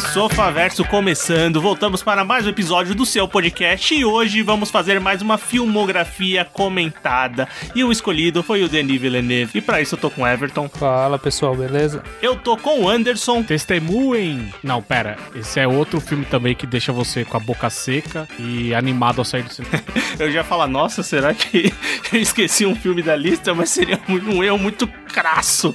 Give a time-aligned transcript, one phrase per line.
[0.00, 1.60] Sofaverso começando.
[1.60, 6.44] Voltamos para mais um episódio do seu podcast e hoje vamos fazer mais uma filmografia
[6.44, 7.46] comentada.
[7.74, 9.58] E o escolhido foi o Denis Villeneuve.
[9.58, 10.68] E para isso eu tô com o Everton.
[10.68, 12.02] Fala pessoal, beleza?
[12.20, 13.42] Eu tô com o Anderson.
[13.42, 14.52] Testemunhem!
[14.64, 15.16] Não, pera.
[15.34, 19.24] Esse é outro filme também que deixa você com a boca seca e animado ao
[19.24, 19.80] sair do cinema.
[20.18, 21.72] Eu já ia falar, nossa, será que
[22.12, 23.54] eu esqueci um filme da lista?
[23.54, 25.74] Mas seria muito- um erro muito crasso.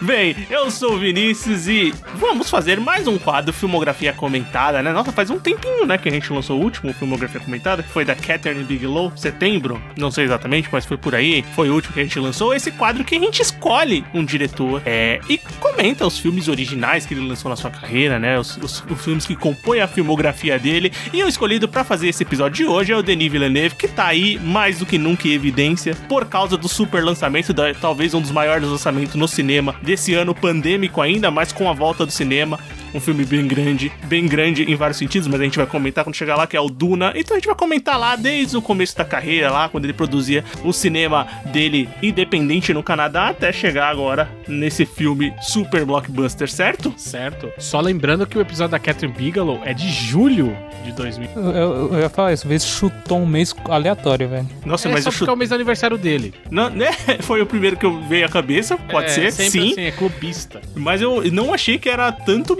[0.00, 4.92] Bem, eu sou o Vinícius e vamos fazer mais um quadro Filmografia Comentada, né?
[4.92, 8.04] Nossa, faz um tempinho, né, que a gente lançou o último Filmografia Comentada, que foi
[8.04, 12.00] da Catherine Bigelow, setembro, não sei exatamente, mas foi por aí, foi o último que
[12.00, 16.18] a gente lançou, esse quadro que a gente escolhe um diretor é, e comenta os
[16.18, 18.38] filmes originais que ele lançou na sua carreira, né?
[18.38, 20.92] Os, os- os filmes que compõem a filmografia dele.
[21.12, 24.06] E o escolhido pra fazer esse episódio de hoje é o Denis Villeneuve, que tá
[24.06, 28.20] aí mais do que nunca em evidência por causa do super lançamento, da, talvez um
[28.20, 32.58] dos maiores lançamentos no cinema desse ano pandêmico ainda, mas com a volta do cinema.
[32.94, 36.14] Um filme bem grande, bem grande em vários sentidos, mas a gente vai comentar quando
[36.14, 37.12] chegar lá, que é o Duna.
[37.16, 40.44] Então a gente vai comentar lá desde o começo da carreira, lá quando ele produzia
[40.62, 46.94] o cinema dele independente no Canadá, até chegar agora nesse filme super blockbuster, certo?
[46.96, 47.50] certo?
[47.58, 51.28] Só lembrando que o episódio da Catherine Bigelow é de julho de 2000.
[51.34, 54.48] Eu, eu- eu ia falar isso, vez chutou um mês aleatório, velho.
[54.64, 56.32] Nossa, é mas só eu é o mês do aniversário dele.
[56.50, 56.92] Não, né?
[57.22, 59.46] Foi o primeiro que eu veio à cabeça, pode É, ser, sim.
[59.72, 60.60] assim, é clubista.
[60.76, 62.54] Mas eu não achei que era tanto.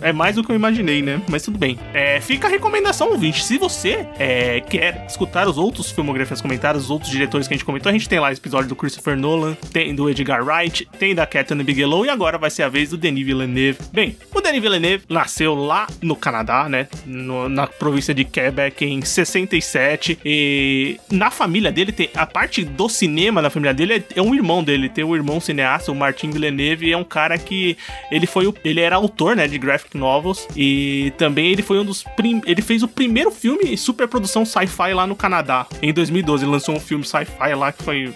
[0.00, 1.20] É mais do que eu imaginei, né?
[1.28, 1.78] Mas tudo bem.
[1.92, 3.44] É, fica a recomendação, ouvinte.
[3.44, 7.64] Se você é, quer escutar os outros filmografias comentadas, os outros diretores que a gente
[7.64, 11.14] comentou, a gente tem lá esse episódio do Christopher Nolan, tem do Edgar Wright, tem
[11.14, 13.78] da Catherine Bigelow e agora vai ser a vez do Denis Villeneuve.
[13.92, 16.86] Bem, o Denis Villeneuve nasceu lá no Canadá, né?
[17.04, 22.88] No- na província de Quebec em 67 e na família dele tem a parte do
[22.88, 26.30] cinema da família dele é, é um irmão dele, tem o irmão cineasta, o Martin
[26.30, 27.76] Villeneuve, é um cara que
[28.10, 31.84] ele foi o, ele era autor, né, de graphic novels e também ele foi um
[31.84, 35.66] dos prim, ele fez o primeiro filme superprodução sci-fi lá no Canadá.
[35.82, 38.14] Em 2012 ele lançou um filme sci-fi lá que foi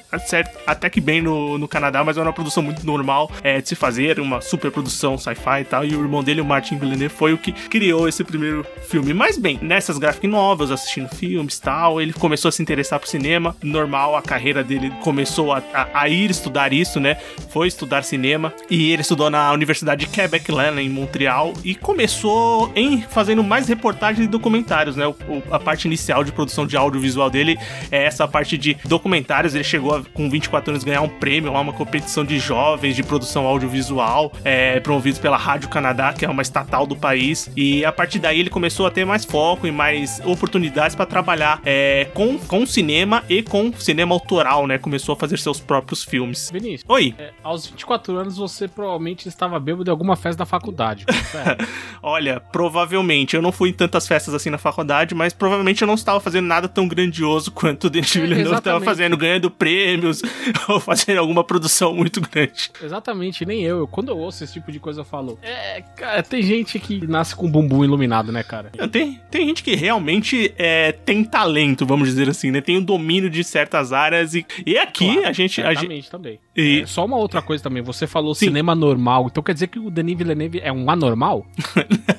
[0.66, 3.74] até que bem no, no Canadá, mas era uma produção muito normal é, de se
[3.74, 5.84] fazer, uma superprodução sci-fi e tal.
[5.84, 9.12] E o irmão dele, o Martin Villeneuve, foi o que criou esse primeiro filme.
[9.14, 13.56] Mas bem, nessas graphic novels, assistindo filmes tal, ele começou a se interessar por cinema.
[13.62, 17.16] Normal, a carreira dele começou a, a- a ir estudar isso, né?
[17.50, 18.52] Foi estudar cinema.
[18.70, 21.21] E ele estudou na Universidade de Quebec, lá em Montreal,
[21.64, 25.06] e começou em fazendo mais reportagens e documentários, né?
[25.06, 27.58] O- o- a parte inicial de produção de audiovisual dele
[27.90, 29.54] é essa parte de documentários.
[29.54, 33.02] Ele chegou a, com 24 anos ganhar um prêmio lá, uma competição de jovens de
[33.02, 37.50] produção audiovisual, é, promovidos pela Rádio Canadá, que é uma estatal do país.
[37.56, 41.60] E a partir daí ele começou a ter mais foco e mais oportunidades para trabalhar
[41.64, 44.78] é, com, com cinema e com cinema autoral, né?
[44.78, 46.50] Começou a fazer seus próprios filmes.
[46.52, 51.01] Vinícius, Oi, é, aos 24 anos você provavelmente estava bêbado em alguma festa da faculdade.
[51.30, 51.66] Certo?
[52.02, 55.94] olha, provavelmente, eu não fui em tantas festas assim na faculdade, mas provavelmente eu não
[55.94, 60.22] estava fazendo nada tão grandioso quanto o Denis É, Villeneuve estava fazendo, ganhando prêmios
[60.68, 62.70] ou fazendo alguma produção muito grande.
[62.82, 63.86] Exatamente, nem eu.
[63.86, 65.38] Quando eu ouço esse tipo de coisa, eu falo.
[65.42, 68.70] É, cara, tem gente que nasce com bumbum iluminado, né, cara?
[68.90, 72.60] Tem, tem gente que realmente é, tem talento, vamos dizer assim, né?
[72.60, 75.62] Tem o domínio de certas áreas e, e aqui Claro, a gente.
[75.62, 76.38] A gente também.
[76.56, 77.82] E, É, só uma outra coisa também.
[77.82, 78.46] Você falou Sim.
[78.46, 79.26] cinema normal.
[79.30, 81.46] Então quer dizer que o Denis Villeneuve é um anormal?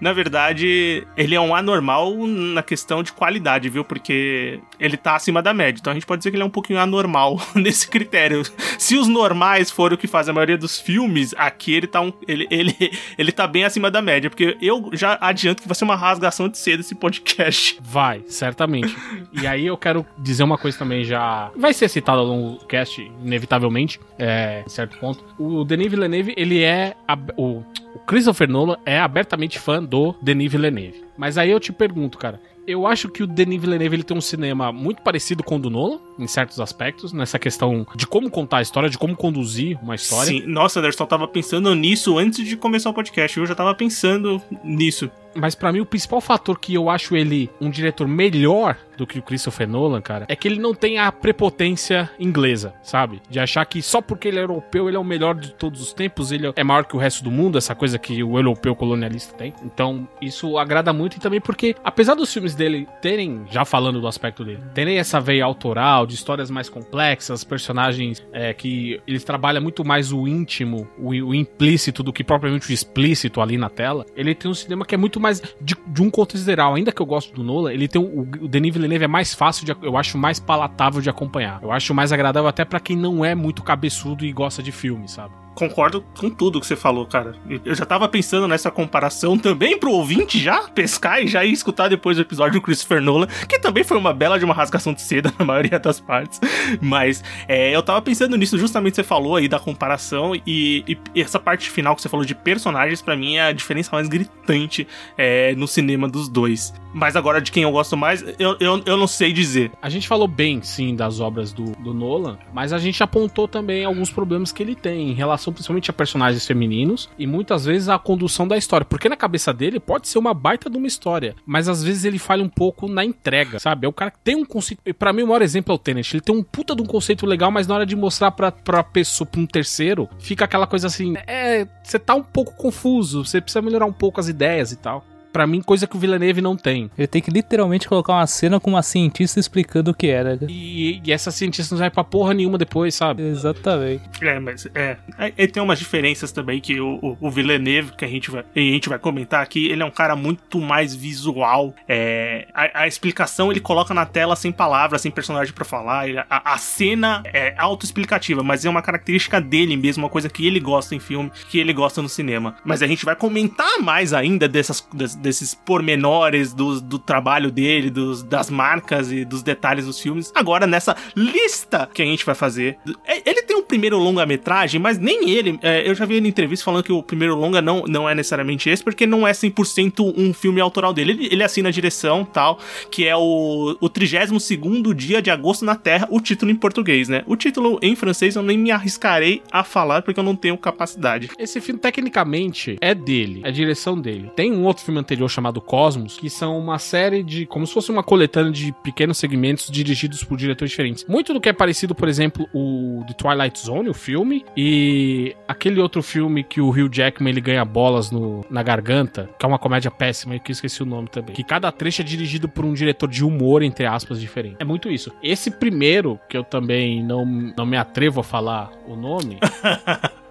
[0.00, 3.84] na verdade, ele é um anormal na questão de qualidade, viu?
[3.84, 5.78] Porque ele tá acima da média.
[5.80, 8.42] Então a gente pode dizer que ele é um pouquinho anormal nesse critério.
[8.78, 12.12] Se os normais forem o que faz a maioria dos filmes, aqui ele tá, um,
[12.26, 12.74] ele, ele,
[13.18, 14.28] ele tá bem acima da média.
[14.30, 17.78] Porque eu já adianto que vai ser uma rasgação de cedo esse podcast.
[17.80, 18.94] Vai, certamente.
[19.32, 21.50] e aí eu quero dizer uma coisa também já.
[21.56, 25.24] Vai ser citado ao longo do cast, inevitavelmente, é, em certo ponto.
[25.38, 26.94] O Denis Villeneuve, ele é.
[27.06, 27.62] ab- O,
[27.94, 31.04] o Christopher Nolan é abertamente fã do Denis Villeneuve.
[31.16, 32.40] Mas aí eu te pergunto, cara.
[32.66, 35.68] Eu acho que o Denis Villeneuve ele tem um cinema muito parecido com o do
[35.68, 39.96] Nolan, em certos aspectos, nessa questão de como contar a história, de como conduzir uma
[39.96, 40.28] história.
[40.28, 43.36] Sim, nossa, Anderson, eu tava pensando nisso antes de começar o podcast.
[43.36, 45.10] Eu já tava pensando nisso.
[45.34, 49.18] Mas pra mim o principal fator que eu acho ele um diretor melhor do que
[49.18, 53.20] o Christopher Nolan, cara, é que ele não tem a prepotência inglesa, sabe?
[53.28, 55.92] De achar que só porque ele é europeu ele é o melhor de todos os
[55.92, 59.34] tempos, ele é maior que o resto do mundo, essa coisa que o europeu colonialista
[59.34, 59.52] tem.
[59.64, 64.06] Então, isso agrada muito e também porque, apesar dos filmes dele terem, já falando do
[64.06, 69.62] aspecto dele, terem essa veia autoral, de histórias mais complexas, personagens é, que eles trabalham
[69.62, 74.06] muito mais o íntimo, o, o, implícito do que propriamente o explícito ali na tela,
[74.14, 76.74] ele tem um cinema que é muito mais de, de um contexto geral.
[76.74, 79.64] Ainda que eu gosto do Nolan, ele tem o, o Denis Villeneuve é mais fácil
[79.64, 81.62] de, eu acho mais palatável de acompanhar.
[81.62, 85.08] Eu acho mais agradável até para quem não é muito cabeçudo e gosta de filme,
[85.08, 85.41] sabe?
[85.54, 87.34] Concordo com tudo que você falou, cara.
[87.64, 91.88] Eu já tava pensando nessa comparação também pro ouvinte já pescar e já ir escutar
[91.88, 95.02] depois do episódio do Christopher Nolan, que também foi uma bela de uma rasgação de
[95.02, 96.40] seda na maioria das partes.
[96.80, 101.38] Mas é, eu tava pensando nisso, justamente você falou aí da comparação e, e essa
[101.38, 104.86] parte final que você falou de personagens, para mim é a diferença mais gritante
[105.18, 106.72] é, no cinema dos dois.
[106.94, 109.72] Mas agora de quem eu gosto mais, eu, eu, eu não sei dizer.
[109.80, 113.84] A gente falou bem, sim, das obras do, do Nolan, mas a gente apontou também
[113.84, 117.88] alguns problemas que ele tem em relação relação principalmente a personagens femininos e muitas vezes
[117.88, 118.84] a condução da história.
[118.84, 122.18] Porque na cabeça dele pode ser uma baita de uma história, mas às vezes ele
[122.18, 123.86] falha um pouco na entrega, sabe?
[123.86, 124.82] É o cara que tem um conceito.
[124.94, 126.14] Para mim, o maior exemplo é o Tenet.
[126.14, 128.84] Ele tem um puta de um conceito legal, mas na hora de mostrar pra, pra
[128.84, 133.40] pessoa, pra um terceiro, fica aquela coisa assim: é, você tá um pouco confuso, você
[133.40, 136.56] precisa melhorar um pouco as ideias e tal para mim, coisa que o Villeneuve não
[136.56, 136.90] tem.
[136.96, 140.38] Ele tem que literalmente colocar uma cena com uma cientista explicando o que era.
[140.48, 143.22] E, e essa cientista não vai pra porra nenhuma depois, sabe?
[143.22, 144.02] Exatamente.
[144.20, 144.96] É, mas é.
[145.36, 148.58] ele tem umas diferenças também que o, o, o Villeneuve, que a gente, vai, a
[148.58, 151.74] gente vai comentar aqui, ele é um cara muito mais visual.
[151.88, 156.08] É, a, a explicação ele coloca na tela sem palavras, sem personagem para falar.
[156.08, 160.46] Ele, a, a, cena é autoexplicativa, mas é uma característica dele mesmo, uma coisa que
[160.46, 162.56] ele gosta em filme, que ele gosta no cinema.
[162.64, 164.86] Mas a gente vai comentar mais ainda dessas,
[165.22, 170.32] desses pormenores do, do trabalho dele, dos, das marcas e dos detalhes dos filmes.
[170.34, 174.98] Agora, nessa lista que a gente vai fazer, é, ele tem um primeiro longa-metragem, mas
[174.98, 175.58] nem ele.
[175.62, 178.14] É, eu já vi ele em entrevista falando que o primeiro longa não, não é
[178.14, 181.12] necessariamente esse, porque não é 100% um filme autoral dele.
[181.12, 182.58] Ele, ele assina a direção tal,
[182.90, 187.22] que é o, o 32 dia de agosto na Terra, o título em português, né?
[187.26, 191.30] O título em francês eu nem me arriscarei a falar porque eu não tenho capacidade.
[191.38, 194.30] Esse filme, tecnicamente, é dele, é a direção dele.
[194.34, 197.46] Tem um outro filme anterior anterior chamado Cosmos, que são uma série de.
[197.46, 201.04] como se fosse uma coletânea de pequenos segmentos dirigidos por diretores diferentes.
[201.06, 205.80] Muito do que é parecido, por exemplo, o The Twilight Zone, o filme, e aquele
[205.80, 209.58] outro filme que o Hugh Jackman ele ganha bolas no, na garganta, que é uma
[209.58, 211.34] comédia péssima, que eu esqueci o nome também.
[211.34, 214.56] Que cada trecho é dirigido por um diretor de humor, entre aspas, diferente.
[214.58, 215.12] É muito isso.
[215.22, 219.38] Esse primeiro, que eu também não, não me atrevo a falar o nome.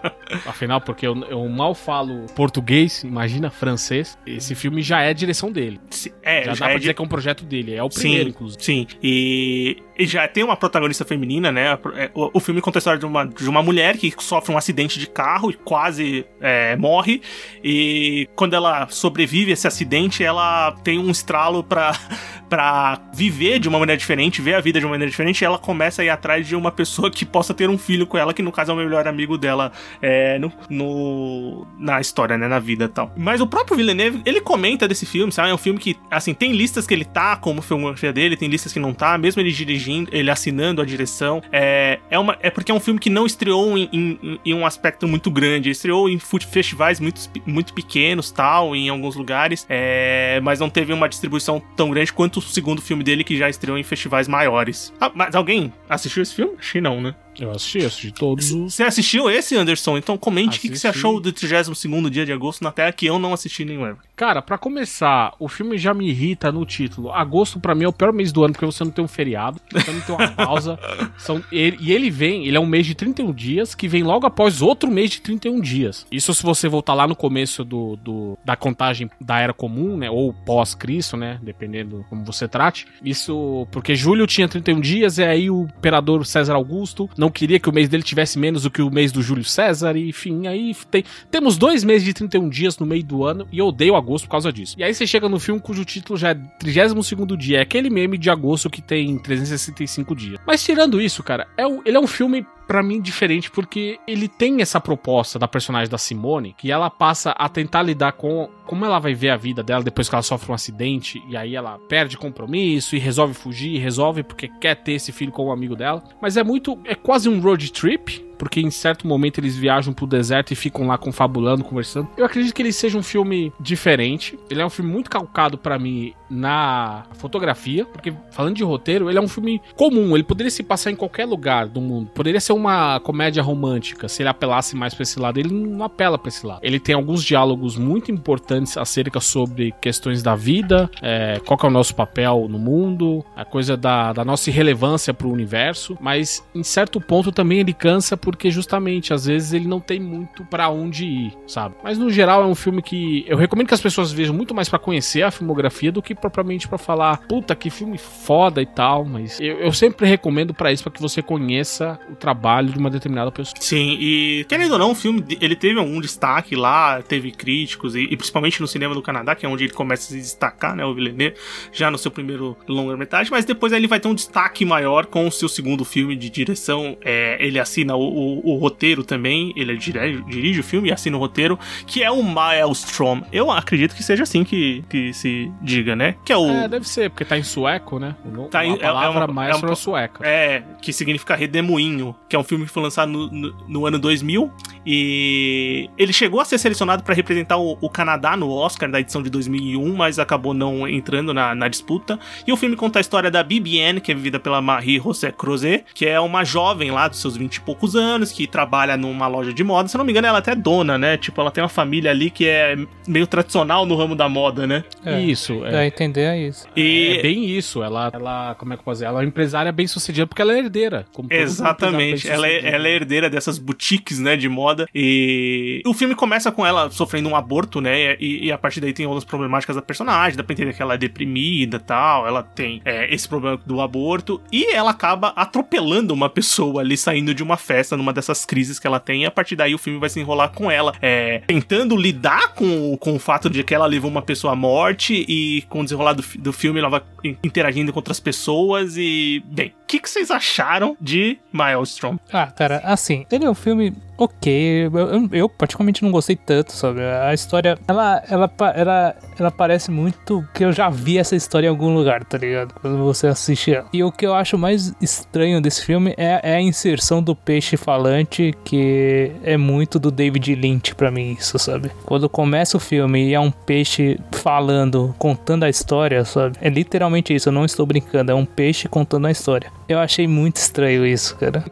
[0.45, 4.17] Afinal, porque eu, eu, mal falo português, imagina francês.
[4.25, 5.79] Esse filme já é direção dele.
[6.23, 7.75] É, já, já dá é pra dizer que é um projeto dele.
[7.75, 8.63] É o primeiro, sim, inclusive.
[8.63, 8.87] Sim.
[9.01, 11.77] E, e, já tem uma protagonista feminina, né?
[11.95, 14.57] É, o, o, filme conta a história de uma, de uma mulher que sofre um
[14.57, 17.21] acidente de carro e quase é, morre.
[17.63, 21.95] E quando ela sobrevive a esse acidente, ela tem um estralo pra,
[22.49, 25.41] pra viver de uma maneira diferente, ver a vida de uma maneira diferente.
[25.41, 28.17] E ela começa a ir atrás de uma pessoa que possa ter um filho com
[28.17, 29.71] ela, que no caso é o melhor amigo dela
[30.01, 32.47] é, no, no, na história, né?
[32.47, 33.11] Na vida e tal.
[33.17, 35.49] Mas o próprio Villeneuve, ele comenta desse filme, sabe?
[35.49, 38.73] É um filme que, assim, tem listas que ele tá como filmografia dele, tem listas
[38.73, 41.41] que não tá, mesmo ele dirigindo, ele assinando a direção.
[41.51, 44.65] É, é, uma, é porque é um filme que não estreou em, em, em um
[44.65, 50.39] aspecto muito grande, ele estreou em festivais muito, muito pequenos, tal, em alguns lugares, é,
[50.41, 53.77] mas não teve uma distribuição tão grande quanto o segundo filme dele, que já estreou
[53.77, 54.93] em festivais maiores.
[54.99, 56.55] Ah, mas alguém assistiu esse filme?
[56.57, 57.15] Que não, né?
[57.39, 58.73] Eu assisti, assisti todos os.
[58.73, 59.97] Você assistiu esse, Anderson?
[59.97, 63.05] Então comente o que, que, você achou do 32 dia de agosto na Terra, que
[63.05, 63.97] eu não assisti nenhum ever.
[64.15, 67.11] Cara, para começar, o filme já me irrita no título.
[67.11, 69.59] Agosto para mim é o pior mês do ano, porque você não tem um feriado,
[69.71, 70.77] você não tem uma pausa.
[71.17, 74.27] São, ele, e ele vem, ele é um mês de 31 dias, que vem logo
[74.27, 76.05] após outro mês de 31 dias.
[76.11, 80.09] Isso se você voltar lá no começo do, do da contagem da Era Comum, né?
[80.09, 81.39] Ou pós-Cristo, né?
[81.41, 82.85] Dependendo como você trate.
[83.03, 87.69] Isso porque julho tinha 31 dias, e aí o imperador César Augusto não queria que
[87.69, 90.75] o mês dele tivesse menos do que o mês do Júlio César, e enfim, aí
[90.89, 94.25] tem, temos dois meses de 31 dias no meio do ano, e eu odeio agosto
[94.25, 94.75] por causa disso.
[94.79, 98.17] E aí você chega no filme cujo título já é 32 dia, é aquele meme
[98.17, 100.39] de agosto que tem 365 dias.
[100.47, 104.61] Mas tirando isso, cara, é ele é um filme para mim diferente porque ele tem
[104.61, 108.97] essa proposta da personagem da Simone que ela passa a tentar lidar com como ela
[108.97, 112.17] vai ver a vida dela depois que ela sofre um acidente e aí ela perde
[112.17, 116.01] compromisso e resolve fugir, resolve porque quer ter esse filho com um amigo dela.
[116.21, 120.07] Mas é muito, é quase um road trip porque em certo momento eles viajam pro
[120.07, 122.07] deserto e ficam lá confabulando, conversando.
[122.17, 124.35] Eu acredito que ele seja um filme diferente.
[124.49, 129.19] Ele é um filme muito calcado para mim na fotografia, porque falando de roteiro, ele
[129.19, 132.09] é um filme comum, ele poderia se passar em qualquer lugar do mundo.
[132.15, 135.39] Poderia ser uma comédia romântica, se ele apelasse mais para esse lado.
[135.39, 136.61] Ele não apela para esse lado.
[136.63, 141.69] Ele tem alguns diálogos muito importantes acerca sobre questões da vida, é, qual é o
[141.69, 146.99] nosso papel no mundo, a coisa da, da nossa irrelevância pro universo, mas em certo
[146.99, 151.33] ponto também ele cansa porque justamente às vezes ele não tem muito para onde ir,
[151.45, 151.75] sabe?
[151.83, 154.69] Mas no geral é um filme que eu recomendo que as pessoas vejam muito mais
[154.69, 159.05] para conhecer a filmografia do que propriamente para falar, puta que filme foda e tal,
[159.05, 162.89] mas eu, eu sempre recomendo para isso para que você conheça o trabalho de uma
[162.89, 163.55] determinada pessoa.
[163.59, 168.03] Sim, e querendo ou não, o filme ele teve algum destaque lá, teve críticos, e,
[168.03, 170.85] e principalmente no cinema do Canadá, que é onde ele começa a se destacar, né,
[170.85, 171.35] o Villeneuve,
[171.71, 175.31] já no seu primeiro longa-metragem, mas depois ele vai ter um destaque maior com o
[175.31, 176.97] seu segundo filme de direção.
[177.03, 181.17] É, ele assina o, o, o, roteiro também, ele dirige, dirige, o filme e assina
[181.17, 183.21] o roteiro, que é o Maelstrom.
[183.31, 186.15] Eu acredito que seja assim que, que se diga, né?
[186.23, 186.47] Que é o.
[186.47, 188.15] É, deve ser, porque tá em sueco, né?
[188.49, 190.27] Tá em, a palavra é, é Maelstrom é, é sueca.
[190.27, 193.99] É, que significa redemoinho, que é um filme que foi lançado no, no, no ano
[193.99, 194.51] 2000
[194.85, 199.21] e ele chegou a ser selecionado para representar o, o, Canadá no Oscar da edição
[199.21, 202.19] de 2001, mas acabou não entrando na, na, disputa.
[202.47, 205.85] E o filme conta a história da Bibiane, que é vivida pela Marie José Crozet,
[205.93, 208.00] que é uma jovem lá dos seus 20 e poucos anos,
[208.31, 209.87] que trabalha numa loja de moda.
[209.87, 211.17] Se não me engano, ela é até dona, né?
[211.17, 212.75] Tipo, ela tem uma família ali que é
[213.07, 214.83] meio tradicional no ramo da moda, né?
[215.05, 215.65] É, isso.
[215.65, 215.87] É.
[215.87, 216.67] entender é isso.
[216.75, 217.17] E...
[217.17, 217.83] É bem isso.
[217.83, 219.05] Ela, ela, como é que eu posso dizer?
[219.05, 221.05] Ela é uma empresária bem sucedida porque ela é herdeira.
[221.29, 222.29] Exatamente.
[222.29, 224.87] Ela é, ela é herdeira dessas boutiques, né, de moda.
[224.93, 228.15] E o filme começa com ela sofrendo um aborto, né?
[228.19, 230.95] E, e a partir daí tem outras problemáticas da personagem, dá pra entender que ela
[230.95, 232.27] é deprimida tal.
[232.27, 234.41] Ela tem é, esse problema do aborto.
[234.51, 238.87] E ela acaba atropelando uma pessoa ali saindo de uma festa, numa dessas crises que
[238.87, 239.23] ela tem.
[239.23, 242.97] E a partir daí o filme vai se enrolar com ela, é, tentando lidar com,
[242.97, 245.25] com o fato de que ela levou uma pessoa à morte.
[245.27, 247.01] E com o desenrolar do, do filme ela vai
[247.43, 248.95] interagindo com outras pessoas.
[248.97, 252.17] E, bem, que, que vocês acharam de Maelstrom?
[252.31, 254.85] Ah, cara, assim, ele é um filme ok.
[254.85, 257.01] Eu, eu, eu, particularmente não gostei tanto, sabe?
[257.01, 261.69] A história, ela, ela, ela, ela parece muito que eu já vi essa história em
[261.69, 262.73] algum lugar, tá ligado?
[262.79, 263.87] Quando você assiste ela.
[263.91, 267.75] E o que eu acho mais estranho desse filme é, é a inserção do peixe
[267.75, 271.91] falante, que é muito do David Lynch para mim, isso, sabe?
[272.05, 276.57] Quando começa o filme e é um peixe falando, contando a história, sabe?
[276.61, 279.69] É literalmente isso, eu não estou brincando, é um peixe contando a história.
[279.91, 281.65] Eu achei muito estranho isso, cara.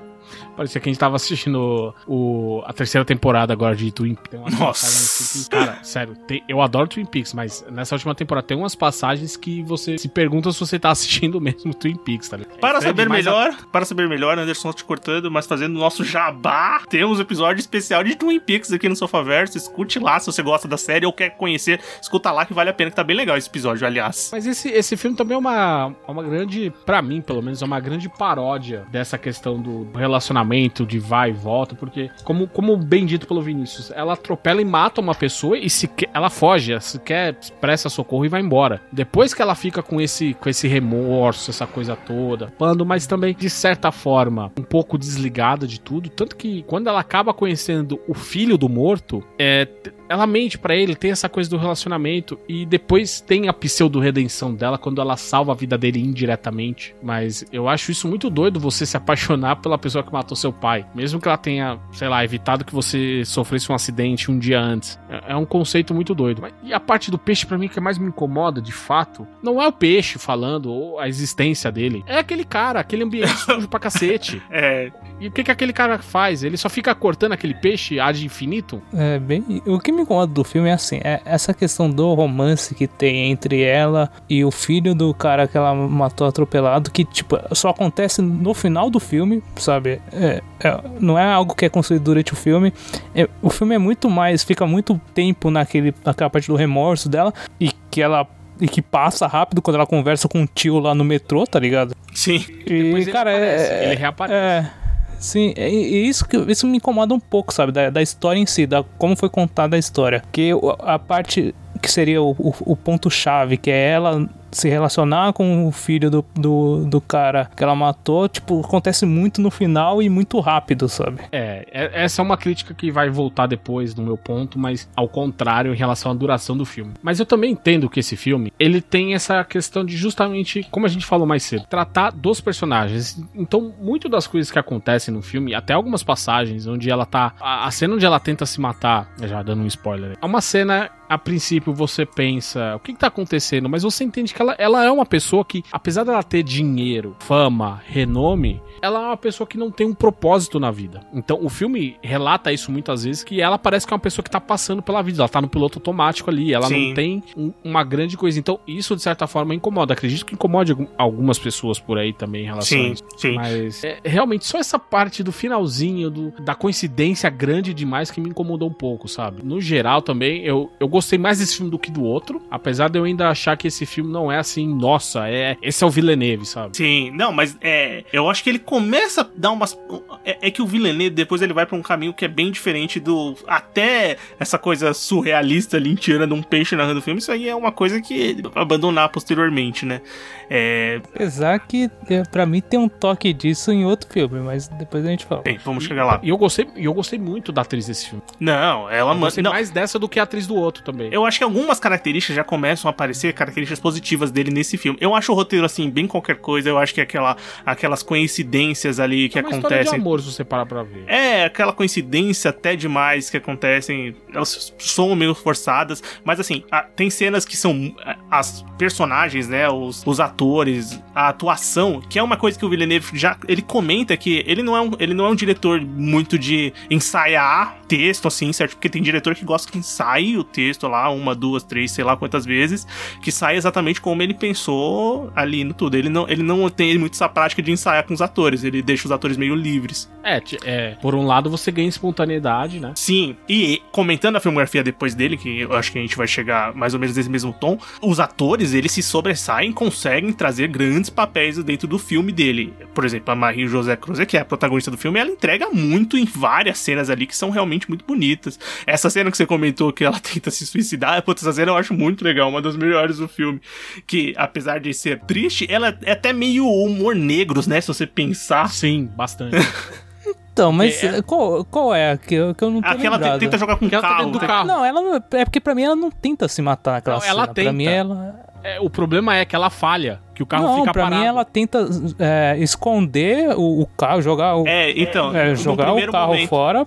[0.59, 4.59] Parecia que a gente tava assistindo o, a terceira temporada agora de Twin Peaks.
[4.59, 5.49] Nossa.
[5.49, 9.63] Cara, sério, tem, eu adoro Twin Peaks, mas nessa última temporada tem umas passagens que
[9.63, 12.59] você se pergunta se você tá assistindo mesmo Twin Peaks, tá ligado?
[12.59, 13.67] Para é saber melhor, a...
[13.71, 18.03] para saber melhor, Anderson te cortando, mas fazendo o nosso jabá, temos um episódio especial
[18.03, 19.57] de Twin Peaks aqui no Sofaverso.
[19.57, 22.73] Escute lá se você gosta da série ou quer conhecer, escuta lá que vale a
[22.73, 24.27] pena, que tá bem legal esse episódio, aliás.
[24.33, 27.65] Mas esse, esse filme também é uma, é uma grande, para mim pelo menos, é
[27.65, 30.48] uma grande paródia dessa questão do relacionamento
[30.85, 35.01] de vai e volta, porque, como, como bem dito pelo Vinícius, ela atropela e mata
[35.01, 38.81] uma pessoa e se ela foge, se quer, presta socorro e vai embora.
[38.91, 43.35] Depois que ela fica com esse, com esse remorso, essa coisa toda, pando, mas também,
[43.35, 48.13] de certa forma, um pouco desligada de tudo, tanto que quando ela acaba conhecendo o
[48.13, 49.67] filho do morto, é,
[50.09, 54.77] ela mente para ele, tem essa coisa do relacionamento e depois tem a pseudo-redenção dela
[54.77, 56.95] quando ela salva a vida dele indiretamente.
[57.01, 60.85] Mas eu acho isso muito doido você se apaixonar pela pessoa que matou seu pai,
[60.95, 64.99] mesmo que ela tenha, sei lá, evitado que você sofresse um acidente um dia antes.
[65.07, 66.41] É, é um conceito muito doido.
[66.63, 69.67] E a parte do peixe para mim que mais me incomoda, de fato, não é
[69.67, 74.41] o peixe falando ou a existência dele, é aquele cara, aquele ambiente sujo pra cacete.
[74.49, 74.91] É.
[75.19, 76.43] E o que que aquele cara faz?
[76.43, 78.81] Ele só fica cortando aquele peixe ad infinito?
[78.93, 82.73] É, bem, o que me incomoda do filme é assim, é essa questão do romance
[82.73, 87.37] que tem entre ela e o filho do cara que ela matou atropelado, que tipo,
[87.53, 90.01] só acontece no final do filme, sabe?
[90.11, 92.73] É, é, não é algo que é construído durante o filme.
[93.15, 97.33] É, o filme é muito mais, fica muito tempo naquele, naquela parte do remorso dela
[97.59, 98.27] e que ela
[98.61, 101.95] e que passa rápido quando ela conversa com o tio lá no metrô, tá ligado?
[102.13, 102.43] Sim.
[102.65, 104.35] E, cara, é, ele reaparece.
[104.35, 104.71] É,
[105.19, 107.71] Sim, e, e, isso, isso me incomoda um pouco, sabe?
[107.71, 110.23] Da, da história em si, da como foi contada a história.
[110.31, 115.67] Que a parte que seria o, o, o ponto-chave, que é ela se relacionar com
[115.67, 120.09] o filho do, do, do cara que ela matou, tipo, acontece muito no final e
[120.09, 121.21] muito rápido, sabe?
[121.31, 125.07] É, é- essa é uma crítica que vai voltar depois no meu ponto, mas ao
[125.07, 126.93] contrário em relação à duração do filme.
[127.01, 130.89] Mas eu também entendo que esse filme, ele tem essa questão de justamente, como a
[130.89, 133.21] gente falou mais cedo, tratar dos personagens.
[133.35, 137.65] Então, muito das coisas que acontecem no filme, até algumas passagens onde ela tá, a,
[137.67, 141.17] a cena onde ela tenta se matar, já dando um spoiler, é uma cena a
[141.17, 143.67] princípio você pensa, o que, que tá acontecendo?
[143.67, 147.81] Mas você entende que ela, ela é uma pessoa que, apesar dela ter dinheiro, fama,
[147.87, 151.01] renome, ela é uma pessoa que não tem um propósito na vida.
[151.13, 154.29] Então o filme relata isso muitas vezes, que ela parece que é uma pessoa que
[154.29, 156.89] tá passando pela vida, ela tá no piloto automático ali, ela Sim.
[156.89, 158.39] não tem um- uma grande coisa.
[158.39, 159.93] Então isso, de certa forma, incomoda.
[159.93, 163.03] Acredito que incomode algum- algumas pessoas por aí também em relação a Sim, isso.
[163.17, 163.33] sim.
[163.35, 168.29] Mas é, realmente só essa parte do finalzinho, do- da coincidência grande demais que me
[168.29, 169.43] incomodou um pouco, sabe?
[169.43, 172.41] No geral também, eu, eu gostei mais desse filme do que do outro.
[172.49, 175.87] Apesar de eu ainda achar que esse filme não é assim, nossa, é esse é
[175.87, 176.75] o Villeneuve, sabe?
[176.77, 178.03] Sim, não, mas é.
[178.11, 179.77] Eu acho que ele começa a dar umas.
[180.25, 182.99] É, é que o Villeneuve depois ele vai pra um caminho que é bem diferente
[182.99, 183.35] do.
[183.47, 187.19] Até essa coisa surrealista, lintiana de um peixe narrando o filme.
[187.19, 190.01] Isso aí é uma coisa que ele vai abandonar posteriormente, né?
[190.49, 191.01] É.
[191.13, 195.09] Apesar que, é, pra mim, tem um toque disso em outro filme, mas depois a
[195.09, 195.41] gente fala.
[195.41, 196.19] Bem, vamos chegar lá.
[196.23, 198.23] E eu gostei, e eu gostei muito da atriz desse filme.
[198.39, 199.19] Não, ela Eu manda.
[199.27, 201.09] gostei Não, mais dessa do que a atriz do outro também.
[201.11, 204.97] Eu acho que algumas características já começam a aparecer, características positivas dele nesse filme.
[205.01, 206.69] Eu acho o roteiro, assim, bem qualquer coisa.
[206.69, 209.99] Eu acho que é aquela, aquelas coincidências ali que é uma história de acontecem.
[209.99, 211.03] amor, se você parar pra ver.
[211.07, 214.15] É, aquela coincidência até demais que acontecem.
[214.33, 216.01] Elas são meio forçadas.
[216.23, 216.63] Mas assim,
[216.95, 217.95] tem cenas que são.
[218.29, 219.69] As personagens, né?
[219.69, 223.37] Os, os atores, a atuação, que é uma coisa que o Villeneuve já.
[223.47, 227.77] Ele comenta que ele não é um, ele não é um diretor muito de ensaiar
[227.87, 228.71] texto, assim, certo?
[228.71, 232.15] Porque tem diretor que gosta que ensaie o texto lá, uma, duas, três, sei lá
[232.15, 232.87] quantas vezes,
[233.21, 235.95] que sai exatamente como ele pensou ali no tudo.
[235.95, 239.05] Ele não, ele não tem muito essa prática de ensaiar com os atores, ele deixa
[239.05, 240.09] os atores meio livres.
[240.23, 242.93] É, é, por um lado você ganha espontaneidade, né?
[242.95, 246.73] Sim, e comentando a filmografia depois dele, que eu acho que a gente vai chegar
[246.73, 251.61] mais ou menos nesse mesmo tom, os atores, eles se sobressaem, conseguem trazer grandes papéis
[251.63, 252.73] dentro do filme dele.
[252.93, 256.17] Por exemplo, a Marie José Cruz, que é a protagonista do filme, ela entrega muito
[256.17, 258.59] em várias cenas ali que são realmente muito bonitas.
[258.85, 261.93] Essa cena que você comentou que ela tenta se suicidar, putz, essa cena eu acho
[261.93, 263.59] muito legal, uma das melhores do filme.
[264.07, 267.81] Que, apesar de ser triste, ela é até meio humor negros, né?
[267.81, 268.69] Se você pensar.
[268.69, 269.55] Sim, bastante.
[270.51, 271.19] Então, mas É.
[271.19, 273.39] eh, qual, qual é a que, eu- que eu não tô Aquela lembrado?
[273.39, 274.17] tenta jogar com tá carro.
[274.17, 274.67] dentro do tem- carro.
[274.67, 277.31] Não, ela não, é porque pra mim ela não tenta se matar naquela Não, ela
[277.43, 277.45] cena.
[277.45, 277.71] Pra tenta.
[277.71, 278.35] mim ela...
[278.61, 281.21] É, o problema é que ela falha, que o carro não, fica pra parado.
[281.21, 281.87] mim ela tenta
[282.19, 285.33] é, esconder o, o carro, jogar o, É, então.
[285.33, 286.85] é, no jogar o carro momento- fora.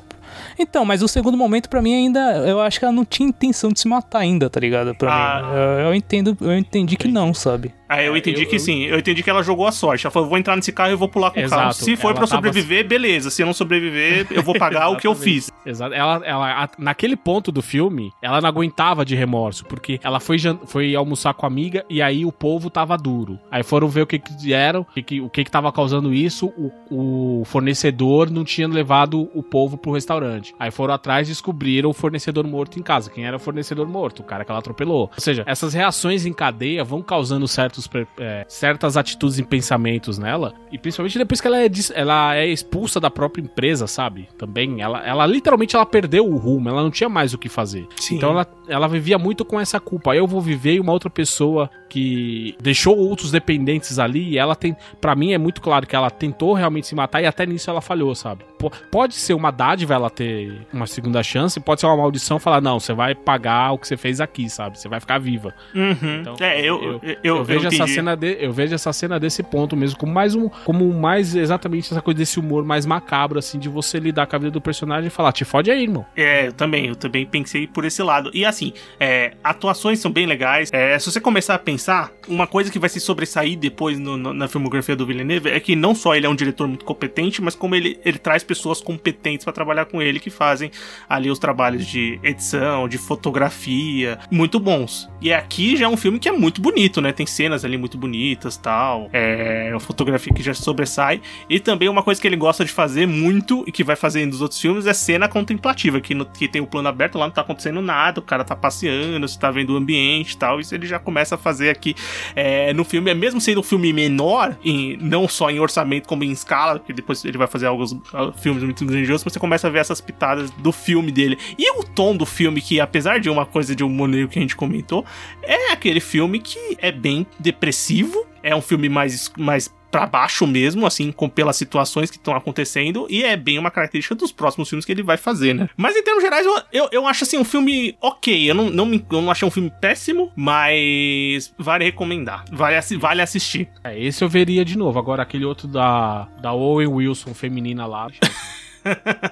[0.59, 3.71] Então, mas o segundo momento pra mim ainda, eu acho que ela não tinha intenção
[3.71, 4.95] de se matar ainda, tá ligado?
[4.95, 5.43] Pra Ah.
[5.43, 5.49] mim.
[5.57, 7.73] Eu, eu entendo, eu entendi que não, sabe?
[7.89, 8.85] Ah, eu entendi eu- que eu- sim.
[8.85, 10.07] Eu entendi que ela jogou a sorte.
[10.07, 11.63] Ela falou: vou entrar nesse carro e vou pular com o carro.
[11.71, 11.85] Exato.
[11.85, 13.29] Se for eu tava- sobreviver, beleza.
[13.29, 15.51] Se eu não sobreviver, eu vou pagar o que eu fiz.
[15.67, 15.95] Exato.
[15.95, 20.39] Ela, ela, a- naquele ponto do filme, ela não aguentava de remorso, porque ela foi,
[20.65, 23.39] foi almoçar com a amiga e aí o povo tava duro.
[23.51, 26.15] Aí foram ver o que que fizeram, o que que, o que que tava causando
[26.15, 26.47] isso,
[26.91, 30.22] o, o fornecedor não tinha levado o povo pro restaurante.
[30.59, 33.11] Aí foram atrás e descobriram o fornecedor morto em casa.
[33.11, 34.21] Quem era o fornecedor morto?
[34.21, 35.11] O cara que ela atropelou.
[35.15, 40.55] Ou seja, essas reações em cadeia vão causando certos, é, certas atitudes e pensamentos nela,
[40.71, 44.29] e principalmente depois que ela é, ela é expulsa da própria empresa, sabe?
[44.39, 47.87] Também, ela, ela literalmente ela perdeu o rumo, ela não tinha mais o que fazer.
[47.97, 48.17] Sim.
[48.17, 50.15] Então ela, ela vivia muito com essa culpa.
[50.15, 54.75] Eu vou viver e uma outra pessoa que deixou outros dependentes ali, e ela tem,
[54.99, 57.83] Pra mim é muito claro que ela tentou realmente se matar e até nisso ela
[57.83, 58.45] falhou, sabe?
[58.91, 62.81] Pode ser uma dádiva ela ter uma segunda chance, pode ser uma maldição falar, não,
[62.81, 64.79] você vai pagar o que você fez aqui, sabe?
[64.79, 65.53] Você vai ficar viva.
[65.75, 66.21] Uhum.
[66.21, 67.93] Então, é, eu, eu, eu, Eu, vejo essa entendi.
[67.93, 71.93] cena de, eu vejo essa cena desse ponto mesmo como mais um como mais exatamente
[71.93, 75.09] essa coisa desse humor mais macabro assim de você lidar com a vida do personagem
[75.09, 76.07] e falar te fode aí, irmão.
[76.17, 78.31] É, eu também, eu também pensei por esse lado.
[78.33, 80.71] E assim, é, atuações são bem legais.
[80.73, 81.82] É, se você começar a pensar,
[82.29, 85.75] uma coisa que vai se sobressair depois no- no- na filmografia do Villeneuve é que
[85.77, 89.45] não só ele é um diretor muito competente, mas como ele, ele traz pessoas competentes
[89.45, 90.71] pra trabalhar com ele que fazem
[91.09, 95.09] ali os trabalhos de edição, de fotografia, muito bons.
[95.21, 97.13] E aqui já é um filme que é muito bonito, né?
[97.13, 99.09] Tem cenas ali muito bonitas, tal.
[99.13, 101.21] É uma fotografia que já sobressai.
[101.49, 104.41] E também uma coisa que ele gosta de fazer muito e que vai fazer nos
[104.41, 107.41] outros filmes é cena contemplativa, que, no- que tem o plano aberto, lá não tá
[107.41, 110.99] acontecendo nada, o cara tá passeando, você tá vendo o ambiente tal, isso ele já
[110.99, 111.95] começa a fazer aqui
[112.35, 116.25] é, no filme, é mesmo sendo um filme menor, em, não só em orçamento como
[116.25, 119.71] em escala, que depois ele vai fazer alguns uh, filmes muito grandiosos, você começa a
[119.71, 121.39] ver essas pitadas do filme dele.
[121.59, 124.43] E o tom do filme, que apesar de uma coisa de um negro que a
[124.43, 125.05] gente comentou,
[125.43, 130.87] é aquele filme que é bem depressivo, é um filme mais, mais para baixo mesmo,
[130.87, 134.87] assim, com, pelas situações que estão acontecendo, e é bem uma característica dos próximos filmes
[134.87, 135.69] que ele vai fazer, né?
[135.77, 138.51] Mas em termos gerais, eu, eu, eu acho assim um filme ok.
[138.51, 142.47] Eu não, não, me, eu não achei um filme péssimo, mas vale recomendar.
[142.51, 143.69] Vale, vale assistir.
[143.85, 144.99] É, esse eu veria de novo.
[144.99, 148.09] Agora, aquele outro da, da Owen Wilson feminina lá.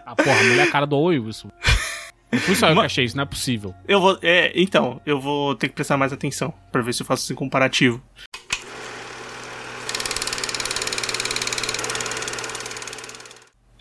[0.05, 1.49] a porra, a mulher é a cara do Owen Wilson.
[2.31, 3.75] Não fui só eu que achei isso, não é possível.
[3.89, 4.19] Eu vou.
[4.23, 7.35] É, então, eu vou ter que prestar mais atenção para ver se eu faço esse
[7.35, 8.01] comparativo.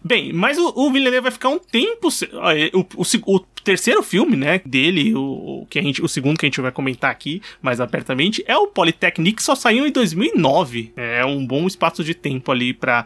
[0.04, 2.08] Bem, mas o, o Villeneuve vai ficar um tempo.
[2.08, 6.50] O, o, o, terceiro filme, né, dele, o, que a gente, o segundo que a
[6.50, 10.92] gente vai comentar aqui mais apertamente, é o Polytechnique, que só saiu em 2009.
[10.96, 13.06] É um bom espaço de tempo ali para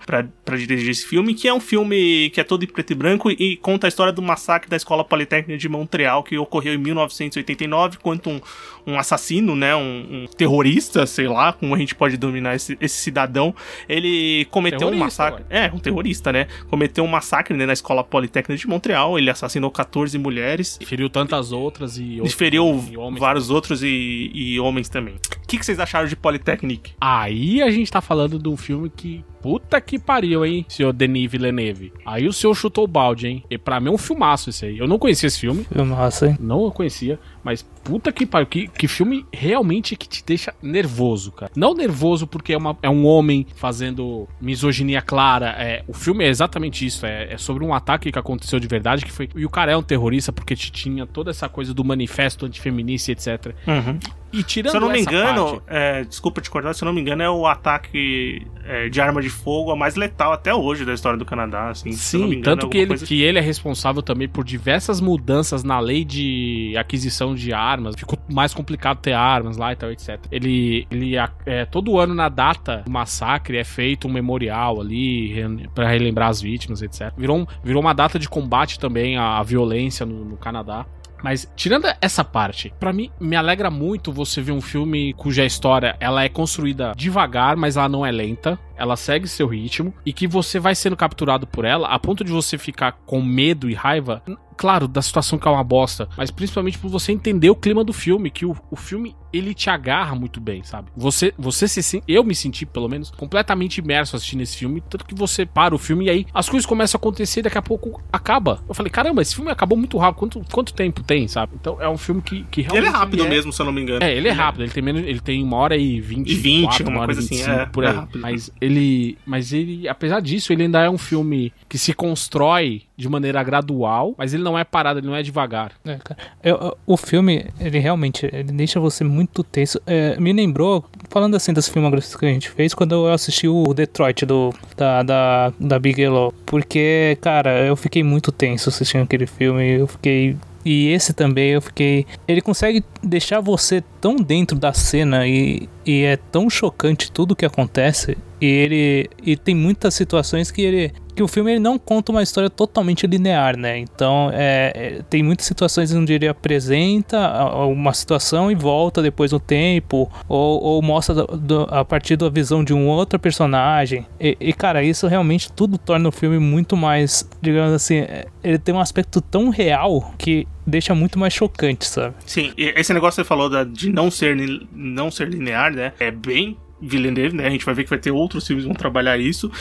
[0.56, 3.58] dirigir esse filme, que é um filme que é todo em preto e branco e
[3.58, 8.30] conta a história do massacre da Escola Politécnica de Montreal, que ocorreu em 1989, quando
[8.30, 8.39] um,
[8.88, 9.82] um assassino, né, um,
[10.23, 13.54] um, terrorista, sei lá, como a gente pode dominar esse, esse cidadão,
[13.89, 15.43] ele cometeu terrorista, um massacre.
[15.49, 15.65] Agora.
[15.65, 16.47] É, um terrorista, né?
[16.69, 20.52] Cometeu um massacre né, na Escola Politécnica de Montreal, ele assassinou 14 mulheres.
[20.85, 22.15] Feriu tantas outras e...
[22.15, 23.55] Outros, feriu e vários também.
[23.55, 25.15] outros e, e homens também.
[25.15, 26.93] O que, que vocês acharam de Polytechnic?
[26.99, 31.29] Aí a gente tá falando de um filme que Puta que pariu, hein, senhor Denis
[31.29, 31.91] Villeneuve.
[32.06, 33.43] Aí o senhor chutou o balde, hein?
[33.49, 34.77] E pra mim é um filmaço esse aí.
[34.77, 35.65] Eu não conhecia esse filme.
[35.65, 36.38] Filmaço, hein?
[36.39, 38.47] Não conhecia, mas puta que pariu.
[38.47, 41.51] Que, que filme realmente que te deixa nervoso, cara.
[41.58, 45.53] Não nervoso porque é, uma, é um homem fazendo misoginia clara.
[45.60, 47.06] É, o filme é exatamente isso.
[47.06, 49.03] É, é sobre um ataque que aconteceu de verdade.
[49.03, 52.45] que foi E o cara é um terrorista porque tinha toda essa coisa do manifesto
[52.45, 53.53] antifeminista, etc.
[53.67, 53.99] Uhum.
[54.33, 55.63] E tirando Se eu não me engano, parte...
[55.67, 59.21] é, desculpa te cortar, se eu não me engano, é o ataque é, de arma
[59.21, 61.69] de fogo a mais letal até hoje da história do Canadá.
[61.69, 63.05] Assim, Sim, engano, tanto que ele, coisa...
[63.05, 67.93] que ele é responsável também por diversas mudanças na lei de aquisição de armas.
[67.95, 70.19] Ficou mais complicado ter armas lá e tal, etc.
[70.31, 71.15] Ele, ele
[71.45, 76.41] é, todo ano na data do massacre é feito um memorial ali para relembrar as
[76.41, 77.13] vítimas, etc.
[77.15, 80.87] Virou, virou uma data de combate também à violência no, no Canadá.
[81.23, 85.95] Mas tirando essa parte, para mim me alegra muito você ver um filme cuja história
[85.99, 90.27] ela é construída devagar, mas ela não é lenta ela segue seu ritmo e que
[90.27, 94.23] você vai sendo capturado por ela a ponto de você ficar com medo e raiva,
[94.55, 97.93] claro, da situação que é uma bosta, mas principalmente por você entender o clima do
[97.93, 100.89] filme, que o, o filme ele te agarra muito bem, sabe?
[100.95, 105.15] Você, você se eu me senti pelo menos completamente imerso assistindo esse filme, tanto que
[105.15, 108.01] você para o filme e aí as coisas começam a acontecer e daqui a pouco
[108.12, 108.63] acaba.
[108.69, 110.19] Eu falei, caramba, esse filme acabou muito rápido.
[110.19, 111.53] Quanto, quanto tempo tem, sabe?
[111.59, 112.86] Então é um filme que, que realmente.
[112.86, 113.29] Ele é rápido é...
[113.29, 114.03] mesmo, se eu não me engano.
[114.03, 114.62] É, ele é rápido.
[114.62, 117.65] Ele tem menos, ele tem uma hora e vinte, e vinte, uma coisa assim, é,
[117.65, 117.97] por aí.
[117.97, 122.84] É mas ele, mas ele, apesar disso, ele ainda é um filme que se constrói
[122.95, 125.73] de maneira gradual, mas ele não é parado, ele não é devagar.
[125.86, 125.99] É,
[126.43, 129.82] eu, o filme, ele realmente, ele deixa você muito tenso.
[129.86, 133.73] É, me lembrou, falando assim das filmografias que a gente fez, quando eu assisti o
[133.73, 136.34] Detroit do, da, da, da Bigelow.
[136.45, 141.62] Porque, cara, eu fiquei muito tenso assistindo aquele filme, eu fiquei e esse também eu
[141.62, 142.06] fiquei.
[142.28, 147.45] Ele consegue deixar você tão dentro da cena e, e é tão chocante tudo que
[147.45, 148.17] acontece.
[148.39, 149.10] E ele.
[149.21, 153.06] E tem muitas situações que ele que o filme ele não conta uma história totalmente
[153.08, 153.78] linear, né?
[153.78, 159.39] Então, é, é, tem muitas situações onde ele apresenta uma situação e volta depois no
[159.39, 164.06] tempo, ou, ou mostra do, do, a partir da visão de um outro personagem.
[164.19, 168.58] E, e, cara, isso realmente tudo torna o filme muito mais, digamos assim, é, ele
[168.58, 172.15] tem um aspecto tão real que deixa muito mais chocante, sabe?
[172.26, 174.36] Sim, esse negócio que você falou da, de não ser,
[174.71, 175.93] não ser linear, né?
[175.99, 177.47] É bem Villeneuve, né?
[177.47, 179.51] A gente vai ver que vai ter outros filmes que vão trabalhar isso.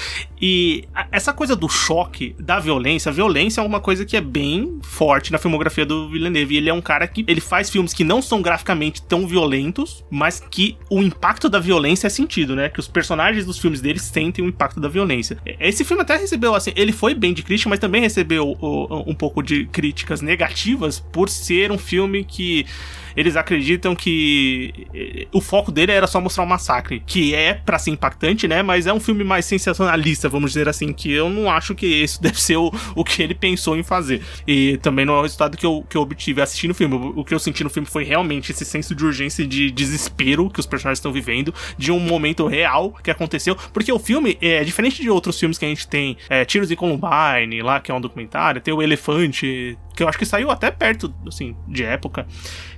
[0.40, 4.78] E essa coisa do choque, da violência, a violência é uma coisa que é bem
[4.82, 6.56] forte na filmografia do Villeneuve.
[6.56, 10.40] Ele é um cara que ele faz filmes que não são graficamente tão violentos, mas
[10.40, 12.68] que o impacto da violência é sentido, né?
[12.68, 15.38] Que os personagens dos filmes dele sentem o impacto da violência.
[15.60, 18.56] Esse filme até recebeu, assim, ele foi bem de crítica, mas também recebeu
[19.06, 22.66] um pouco de críticas negativas por ser um filme que
[23.16, 27.54] eles acreditam que eh, o foco dele era só mostrar o um massacre, que é
[27.54, 28.62] para ser impactante, né?
[28.62, 32.20] Mas é um filme mais sensacionalista, vamos dizer assim, que eu não acho que isso
[32.22, 34.22] deve ser o, o que ele pensou em fazer.
[34.46, 36.94] E também não é o resultado que eu, que eu obtive assistindo o filme.
[37.16, 40.50] O que eu senti no filme foi realmente esse senso de urgência e de desespero
[40.50, 43.56] que os personagens estão vivendo, de um momento real que aconteceu.
[43.72, 46.76] Porque o filme é diferente de outros filmes que a gente tem, é, Tiros em
[46.76, 50.70] Columbine, lá que é um documentário, tem o Elefante, que eu acho que saiu até
[50.70, 52.26] perto, assim, de época,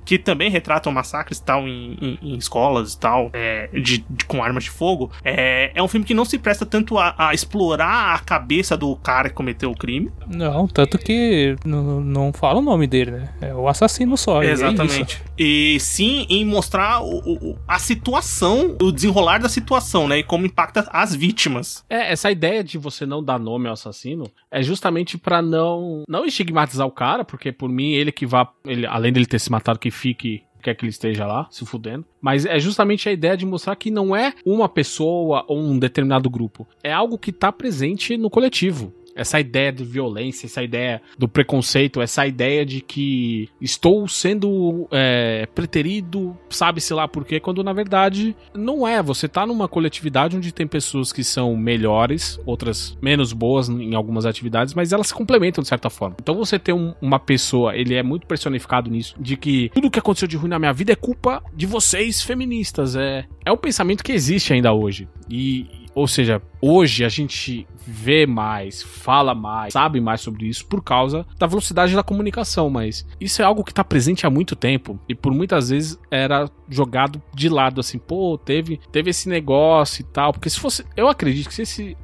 [0.05, 4.25] que também retratam massacres e tal em, em, em escolas e tal, é, de, de,
[4.27, 5.11] com armas de fogo.
[5.25, 8.95] É, é um filme que não se presta tanto a, a, explorar a cabeça do
[8.97, 10.11] cara que cometeu o crime.
[10.27, 13.29] Não, tanto que não, não fala o nome dele, né?
[13.41, 14.43] É o assassino só.
[14.43, 15.23] É Exatamente.
[15.39, 20.19] É e sim em mostrar o, o, a situação, o desenrolar da situação, né?
[20.19, 21.85] E como impacta as vítimas.
[21.89, 26.25] É, essa ideia de você não dar nome ao assassino é justamente para não não
[26.25, 29.79] estigmatizar o cara, porque por mim ele que vá, ele, além dele ter se matado,
[29.79, 32.07] que fique quer que ele esteja lá, se fudendo.
[32.21, 36.31] Mas é justamente a ideia de mostrar que não é uma pessoa ou um determinado
[36.31, 36.67] grupo.
[36.83, 42.01] É algo que tá presente no coletivo essa ideia de violência, essa ideia do preconceito,
[42.01, 48.37] essa ideia de que estou sendo é, preterido, sabe-se lá por quê, quando na verdade
[48.55, 49.03] não é.
[49.03, 54.27] Você tá numa coletividade onde tem pessoas que são melhores, outras menos boas em algumas
[54.27, 56.17] atividades, mas elas se complementam de certa forma.
[56.21, 59.99] Então você tem um, uma pessoa, ele é muito personificado nisso, de que tudo que
[59.99, 62.97] aconteceu de ruim na minha vida é culpa de vocês feministas.
[62.97, 65.09] É, é um pensamento que existe ainda hoje.
[65.29, 70.83] E, ou seja, hoje a gente vê mais, fala mais, sabe mais sobre isso por
[70.83, 74.99] causa da velocidade da comunicação, mas isso é algo que está presente há muito tempo
[75.09, 80.05] e por muitas vezes era jogado de lado assim, pô, teve, teve esse negócio e
[80.05, 81.97] tal, porque se fosse, eu acredito que se esse,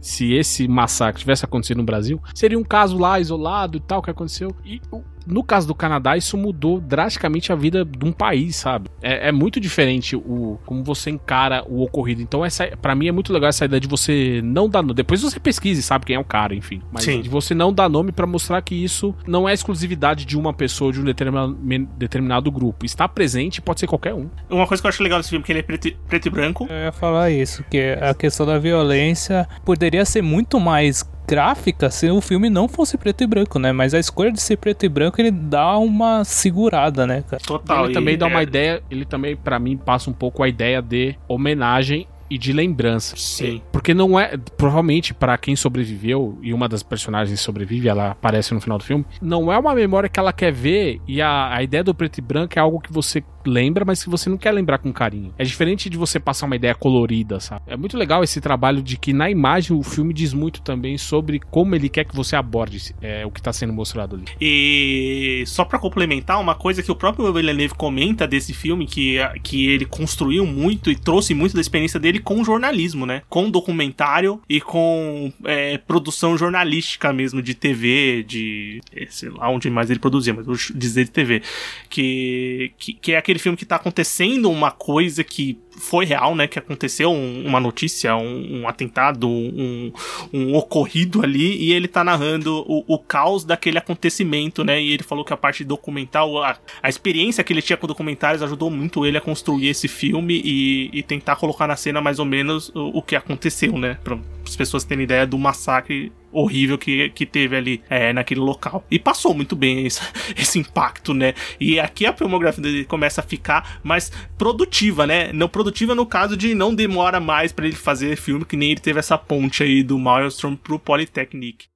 [0.00, 4.10] se esse massacre tivesse acontecido no Brasil, seria um caso lá isolado e tal que
[4.10, 4.80] aconteceu e
[5.26, 8.88] no caso do Canadá, isso mudou drasticamente a vida de um país, sabe?
[9.02, 12.22] É, é muito diferente o como você encara o ocorrido.
[12.22, 14.94] Então, essa, para mim, é muito legal essa ideia de você não dar nome.
[14.94, 16.80] Depois você pesquise, sabe quem é o cara, enfim.
[16.92, 17.20] Mas Sim.
[17.20, 20.92] de você não dar nome para mostrar que isso não é exclusividade de uma pessoa,
[20.92, 21.54] de um determinado,
[21.96, 22.86] determinado grupo.
[22.86, 24.28] Está presente pode ser qualquer um.
[24.48, 26.30] Uma coisa que eu acho legal desse filme é que ele é preto, preto e
[26.30, 26.66] branco.
[26.70, 32.10] Eu ia falar isso, que a questão da violência poderia ser muito mais gráfica se
[32.10, 33.72] o filme não fosse preto e branco, né?
[33.72, 37.42] Mas a escolha de ser preto e branco ele dá uma segurada, né, cara?
[37.44, 37.84] Total.
[37.86, 38.42] Ele também dá uma é...
[38.42, 43.16] ideia, ele também para mim passa um pouco a ideia de homenagem e de lembrança.
[43.16, 43.62] Sim.
[43.72, 44.36] Porque não é.
[44.56, 49.04] Provavelmente, para quem sobreviveu, e uma das personagens sobrevive, ela aparece no final do filme,
[49.20, 52.20] não é uma memória que ela quer ver, e a, a ideia do preto e
[52.20, 55.32] branco é algo que você lembra, mas que você não quer lembrar com carinho.
[55.38, 57.62] É diferente de você passar uma ideia colorida, sabe?
[57.66, 61.40] É muito legal esse trabalho de que na imagem o filme diz muito também sobre
[61.40, 64.24] como ele quer que você aborde é, o que está sendo mostrado ali.
[64.40, 69.68] E só para complementar, uma coisa que o próprio Villeneuve comenta desse filme, que, que
[69.68, 73.22] ele construiu muito e trouxe muito da experiência dele com jornalismo, né?
[73.28, 78.80] Com documentário e com é, produção jornalística mesmo, de TV, de.
[79.08, 81.42] sei lá onde mais ele produzia, mas vou dizer de TV.
[81.88, 86.34] Que, que, que é aquele aquele filme que tá acontecendo uma coisa que foi real,
[86.34, 86.46] né?
[86.46, 89.92] Que aconteceu um, uma notícia, um, um atentado, um,
[90.32, 94.80] um, ocorrido ali, e ele tá narrando o, o, caos daquele acontecimento, né?
[94.80, 98.42] E ele falou que a parte documental, a, a experiência que ele tinha com documentários
[98.42, 102.24] ajudou muito ele a construir esse filme e, e tentar colocar na cena mais ou
[102.24, 103.98] menos o, o que aconteceu, né?
[104.02, 104.18] Pra
[104.50, 108.84] as pessoas terem ideia do massacre horrível que, que teve ali é, naquele local.
[108.90, 110.00] E passou muito bem esse,
[110.36, 111.34] esse, impacto, né?
[111.58, 115.32] E aqui a filmografia dele começa a ficar mais produtiva, né?
[115.32, 118.80] Não produtiva no caso de não demora mais para ele fazer filme, que nem ele
[118.80, 121.66] teve essa ponte aí do Maelstrom pro Polytechnic.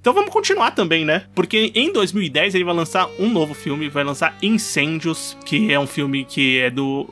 [0.00, 1.24] Então vamos continuar também, né?
[1.34, 5.86] Porque em 2010 ele vai lançar um novo filme, vai lançar Incêndios, que é um
[5.86, 7.06] filme que é do.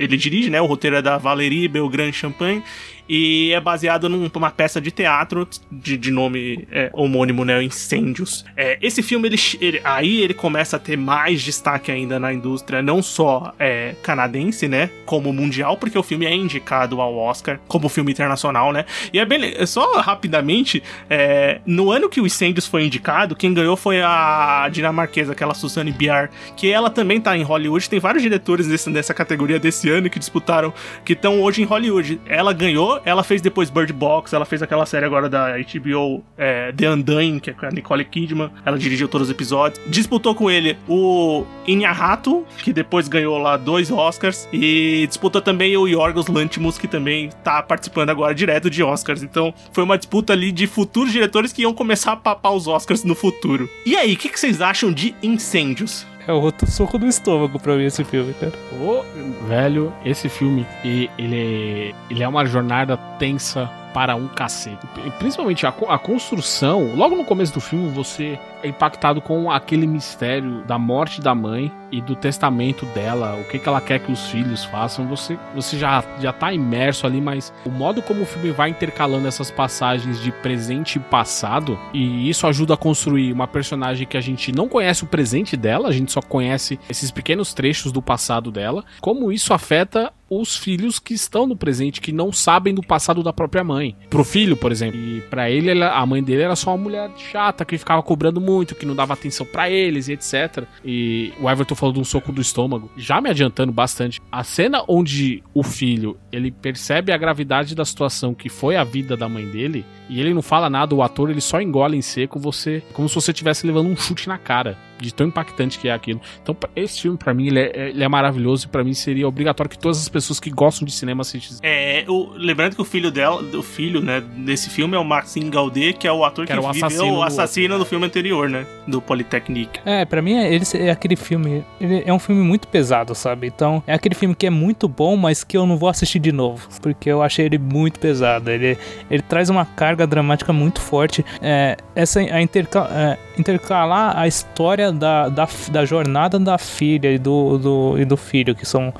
[0.00, 0.60] Ele dirige, né?
[0.60, 2.62] O roteiro é da Valérie Belgrand Champagne
[3.08, 7.62] e é baseado numa peça de teatro de, de nome é, homônimo, né?
[7.62, 8.44] Incêndios.
[8.56, 12.82] É, esse filme, ele, ele, aí ele começa a ter mais destaque ainda na indústria,
[12.82, 14.90] não só é, canadense, né?
[15.04, 18.84] Como mundial, porque o filme é indicado ao Oscar como filme internacional, né?
[19.12, 19.54] E é bem.
[19.66, 25.32] Só rapidamente, é, no ano que o Incêndios foi indicado, quem ganhou foi a dinamarquesa,
[25.32, 27.88] aquela Susanne Biar, que ela também tá em Hollywood.
[27.88, 30.72] Tem vários diretores desse, dessa categoria desse ano que disputaram,
[31.04, 32.20] que estão hoje em Hollywood.
[32.26, 36.72] Ela ganhou ela fez depois Bird Box, ela fez aquela série agora da HBO é,
[36.72, 38.50] The Undying, que é com a Nicole Kidman.
[38.64, 39.80] Ela dirigiu todos os episódios.
[39.86, 44.48] Disputou com ele o Inharrato, que depois ganhou lá dois Oscars.
[44.52, 49.22] E disputou também o Yorgos Lanthimos, que também tá participando agora direto de Oscars.
[49.22, 53.04] Então foi uma disputa ali de futuros diretores que iam começar a papar os Oscars
[53.04, 53.68] no futuro.
[53.86, 56.06] E aí, o que, que vocês acham de Incêndios?
[56.26, 58.52] É outro soco no estômago pra mim esse filme, cara.
[58.72, 59.04] Ô,
[59.46, 64.86] velho, esse filme, ele, ele é uma jornada tensa para um cacete.
[65.18, 70.64] Principalmente a, a construção, logo no começo do filme você é impactado com aquele mistério
[70.64, 74.26] da morte da mãe e do testamento dela, o que, que ela quer que os
[74.26, 75.06] filhos façam.
[75.06, 79.28] Você, você já, já tá imerso ali, mas o modo como o filme vai intercalando
[79.28, 84.20] essas passagens de presente e passado, e isso ajuda a construir uma personagem que a
[84.20, 88.50] gente não conhece o presente dela, a gente só conhece esses pequenos trechos do passado
[88.50, 93.22] dela, como isso afeta os filhos que estão no presente, que não sabem do passado
[93.22, 93.96] da própria mãe.
[94.10, 97.64] Pro filho, por exemplo, e pra ele, a mãe dele era só uma mulher chata
[97.64, 100.64] que ficava cobrando muito, que não dava atenção pra eles e etc.
[100.84, 104.20] E o Everton falou de um soco do estômago, já me adiantando bastante.
[104.30, 109.16] A cena onde o filho, ele percebe a gravidade da situação que foi a vida
[109.16, 112.38] da mãe dele, e ele não fala nada, o ator ele só engole em seco
[112.38, 115.92] você, como se você estivesse levando um chute na cara, de tão impactante que é
[115.92, 116.20] aquilo.
[116.42, 119.70] Então, esse filme, pra mim, ele é, ele é maravilhoso e pra mim seria obrigatório
[119.70, 121.60] que todas as pessoas que gostam de cinema assistissem.
[121.62, 125.50] É, o- lembrando que o filho dela, o filho, né, desse filme é o Maxime
[125.50, 127.84] Gaudet, que é o ator Que que, era o viveu assassino o do assassino do
[127.84, 128.66] filme anterior, né?
[128.86, 129.80] Do Polytechnique.
[129.84, 131.64] É, pra mim, é, ele, é aquele filme.
[131.80, 133.46] Ele é um filme muito pesado, sabe?
[133.46, 136.32] Então, é aquele filme que é muito bom, mas que eu não vou assistir de
[136.32, 136.68] novo.
[136.82, 138.50] Porque eu achei ele muito pesado.
[138.50, 138.76] Ele,
[139.10, 141.24] ele traz uma carga dramática muito forte.
[141.40, 147.18] É, essa a interca- é, intercalar a história da, da, da jornada da filha e
[147.18, 148.92] do, do, e do filho, que são.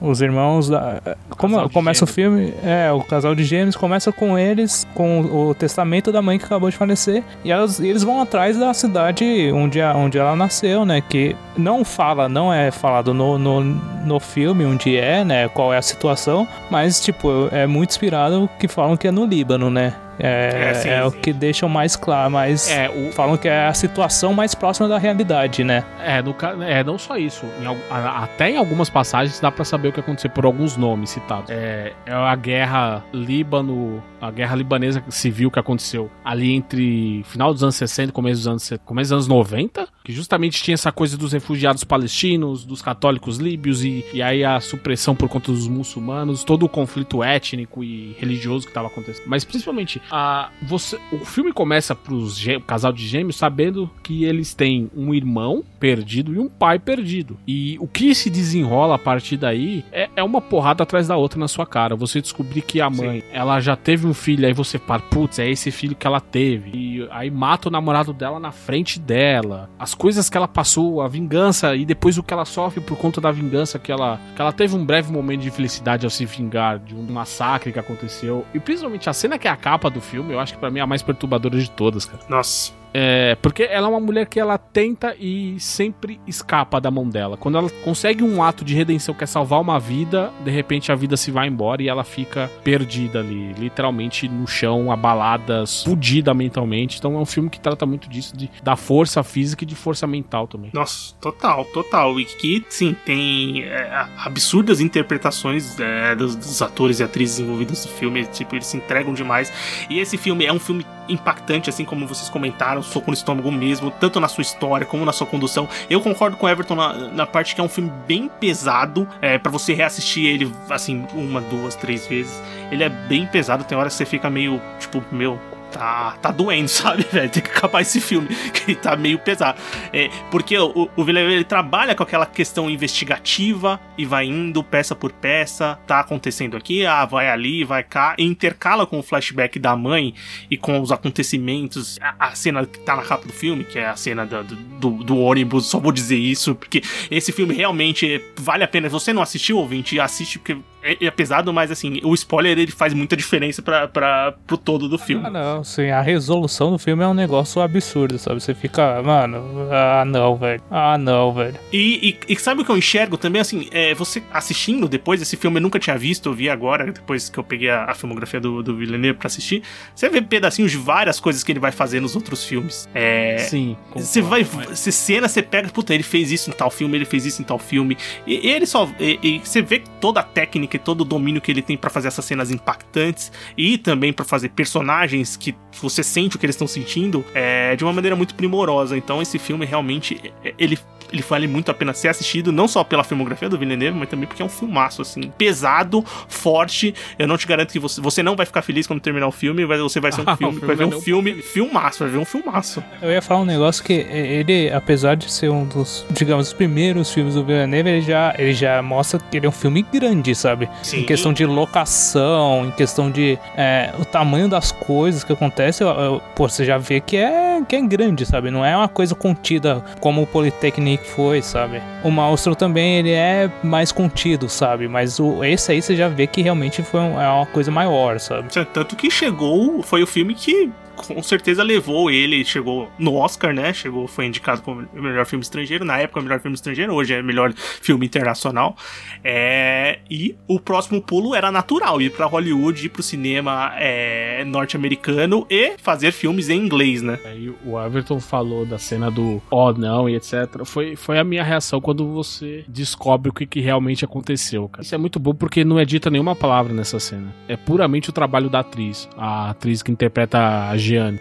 [0.00, 1.00] Os irmãos da.
[1.38, 5.20] Como casal de começa o filme, é, o casal de gêmeos começa com eles, com
[5.20, 9.24] o testamento da mãe que acabou de falecer, e, elas, eles vão atrás da cidade
[9.54, 11.00] onde, a- onde ela nasceu, né?
[11.08, 15.48] Que não fala, não é falado no, no, no filme onde é, né?
[15.48, 19.70] Qual é a situação, mas, tipo, é muito inspirado que falam que é no Líbano,
[19.70, 19.94] né?
[20.18, 21.18] É, É, sim, é o sim.
[21.20, 24.98] que deixam mais claro, mas É, o, falam que é a situação mais próxima da
[24.98, 25.84] realidade, né?
[26.00, 27.46] É, no, é, não só isso.
[27.60, 31.50] Em até em algumas passagens dá pra saber o que aconteceu por alguns nomes citados.
[31.50, 37.62] É, é a guerra Líbano, a guerra libanesa civil que aconteceu ali entre final dos
[37.62, 41.16] anos 60 e começo dos anos, começo dos anos 90, que justamente tinha essa coisa
[41.16, 46.44] dos refugiados palestinos, dos católicos líbios e, e aí a supressão por conta dos muçulmanos,
[46.44, 49.24] todo o conflito étnico e religioso que estava acontecendo.
[49.26, 54.54] Mas principalmente, a, você, o filme começa pros gê- casal de gêmeos sabendo que eles
[54.54, 57.36] têm um irmão perdido e um pai perdido.
[57.46, 61.38] E o que se desenrola a partir daí é, é uma porrada atrás da outra
[61.38, 61.96] na sua cara.
[61.96, 65.48] Você descobrir que a mãe, ela já teve um filho, aí você fala, putz, é
[65.48, 66.70] esse filho que ela teve.
[66.74, 69.68] E aí mata o namorado dela na frente dela.
[69.78, 73.20] As coisas que ela passou, a vingança e depois o que ela sofre por conta
[73.20, 76.78] da vingança que ela, que ela teve um breve momento de felicidade ao se vingar
[76.78, 78.44] de um massacre que aconteceu.
[78.54, 80.80] E principalmente a cena que é a capa do filme, eu acho que pra mim
[80.80, 82.22] é a mais perturbadora de todas, cara.
[82.28, 82.72] Nossa.
[82.96, 87.36] É, porque ela é uma mulher que ela tenta e sempre escapa da mão dela.
[87.36, 90.94] Quando ela consegue um ato de redenção que é salvar uma vida, de repente a
[90.94, 96.98] vida se vai embora e ela fica perdida ali, literalmente no chão, abalada, fudida mentalmente.
[96.98, 100.06] Então é um filme que trata muito disso, de, da força física e de força
[100.06, 100.70] mental também.
[100.72, 102.20] Nossa, total, total.
[102.20, 107.90] E que, sim, tem é, absurdas interpretações é, dos, dos atores e atrizes envolvidos no
[107.90, 108.24] filme.
[108.26, 109.52] Tipo, eles se entregam demais.
[109.90, 113.90] E esse filme é um filme impactante, assim como vocês comentaram, soco no estômago mesmo,
[113.90, 115.68] tanto na sua história como na sua condução.
[115.88, 119.38] Eu concordo com o Everton na, na parte que é um filme bem pesado, é,
[119.38, 122.40] para você reassistir ele, assim, uma, duas, três vezes.
[122.70, 125.38] Ele é bem pesado, tem horas que você fica meio, tipo, meu,
[125.74, 127.28] tá, tá doendo, sabe, velho?
[127.28, 129.60] Tem que acabar esse filme, que tá meio pesado.
[129.92, 134.94] É, porque o, o Villeneuve ele trabalha com aquela questão investigativa e vai indo peça
[134.94, 139.58] por peça, tá acontecendo aqui, ah, vai ali, vai cá, e intercala com o flashback
[139.58, 140.14] da mãe
[140.50, 143.86] e com os acontecimentos, a, a cena que tá na capa do filme, que é
[143.86, 148.62] a cena do, do, do ônibus, só vou dizer isso, porque esse filme realmente vale
[148.62, 148.88] a pena.
[148.88, 152.92] Você não assistiu, ouvinte, assiste, porque é, é pesado, mas assim, o spoiler ele faz
[152.94, 155.26] muita diferença pra, pra, pro todo do filme.
[155.26, 158.40] Ah, não, sim, a resolução do filme é um negócio absurdo, sabe?
[158.40, 159.42] Você fica, mano,
[159.72, 160.62] ah, não, velho.
[160.70, 161.54] Ah, não, velho.
[161.72, 163.40] E, e- e sabe o que eu enxergo também?
[163.40, 167.28] Assim, é, você assistindo depois, esse filme eu nunca tinha visto, eu vi agora, depois
[167.28, 169.62] que eu peguei a, a filmografia do, do Villeneuve pra assistir.
[169.94, 172.88] Você vê pedacinhos de várias coisas que ele vai fazer nos outros filmes.
[172.94, 173.38] É.
[173.38, 173.76] Sim.
[173.94, 177.24] Você vai, você cena, você pega, puta, ele fez isso em tal filme, ele fez
[177.24, 177.96] isso em tal filme.
[178.26, 178.88] E, e ele só.
[179.00, 182.08] E, e você vê toda a técnica todo o domínio que ele tem pra fazer
[182.08, 186.66] essas cenas impactantes e também pra fazer personagens que você sente o que eles estão
[186.66, 188.96] sentindo é, de uma maneira muito primorosa.
[188.96, 190.20] Então esse filme realmente.
[190.44, 190.78] é, Ele,
[191.14, 194.26] ele vale muito a pena ser assistido, não só pela filmografia do Villeneuve, mas também
[194.26, 196.94] porque é um filmaço, assim, pesado, forte.
[197.18, 199.64] Eu não te garanto que você, você não vai ficar feliz quando terminar o filme,
[199.64, 201.98] mas você vai ser um Ah, o filme, filme vai ver vai um filme, filmaço,
[202.00, 202.82] vai ver um filmaço.
[203.00, 207.12] Eu ia falar um negócio que ele, apesar de ser um dos, digamos, os primeiros
[207.12, 210.68] filmes do Villeneuve, ele já, ele já mostra que ele é um filme grande, sabe?
[210.82, 211.00] Sim.
[211.00, 215.86] Em questão de locação, em questão de é, o tamanho das coisas que acontecem,
[216.34, 218.50] pô, você já vê que é, que é grande, sabe?
[218.50, 221.80] Não é uma coisa contida como o Polytechnic foi, sabe?
[222.02, 224.88] O Maustro também, ele é mais contido, sabe?
[224.88, 228.18] Mas o, esse aí você já vê que realmente foi um- é uma coisa maior,
[228.18, 228.48] sabe?
[228.72, 230.70] Tanto que chegou, foi o filme que
[231.06, 233.72] com certeza levou ele, chegou no Oscar, né?
[233.72, 237.52] Chegou, foi indicado como melhor filme estrangeiro, na época melhor filme estrangeiro, hoje é melhor
[237.54, 238.76] filme internacional.
[239.22, 245.46] É, e o próximo pulo era natural, ir pra Hollywood, ir pro cinema é, norte-americano
[245.50, 247.18] e fazer filmes em inglês, né?
[247.24, 250.64] Aí o Everton falou da cena do oh não e etc.
[250.64, 254.82] Foi, foi a minha reação quando você descobre o que, que realmente aconteceu, cara.
[254.82, 257.34] Isso é muito bom porque não é dita nenhuma palavra nessa cena.
[257.48, 260.76] É puramente o trabalho da atriz, a atriz que interpreta a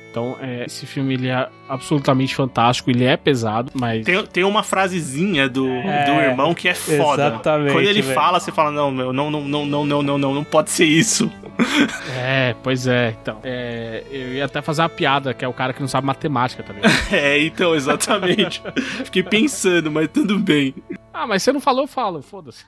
[0.10, 4.64] Então, é, esse filme ele é absolutamente fantástico, ele é pesado, mas Tem, tem uma
[4.64, 7.28] frasezinha do, É, do irmão que é foda.
[7.28, 8.14] exatamente, Quando ele velho.
[8.16, 10.86] fala, você fala, não, meu, não, não, não, não, não, não, não, não pode ser
[10.86, 11.32] isso.
[12.18, 13.40] é, pois é, então.
[13.44, 16.64] É, eu ia até fazer uma piada, que é o cara que não sabe matemática
[16.64, 16.84] também.
[17.12, 18.62] É, então, exatamente.
[19.06, 20.74] Fiquei pensando, mas tudo bem.
[21.14, 22.66] ah, mas você não falou, eu falo, foda-se.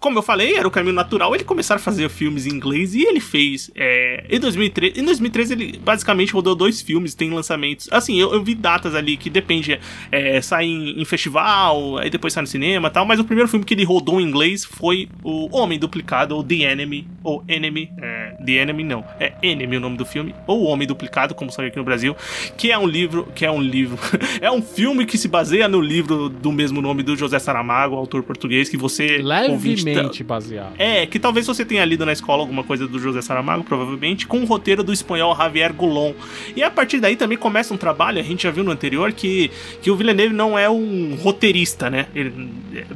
[0.00, 3.02] Como eu falei, era o caminho natural ele começar a fazer filmes em inglês e
[3.02, 3.70] ele fez.
[3.74, 7.88] é, em 2013, em 2013 ele basicamente rodou dois filmes, tem lançamentos.
[7.90, 9.78] Assim, eu, eu vi datas ali que depende,
[10.12, 13.48] é, sai em, em festival, aí depois sai no cinema e tal, mas o primeiro
[13.48, 17.90] filme que ele rodou em inglês foi o Homem Duplicado, ou The Enemy, ou Enemy,
[18.00, 21.50] é, The Enemy não, é Enemy o nome do filme, ou O Homem Duplicado, como
[21.50, 22.16] saiu aqui no Brasil,
[22.56, 23.98] que é um livro, que é um livro,
[24.40, 28.22] é um filme que se baseia no livro do mesmo nome do José Saramago, autor
[28.22, 29.18] português, que você
[29.50, 30.74] ouvinte, Levemente baseado.
[30.78, 34.40] é, que talvez você tenha lido na escola alguma coisa do José Saramago, provavelmente, com
[34.40, 36.12] o roteiro do espanhol Javier Goulon.
[36.54, 39.50] E a partir daí também começa um trabalho, a gente já viu no anterior, que,
[39.82, 42.06] que o Villeneuve não é um roteirista, né?
[42.14, 42.32] Ele,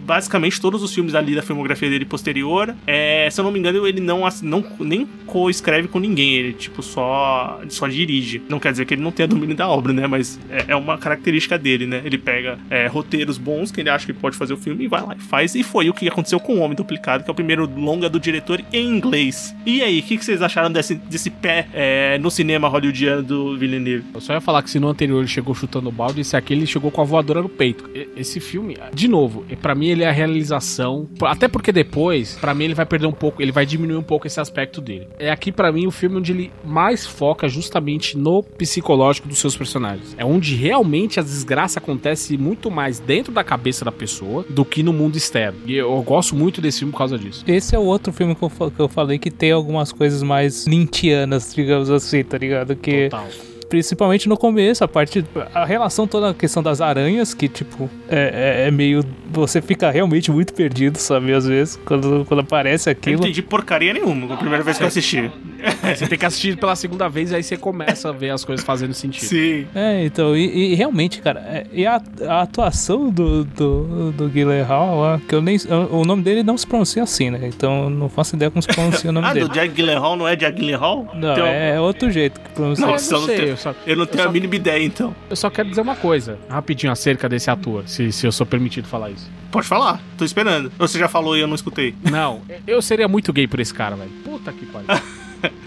[0.01, 3.87] basicamente, todos os filmes ali da filmografia dele posterior, é, se eu não me engano,
[3.87, 8.43] ele não, não nem co-escreve com ninguém, ele, tipo, só, só dirige.
[8.49, 10.07] Não quer dizer que ele não tenha domínio da obra, né?
[10.07, 12.03] Mas é, é uma característica dele, né?
[12.05, 15.03] Ele pega é, roteiros bons que ele acha que pode fazer o filme e vai
[15.03, 15.55] lá e faz.
[15.55, 18.19] E foi o que aconteceu com o Homem Duplicado, que é o primeiro longa do
[18.19, 19.55] diretor em inglês.
[19.65, 23.57] E aí, o que, que vocês acharam desse, desse pé é, no cinema hollywoodiano do
[23.57, 24.05] Villeneuve?
[24.15, 26.53] Eu só ia falar que se no anterior ele chegou chutando o balde, esse aqui
[26.53, 27.89] ele chegou com a voadora no peito.
[28.17, 31.09] Esse filme, de novo, pra mim ele é a realização.
[31.23, 34.27] Até porque depois, pra mim ele vai perder um pouco, ele vai diminuir um pouco
[34.27, 35.09] esse aspecto dele.
[35.19, 39.57] É aqui pra mim o filme onde ele mais foca justamente no psicológico dos seus
[39.57, 40.15] personagens.
[40.19, 44.83] É onde realmente a desgraça acontece muito mais dentro da cabeça da pessoa do que
[44.83, 45.59] no mundo externo.
[45.67, 47.45] E eu gosto muito desse filme por causa disso.
[47.47, 50.67] Esse é o outro filme que eu, que eu falei que tem algumas coisas mais
[50.67, 52.75] lintianas, digamos assim, tá ligado?
[52.77, 53.27] Que Total.
[53.69, 55.25] principalmente no começo, a parte.
[55.55, 59.03] A relação toda a questão das aranhas, que, tipo, é, é- é meio.
[59.31, 61.33] Você fica realmente muito perdido, sabe?
[61.33, 63.21] Às vezes, quando, quando aparece Eu não aquilo.
[63.23, 65.31] entendi porcaria nenhuma, a primeira vez que eu assisti.
[65.97, 68.65] Você tem que assistir pela segunda vez e aí você começa a ver as coisas
[68.65, 69.29] fazendo sentido.
[69.29, 69.67] Sim.
[69.75, 74.97] É, então, e, e realmente, cara, é- e a, a atuação do, do, do Gyllenhaal,
[74.97, 75.57] ó, que eu nem.
[75.91, 77.41] O nome dele não se pronuncia assim, né?
[77.45, 79.47] Então eu não faço ideia como se pronuncia o nome Ah, dele.
[79.49, 81.11] do Jack Gyllenhaal não é Jack Gyllenhaal?
[81.15, 82.87] Não, Então, é outro jeito que pronuncia.
[82.87, 84.55] Não, eu não não sei, tem- eu só, Eu não tenho eu a só- mínima
[84.57, 85.15] ideia, então.
[85.31, 88.87] eu só quero dizer uma coisa, rapidinho, acerca desse ator, se, se eu sou permitido
[88.89, 89.31] falar isso.
[89.51, 90.73] Pode falar, tô esperando.
[90.79, 91.95] Ou você já falou e eu não escutei?
[92.11, 94.11] Não, eu seria muito gay por esse cara, velho.
[94.25, 94.87] Puta que pariu.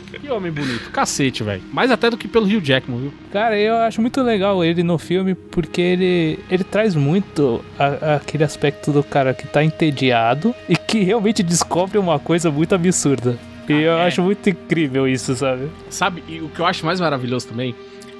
[0.06, 0.90] que homem bonito.
[0.92, 1.62] Cacete, velho.
[1.72, 3.14] Mais até do que pelo Hugh Jackman, viu?
[3.32, 8.44] Cara, eu acho muito legal ele no filme porque ele, ele traz muito a- aquele
[8.44, 13.38] aspecto do cara que tá entediado e que realmente descobre uma coisa muito absurda.
[13.68, 14.06] E eu é.
[14.06, 15.68] acho muito incrível isso, sabe?
[15.90, 17.74] Sabe, e o que eu acho mais maravilhoso também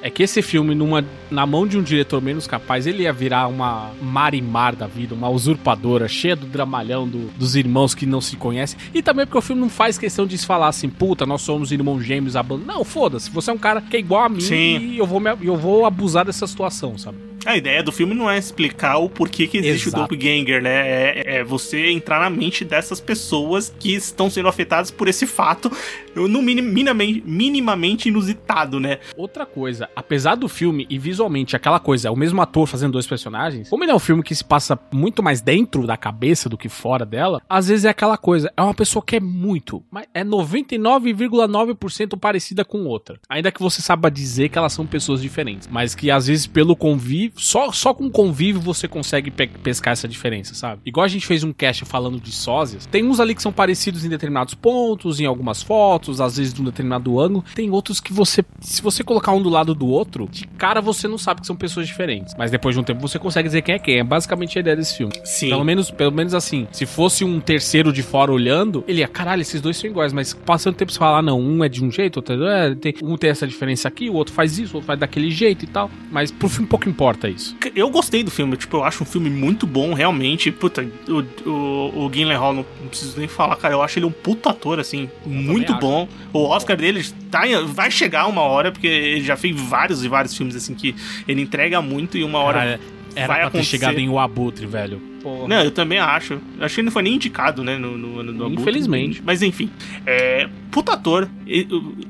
[0.06, 3.48] é que esse filme, numa, na mão de um diretor menos capaz, ele ia virar
[3.48, 8.36] uma marimar da vida, uma usurpadora, cheia do dramalhão do- dos irmãos que não se
[8.36, 8.78] conhecem.
[8.94, 11.72] E também porque o filme não faz questão de se falar assim, puta, nós somos
[11.72, 12.64] irmãos gêmeos, a banda.
[12.72, 14.78] Não, foda-se, você é um cara que é igual a mim Sim.
[14.78, 17.18] e eu vou, me- eu vou abusar dessa situação, sabe?
[17.46, 20.04] A ideia do filme não é explicar o porquê que existe Exato.
[20.04, 20.72] o doppelganger, né?
[20.88, 25.72] É, é você entrar na mente dessas pessoas que estão sendo afetadas por esse fato,
[26.16, 29.00] no minim- minimamente, minimamente inusitado, né?
[29.16, 33.70] Outra coisa, apesar do filme e visualmente aquela coisa, o mesmo ator fazendo dois personagens,
[33.70, 36.68] como ele é um filme que se passa muito mais dentro da cabeça do que
[36.70, 40.24] fora dela, às vezes é aquela coisa, é uma pessoa que é muito, mas é
[40.24, 43.20] 99,9% parecida com outra.
[43.30, 46.76] Ainda que você saiba dizer que elas são pessoas diferentes, mas que às vezes pelo
[46.76, 50.82] convívio, só, só com convívio você consegue pe- pescar essa diferença, sabe?
[50.86, 54.04] Igual a gente fez um cast falando de sósias, tem uns ali que são parecidos
[54.06, 58.14] em determinados pontos, em algumas fotos, às vezes de um determinado ângulo, tem outros que
[58.14, 61.48] você, se você colocar um do lado do outro, de cara você não sabe que
[61.48, 64.04] são pessoas diferentes, mas depois de um tempo você consegue dizer quem é quem, é
[64.04, 65.14] basicamente a ideia desse filme.
[65.24, 65.50] Sim.
[65.50, 69.42] Pelo menos, pelo menos assim, se fosse um terceiro de fora olhando, ele ia, caralho,
[69.42, 71.84] esses dois são iguais, mas passando o tempo você fala, ah, não, um é de
[71.84, 74.76] um jeito, outro é, tem, um tem essa diferença aqui, o outro faz isso, o
[74.78, 75.90] outro faz daquele jeito e tal.
[76.12, 77.56] Mas pro filme pouco importa isso.
[77.76, 80.52] Eu gostei do filme, tipo, eu acho um filme muito bom, realmente.
[80.52, 84.12] Puta, o, o, o Gyllenhaal, não, não preciso nem falar, cara, eu acho ele um
[84.12, 85.82] puta ator, assim, muito acho.
[85.82, 86.08] bom.
[86.34, 90.36] O Oscar dele tá, vai chegar uma hora, porque ele já fez vários e vários
[90.36, 90.96] filmes, assim, que
[91.28, 92.80] ele entrega muito e uma hora Cara,
[93.16, 93.70] era vai pra ter acontecer.
[93.72, 95.02] chegado em O Abutre, velho.
[95.26, 95.48] Porra.
[95.48, 96.40] Não, eu também acho.
[96.60, 98.62] Acho que ele não foi nem indicado, né, no, no ano do Abutre.
[98.62, 99.24] Infelizmente.
[99.26, 99.72] Mas enfim,
[100.06, 101.28] é, puta ator.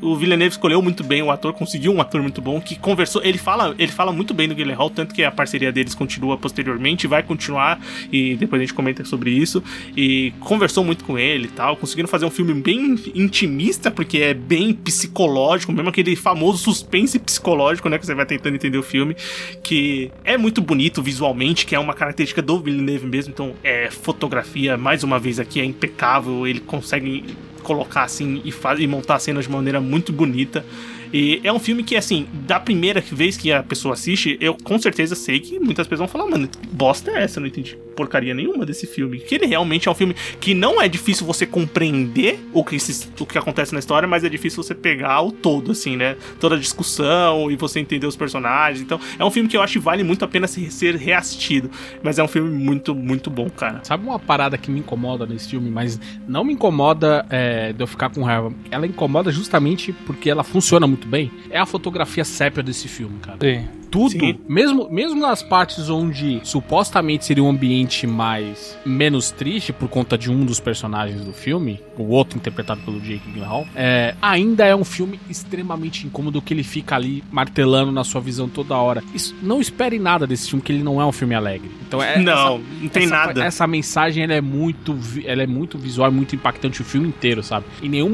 [0.01, 3.24] O, o Villeneuve escolheu muito bem o ator, conseguiu um ator muito bom que conversou.
[3.24, 7.07] Ele fala, ele fala muito bem do Guilherme tanto que a parceria deles continua posteriormente,
[7.07, 7.80] vai continuar
[8.11, 9.63] e depois a gente comenta sobre isso.
[9.95, 14.34] E conversou muito com ele e tal, conseguiram fazer um filme bem intimista, porque é
[14.34, 19.16] bem psicológico, mesmo aquele famoso suspense psicológico, né, que você vai tentando entender o filme,
[19.63, 23.32] que é muito bonito visualmente, que é uma característica do Villeneuve mesmo.
[23.34, 26.47] Então, é fotografia, mais uma vez aqui, é impecável.
[26.47, 27.24] Ele consegue
[27.64, 30.66] colocar assim e, faz, e montar cenas de maneira muito bonita.
[31.14, 34.78] E é um filme que, assim, da primeira vez que a pessoa assiste, eu com
[34.80, 37.39] certeza sei que muitas pessoas vão falar, mano, que bosta é essa?
[37.39, 39.20] Eu não entendi porcaria nenhuma desse filme.
[39.20, 43.08] Que ele realmente é um filme que não é difícil você compreender o que, se-
[43.18, 46.18] o que acontece na história, mas é difícil você pegar o todo, assim, né?
[46.39, 48.82] Toda a discussão e você entender os personagens.
[48.82, 51.72] Então, é um filme que eu acho que vale muito a pena ser, reassistido.
[52.03, 53.80] Mas é um filme muito, muito bom, cara.
[53.84, 57.88] Sabe uma parada que me incomoda nesse filme, mas não me incomoda é, de eu
[57.88, 58.53] ficar com raiva.
[58.70, 61.32] Ela incomoda justamente porque ela funciona muito bem.
[61.50, 63.38] É a fotografia sépia desse filme, cara.
[63.41, 63.68] Sim.
[63.96, 64.38] Tudo, Sim.
[64.48, 70.30] mesmo, mesmo nas partes onde supostamente seria um ambiente mais menos triste por conta de
[70.30, 74.84] um dos personagens do filme, o outro interpretado pelo Jake Gyllenhaal, é, ainda é um
[74.84, 79.02] filme extremamente incômodo que ele fica ali martelando na sua visão toda hora.
[79.14, 81.72] Isso, não espere nada desse filme que ele não é um filme alegre.
[81.88, 82.50] Então é não, essa-
[82.82, 83.43] não tem essa, nada.
[83.46, 87.66] Essa mensagem ela é muito, ela é muito visual, muito impactante o filme inteiro, sabe?
[87.82, 88.12] Em nenhum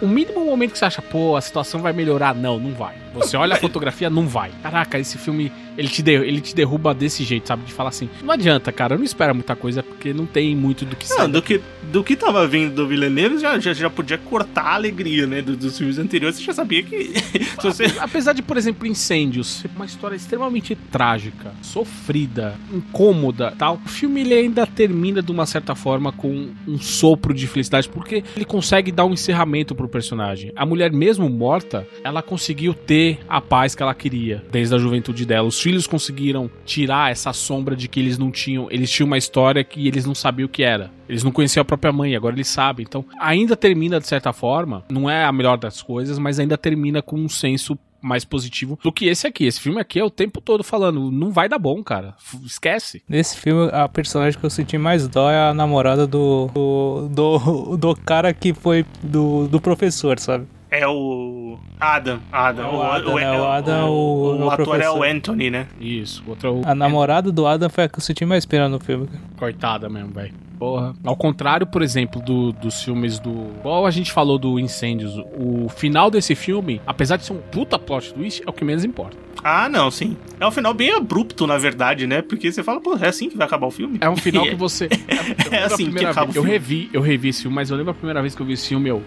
[0.00, 2.94] o mínimo momento que você acha, pô, a situação vai melhorar, não, não vai.
[3.14, 4.50] Você olha a fotografia, não vai.
[4.62, 7.64] Caraca, esse filme ele te ele te derruba desse jeito, sabe?
[7.64, 10.94] De falar assim, não adianta, cara, não espera muita coisa porque não tem muito do
[10.96, 11.28] que Não, ser.
[11.28, 11.60] do que,
[11.90, 15.40] do que tava vindo do Villeneuve já, já, já podia cortar a alegria, né?
[15.42, 16.36] do- dos filmes anteriores.
[16.38, 17.12] Você já sabia que.
[17.62, 17.84] você...
[18.00, 24.20] Apesar de, por exemplo, Incêndios, ser uma história extremamente trágica, sofrida, incômoda, tal, o filme
[24.20, 28.90] ele ainda termina de uma certa forma com um sopro de felicidade, porque ele consegue
[28.92, 30.52] dar um encerramento pro personagem.
[30.56, 35.24] A mulher mesmo morta, ela conseguiu ter a paz que ela queria desde a juventude
[35.24, 35.48] dela.
[35.48, 39.62] Os filhos conseguiram tirar essa sombra de que eles não tinham, eles tinham uma história
[39.62, 40.90] que eles não sabiam o que era.
[41.08, 42.84] Eles não conheciam a própria mãe, agora eles sabem.
[42.88, 47.02] Então, ainda termina de certa forma, não é a melhor das coisas, mas ainda termina
[47.02, 49.46] com um senso mais positivo do que esse aqui.
[49.46, 52.14] Esse filme aqui é o tempo todo falando, não vai dar bom, cara.
[52.44, 53.02] Esquece.
[53.08, 56.50] Nesse filme, a personagem que eu senti mais dó é a namorada do.
[56.52, 60.46] do, do, do cara que foi do, do professor, sabe?
[60.74, 61.58] É o.
[61.78, 62.18] Adam.
[62.32, 62.64] Adam.
[62.64, 63.40] É o Adam, né?
[63.40, 65.02] O Adam, o- o o ator é o.
[65.02, 65.66] Anthony, né?
[65.78, 66.24] Isso.
[66.26, 68.80] Outra é o- A namorada do Adam foi a que eu senti mais pena no
[68.80, 69.06] filme.
[69.06, 69.20] cara.
[69.36, 70.32] Coitada mesmo, velho.
[70.58, 70.94] Porra.
[71.04, 73.48] Ao contrário, por exemplo, do- dos filmes do.
[73.60, 77.78] Igual a gente falou do Incêndios, o final desse filme, apesar de ser um puta
[77.78, 79.18] plot twist, é o que menos importa.
[79.44, 80.16] Ah, não, sim.
[80.40, 82.22] É um final bem abrupto, na verdade, né?
[82.22, 83.98] Porque você fala, pô, é assim que vai acabar o filme?
[84.00, 84.84] É um final que você.
[84.86, 86.50] Eu lembro a assim que acaba vez- o Eu filme.
[86.50, 88.68] revi, eu revi esse filme, mas eu lembro a primeira vez que eu vi esse
[88.68, 89.02] filme, eu.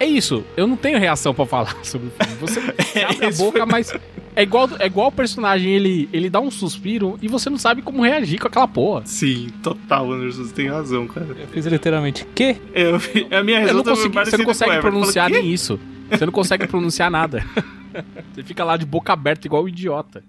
[0.00, 2.38] É isso, eu não tenho reação pra falar sobre o filme.
[2.40, 2.60] Você
[3.04, 3.92] abre a Esse boca, mas
[4.36, 7.82] é igual, é igual o personagem, ele, ele dá um suspiro e você não sabe
[7.82, 9.02] como reagir com aquela porra.
[9.04, 11.26] Sim, total, Anderson, você tem razão, cara.
[11.38, 12.56] Eu fiz literalmente, que?
[12.72, 12.96] Eu,
[13.36, 15.80] a minha Eu não foi consegui, você não consegue pronunciar Falei, nem isso.
[16.10, 17.44] Você não consegue pronunciar nada.
[18.32, 20.22] Você fica lá de boca aberta igual um idiota.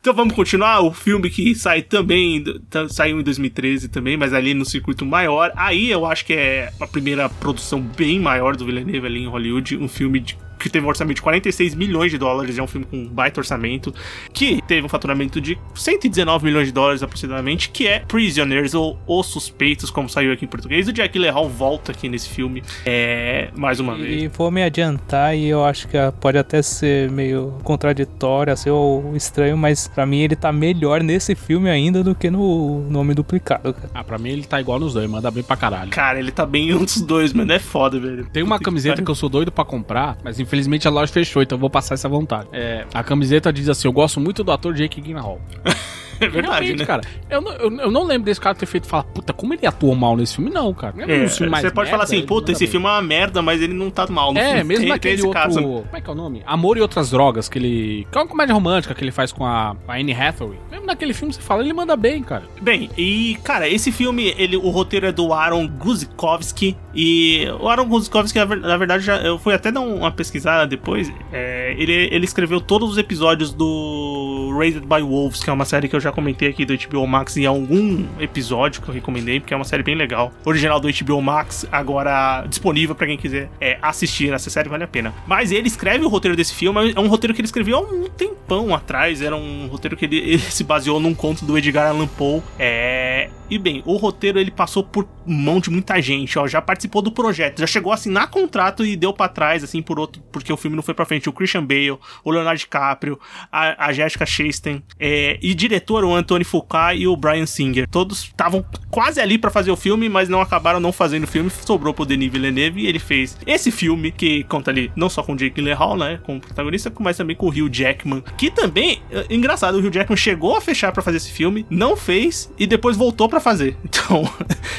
[0.00, 0.80] Então vamos continuar.
[0.80, 5.52] O filme que sai também, tá- saiu em 2013 também, mas ali no circuito maior.
[5.54, 9.76] Aí eu acho que é a primeira produção bem maior do Villeneuve ali em Hollywood.
[9.76, 12.86] Um filme de que teve um orçamento de 46 milhões de dólares, é um filme
[12.86, 13.94] com um baita orçamento,
[14.32, 19.26] que teve um faturamento de 119 milhões de dólares aproximadamente, que é Prisoners, ou Os
[19.26, 20.88] Suspeitos, como saiu aqui em português.
[20.88, 24.22] O Jack Gyllenhaal volta aqui nesse filme, é, mais uma vez.
[24.22, 29.16] E vou me adiantar e eu acho que pode até ser meio contraditório, assim, ou
[29.16, 33.74] estranho, mas pra mim ele tá melhor nesse filme ainda do que no Nome Duplicado,
[33.74, 33.90] cara.
[33.94, 35.90] Ah, pra mim ele tá igual nos dois, manda bem pra caralho.
[35.90, 38.26] Cara, ele tá bem em um dos dois, mano, é foda, velho.
[38.32, 41.56] Tem uma camiseta que eu sou doido pra comprar, mas infelizmente a loja fechou, então
[41.56, 42.48] eu vou passar essa vontade.
[42.52, 45.40] É, a camiseta diz assim: Eu gosto muito do ator Jake Gyllenhaal.
[46.24, 46.84] É verdade, Realmente, né?
[46.86, 47.00] cara.
[47.30, 49.94] Eu não, eu, eu não lembro desse cara ter feito falar, puta, como ele atuou
[49.94, 50.94] mal nesse filme, não, cara.
[50.96, 52.70] Não É, um filme mais você pode falar merda, assim, ele puta, manda esse bem.
[52.70, 54.64] filme é uma merda, mas ele não tá mal no É, filme.
[54.64, 55.42] mesmo Tem- naquele tem esse outro.
[55.42, 55.60] caso.
[55.62, 56.42] Como é que é o nome?
[56.46, 58.06] Amor e Outras Drogas, que ele.
[58.12, 60.58] Que é uma comédia romântica que ele faz com a, a Anne Hathaway.
[60.70, 62.44] Mesmo naquele filme você fala, ele manda bem, cara.
[62.60, 66.76] Bem, e cara, esse filme, ele, o roteiro é do Aaron Guzikowski.
[66.94, 70.66] E o Aaron Guzikowski, na ver- na verdade, já, eu fui até dar uma pesquisada
[70.66, 71.10] depois.
[71.32, 75.88] é, ele, ele escreveu todos os episódios do Raised by Wolves, que é uma série
[75.88, 79.54] que eu já comentei aqui do HBO Max em algum episódio que eu recomendei, porque
[79.54, 80.32] é uma série bem legal.
[80.44, 84.32] Original do HBO Max, agora disponível pra quem quiser é, assistir.
[84.32, 85.14] Essa série vale a pena.
[85.26, 88.08] Mas ele escreve o roteiro desse filme, é um roteiro que ele escreveu há um
[88.08, 89.22] tempão atrás.
[89.22, 92.42] Era um roteiro que ele, ele se baseou num conto do Edgar Allan Poe.
[92.58, 93.30] É.
[93.50, 97.10] E bem, o roteiro ele passou por mão de muita gente, ó, já participou do
[97.10, 100.56] projeto, já chegou a assinar contrato e deu pra trás, assim, por outro, porque o
[100.56, 101.28] filme não foi pra frente.
[101.28, 103.18] O Christian Bale, o Leonardo DiCaprio,
[103.50, 107.88] a, a Jessica Chastain, é, e diretor o Anthony Fuqua e o Brian Singer.
[107.88, 111.50] Todos estavam quase ali pra fazer o filme, mas não acabaram não fazendo o filme,
[111.50, 115.36] sobrou pro Denis Villeneuve e ele fez esse filme que conta ali não só com
[115.36, 119.76] Jake Gyllenhaal, né, como protagonista, mas também com o Hugh Jackman, que também, é, engraçado,
[119.76, 123.28] o Hugh Jackman chegou a fechar pra fazer esse filme, não fez e depois voltou
[123.28, 123.76] pra fazer.
[124.10, 124.24] Então,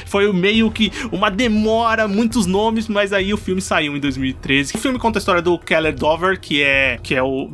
[0.07, 4.75] foi meio que uma demora, muitos nomes, mas aí o filme saiu em 2013.
[4.75, 7.47] O filme conta a história do Keller Dover, que é que é o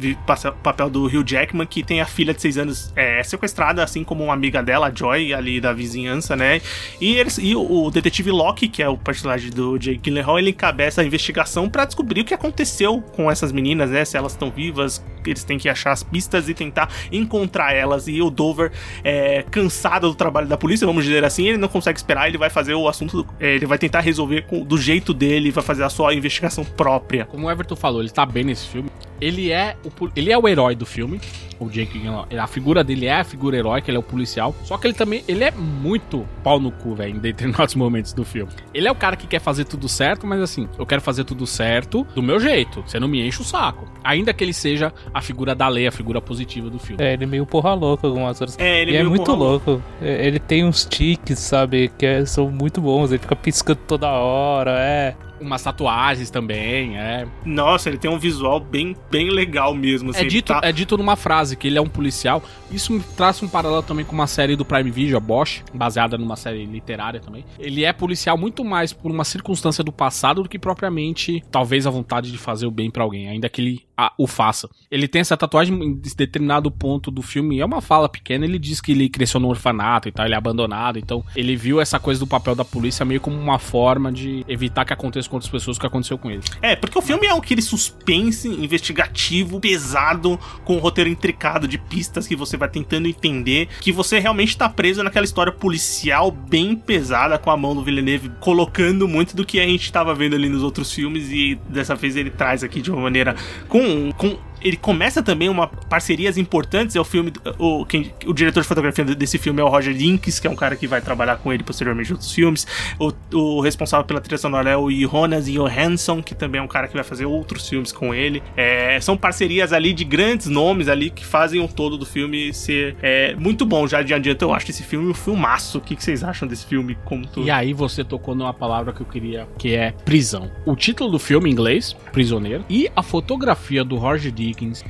[0.63, 4.23] papel do Hugh Jackman, que tem a filha de 6 anos é, sequestrada, assim como
[4.23, 6.61] uma amiga dela, Joy, ali da vizinhança, né?
[7.01, 11.01] E, eles, e o, detetive Locke, que é o personagem do Jake Gyllenhaal, ele encabeça
[11.01, 14.05] a investigação pra descobrir o que aconteceu com essas meninas, né?
[14.05, 18.07] Se elas estão vivas, eles têm que achar as pistas e tentar encontrar elas.
[18.07, 18.71] E o Dover,
[19.03, 22.49] é, cansado do trabalho da polícia, vamos dizer assim, ele não consegue esperar, ele vai
[22.49, 25.89] fazer o assunto, é, ele vai tentar resolver com- do jeito dele, vai fazer a
[25.89, 27.25] sua investigação própria.
[27.25, 28.89] Como o Everton falou, ele tá bem nesse filme.
[29.19, 31.19] Ele é o, ele é o herói do filme,
[31.59, 32.27] o Jake Gyllenhaal.
[32.39, 34.55] A figura dele é a figura heróica, ele é o policial.
[34.63, 38.23] Só que ele também, ele é muito pau no cu, velho, em determinados momentos do
[38.23, 38.51] filme.
[38.73, 41.45] Ele é o cara que quer fazer tudo certo, mas assim, eu quero fazer tudo
[41.47, 42.83] certo do meu jeito.
[42.85, 43.87] Você não me enche o saco.
[44.03, 47.03] Ainda que ele seja a figura da lei, a figura positiva do filme.
[47.03, 48.57] É, ele é meio porra louca algumas horas.
[48.59, 49.81] É, ele e é meio muito porra louco.
[50.01, 53.09] É, Ele tem uns tiques, sabe, que é- são muito bons.
[53.11, 55.15] Ele fica piscando toda hora, é.
[55.39, 57.27] Umas tatuagens também, é.
[57.45, 60.09] Nossa, ele tem um visual bem, bem legal mesmo.
[60.11, 62.41] Assim, É dito, tá- é dito numa frase que ele é um policial.
[62.71, 66.17] Isso me traz um paralelo também com uma série do Prime Video, a Bosch, baseada
[66.17, 67.45] numa série literária também.
[67.59, 71.89] Ele é policial muito mais por uma circunstância do passado do que propriamente, talvez, a
[71.89, 74.69] vontade de fazer o bem pra alguém, ainda que ele a- o faça.
[74.91, 78.79] Ele tem essa tatuagem em determinado ponto do filme, é uma fala pequena, ele diz
[78.79, 82.19] que ele cresceu no orfanato e tal, ele é abandonado, então ele viu essa coisa
[82.19, 85.77] do papel da polícia meio como uma forma de evitar que aconteça com outras pessoas
[85.77, 86.43] o que aconteceu com ele.
[86.61, 92.27] É, porque o filme é aquele suspense investigativo, pesado, com um roteiro intricado de pistas
[92.27, 97.37] que você vai tentando entender, que você realmente tá preso naquela história policial bem pesada,
[97.37, 100.63] com a mão do Villeneuve colocando muito do que a gente tava vendo ali nos
[100.63, 103.35] outros filmes, e dessa vez ele traz aqui de uma maneira
[103.67, 103.86] com.
[104.17, 106.95] Com ele começa também uma parcerias importantes.
[106.95, 107.33] É o filme.
[107.57, 110.55] O, quem, o diretor de fotografia desse filme é o Roger Dinkins, que é um
[110.55, 112.67] cara que vai trabalhar com ele posteriormente em outros filmes.
[112.99, 116.87] O, o responsável pela trilha sonora é o Jonas Johansson, que também é um cara
[116.87, 118.41] que vai fazer outros filmes com ele.
[118.55, 122.95] É, são parcerias ali de grandes nomes ali que fazem o todo do filme ser
[123.01, 123.87] é, muito bom.
[123.87, 125.77] Já de adianta, eu acho esse filme um filmaço.
[125.77, 127.45] O que, que vocês acham desse filme como todo?
[127.45, 130.51] E aí você tocou numa palavra que eu queria, que é prisão.
[130.65, 134.31] O título do filme em inglês, Prisioneiro, e a fotografia do Roger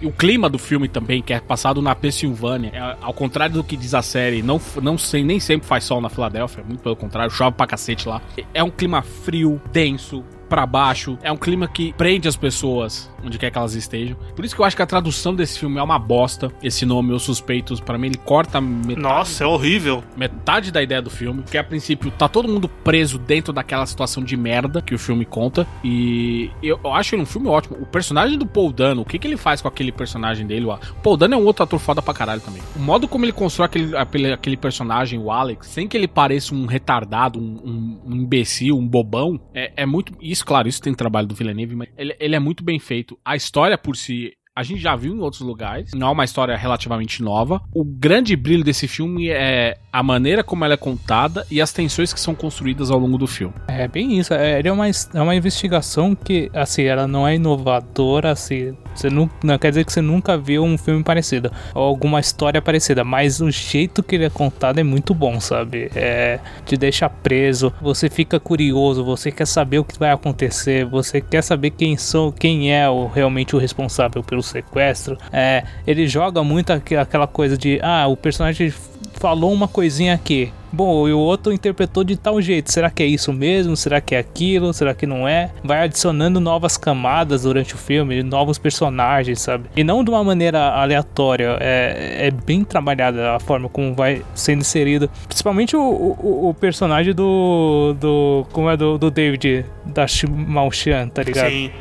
[0.01, 3.63] E o clima do filme também, que é passado na Pensilvânia, é, ao contrário do
[3.63, 6.95] que diz a série, não, não sei, nem sempre faz sol na Filadélfia, muito pelo
[6.95, 8.21] contrário, chove pra cacete lá.
[8.53, 11.17] É um clima frio, denso, pra baixo.
[11.21, 14.15] É um clima que prende as pessoas onde quer que elas estejam.
[14.35, 16.51] Por isso que eu acho que a tradução desse filme é uma bosta.
[16.63, 20.03] Esse nome, Os Suspeitos, pra mim ele corta metade, Nossa, é horrível.
[20.15, 21.43] metade da ideia do filme.
[21.43, 25.25] Que a princípio tá todo mundo preso dentro daquela situação de merda que o filme
[25.25, 25.67] conta.
[25.83, 27.77] E eu, eu acho ele um filme ótimo.
[27.81, 30.65] O personagem do Paul Dano, o que, que ele faz com aquele personagem dele?
[30.65, 32.61] O Paul Dano é um outro ator foda pra caralho também.
[32.75, 36.53] O modo como ele constrói aquele, aquele, aquele personagem, o Alex, sem que ele pareça
[36.53, 40.13] um retardado, um, um- um imbecil, um bobão, é, é muito.
[40.21, 43.19] Isso, claro, isso tem trabalho do Villeneuve, mas ele, ele é muito bem feito.
[43.23, 44.36] A história por si.
[44.57, 47.61] A gente já viu em outros lugares, não é uma história relativamente nova.
[47.71, 52.11] O grande brilho desse filme é a maneira como ela é contada e as tensões
[52.11, 53.53] que são construídas ao longo do filme.
[53.67, 54.33] É bem isso.
[54.33, 58.75] É, é uma, é uma investigação que, assim, ela não é inovadora, assim.
[58.95, 62.59] Você não, não quer dizer que você nunca viu um filme parecido ou alguma história
[62.59, 65.91] parecida, mas o jeito que ele é contado é muito bom, sabe?
[65.93, 71.21] É, te deixa preso, você fica curioso, você quer saber o que vai acontecer, você
[71.21, 75.17] quer saber quem são, quem é o, realmente o responsável pelo sequestro.
[75.31, 78.73] É, ele joga muito aqu- aquela coisa de ah, o personagem
[79.13, 80.51] falou uma coisinha aqui.
[80.71, 82.71] Bom, e o outro interpretou de tal jeito.
[82.71, 83.75] Será que é isso mesmo?
[83.77, 84.73] Será que é aquilo?
[84.73, 85.49] Será que não é?
[85.63, 89.69] Vai adicionando novas camadas durante o filme, novos personagens, sabe?
[89.77, 91.57] E não de uma maneira aleatória.
[91.61, 95.09] É, é bem trabalhada a forma como vai sendo inserido.
[95.27, 97.95] Principalmente o, o, o personagem do.
[97.99, 98.45] do.
[98.51, 101.49] Como é do, do David da Malchan, tá ligado?
[101.49, 101.71] Sim.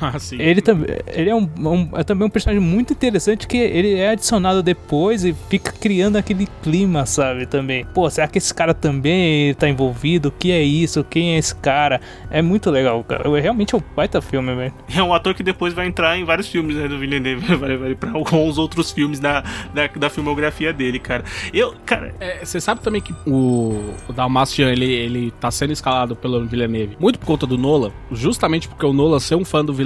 [0.00, 0.36] Ah, sim.
[0.40, 4.10] Ele, também ele é, um, um- é também um personagem muito interessante que ele é
[4.10, 7.46] adicionado depois e fica criando aquele clima, sabe?
[7.46, 7.84] Também.
[7.94, 10.28] Pô, será que esse cara também tá envolvido?
[10.28, 11.02] O que é isso?
[11.04, 12.00] Quem é esse cara?
[12.30, 13.28] É muito legal, cara.
[13.36, 14.72] É realmente um baita filme, velho.
[14.94, 17.46] É um ator que depois vai entrar em vários filmes, né, do Villeneuve.
[17.56, 19.42] Vai, vai pra alguns outros filmes da,
[19.72, 21.24] da, da filmografia dele, cara.
[21.54, 26.14] Eu, cara, É, Você sabe também que o, o Dalmatian, ele, ele tá sendo escalado
[26.14, 29.72] pelo Villeneuve muito por conta do Nolan, justamente porque o Nolan ser um fã do
[29.72, 29.85] Villeneuve,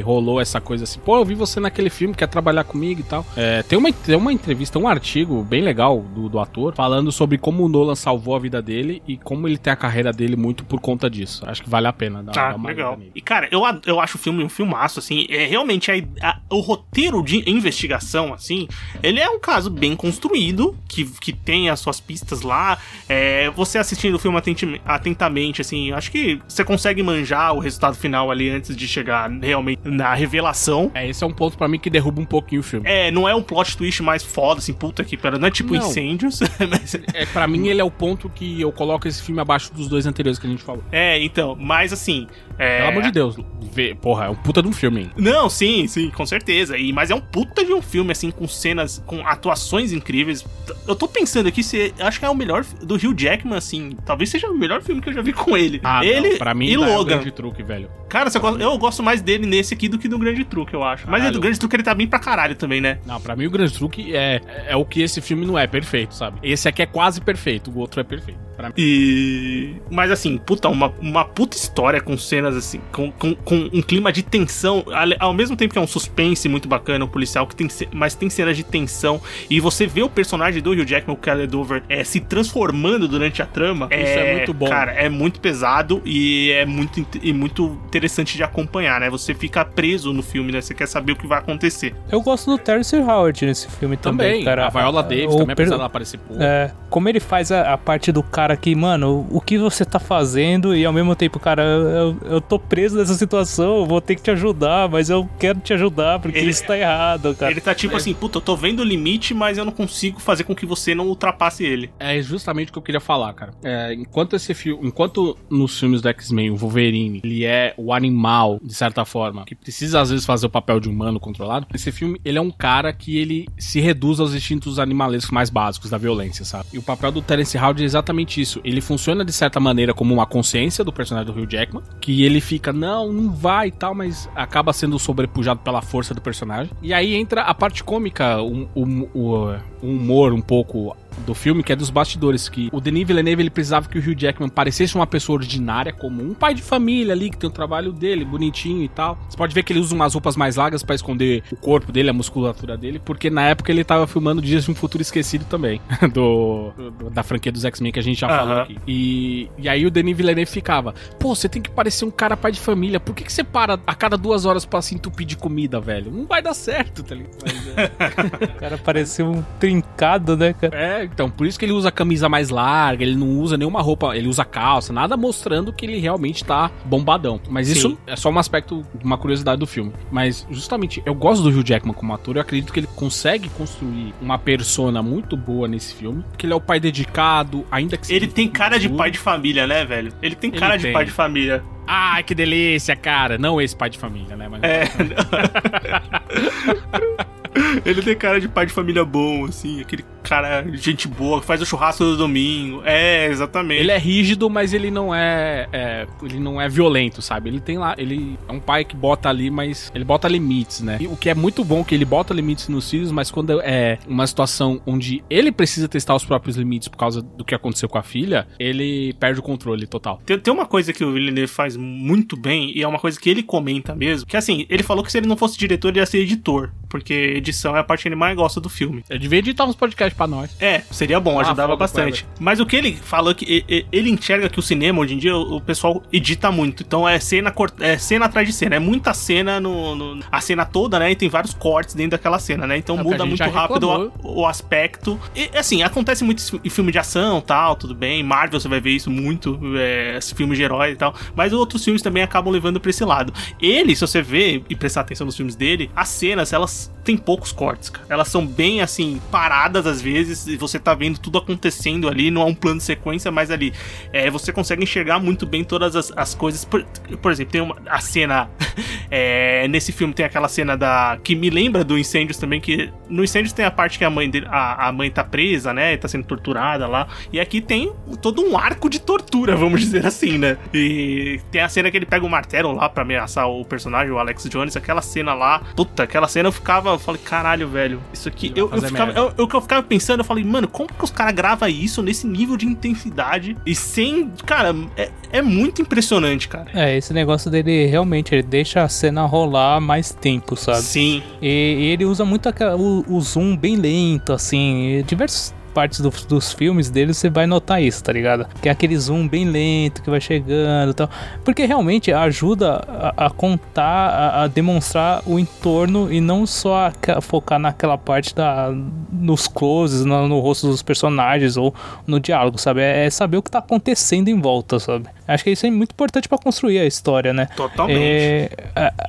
[0.00, 3.24] rolou essa coisa assim, pô, eu vi você naquele filme, quer trabalhar comigo e tal.
[3.36, 7.38] É, tem, uma, tem uma entrevista, um artigo bem legal do, do ator, falando sobre
[7.38, 10.64] como o Nolan salvou a vida dele e como ele tem a carreira dele muito
[10.64, 11.44] por conta disso.
[11.46, 12.98] Acho que vale a pena dar, Tá, dar uma legal.
[13.14, 15.26] E, cara, eu, eu acho o filme um filmaço, assim.
[15.30, 18.66] É realmente a, a- o roteiro de investigação, assim.
[19.02, 22.78] Ele é um caso bem construído, que, que tem as suas pistas lá.
[23.08, 24.38] É, você assistindo o filme
[24.84, 29.80] atentamente, assim, acho que você consegue manjar o resultado final ali antes de chegar realmente
[29.84, 30.90] na revelação.
[30.94, 32.88] É, esse é um ponto pra mim que derruba um pouquinho o filme.
[32.88, 35.38] É, não é um plot twist mais foda, assim, puta que pera.
[35.38, 35.80] Não é tipo Não.
[35.86, 36.94] incêndios, mas.
[37.14, 40.06] É, pra mim, ele é o ponto que eu coloco esse filme abaixo dos dois
[40.06, 40.82] anteriores que a gente falou.
[40.90, 42.26] É, então, mas assim.
[42.58, 42.78] É...
[42.78, 43.36] Pelo amor de Deus,
[43.72, 45.10] vê, porra, é um puta de um filme, hein?
[45.16, 46.76] Não, sim, sim, com certeza.
[46.78, 50.44] E, mas é um puta de um filme, assim, com cenas, com atuações incríveis.
[50.86, 51.92] Eu tô pensando aqui se.
[52.00, 53.96] Acho que é o melhor do Hugh Jackman, assim.
[54.04, 55.80] Talvez seja o melhor filme que eu já vi com ele.
[55.84, 57.16] Ah, ele não, pra mim e ainda é o Logan.
[57.16, 57.90] grande truque, velho.
[58.08, 60.82] Cara, você gosta- eu gosto mais dele nesse aqui do que do Grande Truque, eu
[60.82, 61.04] acho.
[61.06, 61.32] Mas é Caralho.
[61.34, 62.98] do Grande Truque ele tá bem pra caralho também, né?
[63.04, 66.14] Não, pra mim o grande truque é, é o que esse filme não é perfeito,
[66.14, 66.38] sabe?
[66.42, 68.38] Esse aqui é quase perfeito, o outro é perfeito.
[68.56, 68.74] Pra mim.
[68.78, 69.74] E.
[69.90, 74.12] Mas assim, puta, uma, uma puta história com cenas assim, com, com, com um clima
[74.12, 74.84] de tensão.
[75.18, 78.30] Ao mesmo tempo que é um suspense muito bacana, o policial, que tem, mas tem
[78.30, 79.20] cenas de tensão.
[79.50, 83.42] E você vê o personagem do Hugh Jackman, o Kelly Dover, é, se transformando durante
[83.42, 83.88] a trama.
[83.90, 84.68] Isso é muito bom.
[84.68, 89.10] Cara, é muito pesado e é muito, e muito interessante de acompanhar, né?
[89.10, 90.60] Você fica preso no filme, né?
[90.60, 91.94] Você quer saber o que vai acontecer.
[92.10, 94.66] Eu gosto do Terrence Howard nesse filme também, Também, cara.
[94.66, 96.42] a Viola Davis O também, per- apesar dela aparecer pouco.
[96.42, 99.98] É, como ele faz a, a parte do cara que, mano, o que você tá
[99.98, 104.22] fazendo e ao mesmo tempo, cara, eu, eu tô preso nessa situação, vou ter que
[104.22, 107.50] te ajudar, mas eu quero te ajudar porque Ele- isso tá errado, cara.
[107.50, 110.44] Ele tá tipo assim, puta, eu tô vendo o limite, mas eu não consigo fazer
[110.44, 111.90] com que você não ultrapasse ele.
[111.98, 113.52] É justamente o que eu queria falar, cara.
[113.64, 118.58] É, enquanto esse filme, enquanto nos filmes do X-Men o Wolverine, ele é o animal,
[118.62, 122.20] de certa forma, que precisa às vezes fazer o papel de humano controlado, esse filme,
[122.24, 126.44] ele é um cara que ele se reduz aos instintos animalescos mais básicos da violência,
[126.44, 126.66] sabe?
[126.72, 128.60] E o papel do Terence Howard é exatamente isso.
[128.64, 132.40] Ele funciona de certa maneira como uma consciência do personagem do Hugh Jackman, que ele
[132.40, 136.72] fica, não, não vai e tal, mas acaba sendo sobrepujado pela força do personagem.
[136.82, 138.82] E aí entra a parte cômica, o, o,
[139.14, 143.42] o, o humor um pouco do filme, que é dos bastidores, que o Denis Villeneuve
[143.42, 147.12] ele precisava que o Hugh Jackman parecesse uma pessoa ordinária, comum, um pai de família
[147.12, 149.18] ali, que tem o trabalho dele, bonitinho e tal.
[149.28, 152.10] Você pode ver que ele usa umas roupas mais largas pra esconder o corpo dele,
[152.10, 155.80] a musculatura dele, porque na época ele tava filmando Dias de um Futuro Esquecido também,
[156.12, 158.78] do, do- da franquia dos X-Men que a gente já falou aqui.
[158.86, 162.52] E, e aí o Denis Villeneuve ficava, pô, você tem que parecer um cara pai
[162.52, 165.36] de família, por que, que você para a cada duas horas pra se entupir de
[165.36, 166.10] comida, velho?
[166.10, 167.36] Não vai dar certo, tá ligado?
[167.42, 170.76] Mas, é, O cara parecia um trincado, né, cara?
[170.76, 173.80] É, então, por isso que ele usa a camisa mais larga, ele não usa nenhuma
[173.80, 177.40] roupa, ele usa calça, nada mostrando que ele realmente tá bombadão.
[177.48, 177.98] Mas isso Sim.
[178.06, 179.92] é só um aspecto, uma curiosidade do filme.
[180.10, 184.14] Mas, justamente, eu gosto do Hugh Jackman como ator, eu acredito que ele consegue construir
[184.20, 188.26] uma persona muito boa nesse filme, que ele é o pai dedicado, ainda que Ele
[188.26, 190.12] tem cara de pai de família, né, velho?
[190.22, 190.92] Ele tem Ele cara de tem.
[190.92, 191.62] pai de família.
[191.86, 193.38] Ai, que delícia, cara.
[193.38, 194.48] Não esse pai de família, né?
[194.48, 194.84] Mas É.
[197.84, 201.62] Ele tem cara de pai de família bom, assim, aquele cara, gente boa, que faz
[201.62, 202.82] o churrasco do domingo.
[202.84, 203.80] É, exatamente.
[203.80, 207.48] Ele é rígido, mas ele não é, é, ele não é violento, sabe?
[207.48, 210.98] Ele tem lá, ele é um pai que bota ali, mas ele bota limites, né?
[211.00, 213.98] E o que é muito bom que ele bota limites nos filhos, mas quando é
[214.06, 217.98] uma situação onde ele precisa testar os próprios limites por causa do que aconteceu com
[217.98, 220.20] a filha, ele perde o controle total.
[220.26, 223.30] Tem, tem uma coisa que o Villeneuve faz muito bem, e é uma coisa que
[223.30, 226.06] ele comenta mesmo, que assim, ele falou que se ele não fosse diretor, ele ia
[226.06, 229.04] ser editor, porque edição é a parte que ele mais gosta do filme.
[229.08, 230.54] Eu devia editar uns podcasts pra nós.
[230.60, 232.26] É, seria bom, Ah, ajudava bastante.
[232.40, 235.60] Mas o que ele falou que ele enxerga que o cinema hoje em dia o
[235.60, 236.82] pessoal edita muito.
[236.82, 240.64] Então é cena, é cena atrás de cena, é muita cena no, no- a cena
[240.64, 241.10] toda, né?
[241.10, 242.76] E tem vários cortes dentro daquela cena, né?
[242.76, 245.18] Então É muda muito rápido o, o aspecto.
[245.34, 248.22] E assim, acontece muito em filme de ação, tal, tudo bem.
[248.22, 251.14] Marvel você vai ver isso muito, é, esse filme de herói e tal.
[251.34, 253.32] Mas outros filmes também acabam levando pra esse lado.
[253.60, 257.52] Ele, se você ver e prestar atenção nos filmes dele, as cenas, elas têm poucos
[257.52, 258.04] cortes, cara.
[258.10, 262.42] Elas são bem assim, paradas às vezes, e você tá vendo tudo acontecendo ali, não
[262.42, 263.72] é um plano de sequência, mas ali
[264.12, 266.64] é, você consegue enxergar muito bem todas as, as coisas.
[266.64, 266.84] Por,
[267.22, 268.50] por exemplo, tem uma, a cena.
[269.08, 271.18] é, nesse filme tem aquela cena da.
[271.22, 274.28] que me lembra do Incêndios também, que no Incêndios tem a parte que a mãe
[274.28, 274.46] dele.
[274.48, 275.92] A, a mãe tá presa, né?
[275.92, 277.06] E tá sendo torturada lá.
[277.32, 280.58] E aqui tem todo um arco de tortura, vamos dizer assim, né?
[280.74, 284.18] E tem a cena que ele pega o martelo lá pra ameaçar o personagem, o
[284.18, 285.60] Alex Jones, aquela cena lá.
[285.76, 286.90] Puta, aquela cena eu ficava.
[286.90, 288.00] Eu falei, caralho, velho.
[288.12, 288.52] Isso aqui.
[288.56, 291.10] Eu, eu ficava, eu, o que eu ficava pensando, eu falei, mano, como que os
[291.10, 294.30] caras gravam isso nesse nível de intensidade e sem.
[294.44, 296.66] Cara, é, é muito impressionante, cara.
[296.74, 300.82] É, esse negócio dele realmente, ele deixa a cena rolar mais tempo, sabe?
[300.82, 301.22] Sim.
[301.40, 304.98] E, e ele usa muito aquela- o, o zoom bem lento, assim.
[304.98, 308.46] E diversas partes do- dos filmes dele você vai notar isso, tá ligado?
[308.62, 311.10] Que é aquele zoom bem lento que vai chegando e tal.
[311.44, 312.82] Porque realmente ajuda
[313.16, 317.98] a, a contar, a, a demonstrar o entorno e não só a ca- focar naquela
[317.98, 318.72] parte da,
[319.12, 321.74] nos closes, no, no rosto dos personagens ou
[322.06, 322.80] no diálogo, sabe?
[322.80, 325.06] É, é saber o que tá acontecendo em volta, sabe?
[325.28, 327.48] Acho que isso é muito importante pra construir a história, né?
[327.56, 327.98] Totalmente.
[328.00, 328.50] É,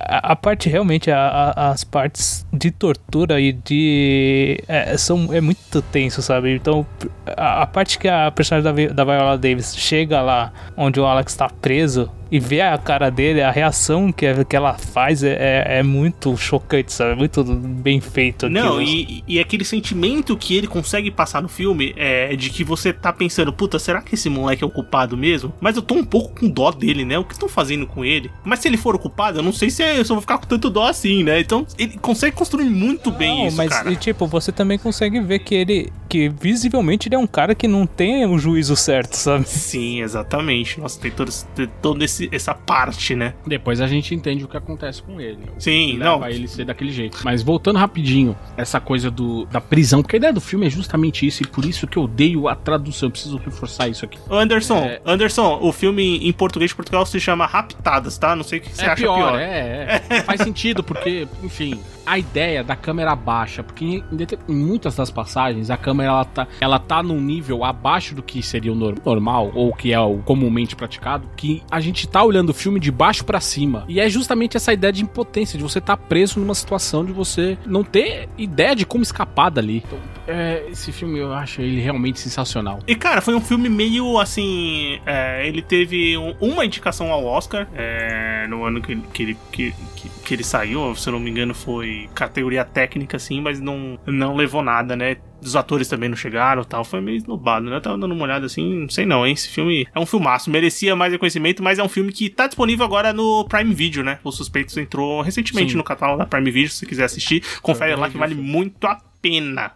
[0.02, 4.64] a, parte realmente, as partes de tortura e de.
[4.68, 6.57] É, são, é muito tenso, sabe?
[6.58, 6.86] Então,
[7.26, 11.36] a, a parte que a personagem da, da Viola Davis chega lá onde o Alex
[11.36, 15.34] tá preso e vê a cara dele, a reação que, que ela faz é,
[15.68, 17.12] é, é muito chocante, sabe?
[17.12, 18.50] É muito bem feito.
[18.50, 22.92] Não, e, e aquele sentimento que ele consegue passar no filme é de que você
[22.94, 25.54] tá pensando, puta, será que esse moleque é o culpado mesmo?
[25.62, 27.18] Mas eu tô um pouco com dó dele, né?
[27.18, 28.32] O que estão fazendo com ele?
[28.44, 30.46] Mas se ele for o culpado, eu não sei se eu só vou ficar com
[30.48, 31.40] tanto dó assim, né?
[31.40, 33.92] Então ele consegue construir muito bem Não, isso, mas cara.
[33.92, 37.68] e, tipo, você também consegue ver que ele, que visivelmente ele é um cara que
[37.68, 39.48] não tem o juízo certo, sabe?
[39.48, 40.80] Sim, exatamente.
[40.80, 43.34] Nossa, tem todo, tem toda esse- essa parte, né?
[43.46, 45.40] Depois a gente entende o que acontece com ele.
[45.60, 46.20] Sim, não.
[46.20, 47.20] leva ele ser daquele jeito.
[47.24, 51.26] Mas voltando rapidinho, essa coisa do, da prisão, porque a ideia do filme é justamente
[51.26, 53.08] isso, e por isso que eu odeio a tradução.
[53.08, 54.18] Eu preciso reforçar isso aqui.
[54.30, 55.02] Anderson, É.
[55.06, 58.36] Anderson, o filme em português de Portugal se chama Raptadas, tá?
[58.36, 59.40] Não sei o que você é acha pior, pior.
[59.40, 60.22] É, é.
[60.24, 64.04] Faz sentido, porque, enfim, a ideia da câmera baixa, porque em,
[64.48, 68.42] em muitas das passagens a câmera ela tá, ela tá num nível abaixo do que
[68.42, 72.50] seria o nor- normal, ou que é o comumente praticado, que a gente tá olhando
[72.50, 73.86] o filme de baixo pra cima.
[73.88, 77.12] E é justamente essa ideia de impotência, de você estar tá preso numa situação de
[77.12, 79.84] você não ter ideia de como escapar dali.
[79.86, 82.80] Então, é, esse filme eu acho ele realmente sensacional.
[82.88, 85.00] E, cara, foi um filme meio assim.
[85.06, 89.74] é, ele teve um- uma indicação ao Oscar é, no ano que, que, ele- que,
[89.96, 90.96] que, que ele saiu.
[90.96, 95.18] Se eu não me engano, foi categoria técnica, assim, mas não, não levou nada, né?
[95.48, 96.84] Os atores também não chegaram tal.
[96.84, 97.78] Foi meio esnobado, né?
[97.78, 99.34] Eu tava dando uma olhada assim, não sei não, hein?
[99.34, 100.50] Esse filme é um filmaço.
[100.50, 104.20] Merecia mais reconhecimento, mas é um filme que tá disponível agora no Prime Video, né?
[104.24, 105.78] Os Suspeitos entrou recentemente Sim.
[105.78, 106.70] no catálogo da Prime Video.
[106.70, 109.72] Se você quiser assistir, confere lá que vale muito a pena.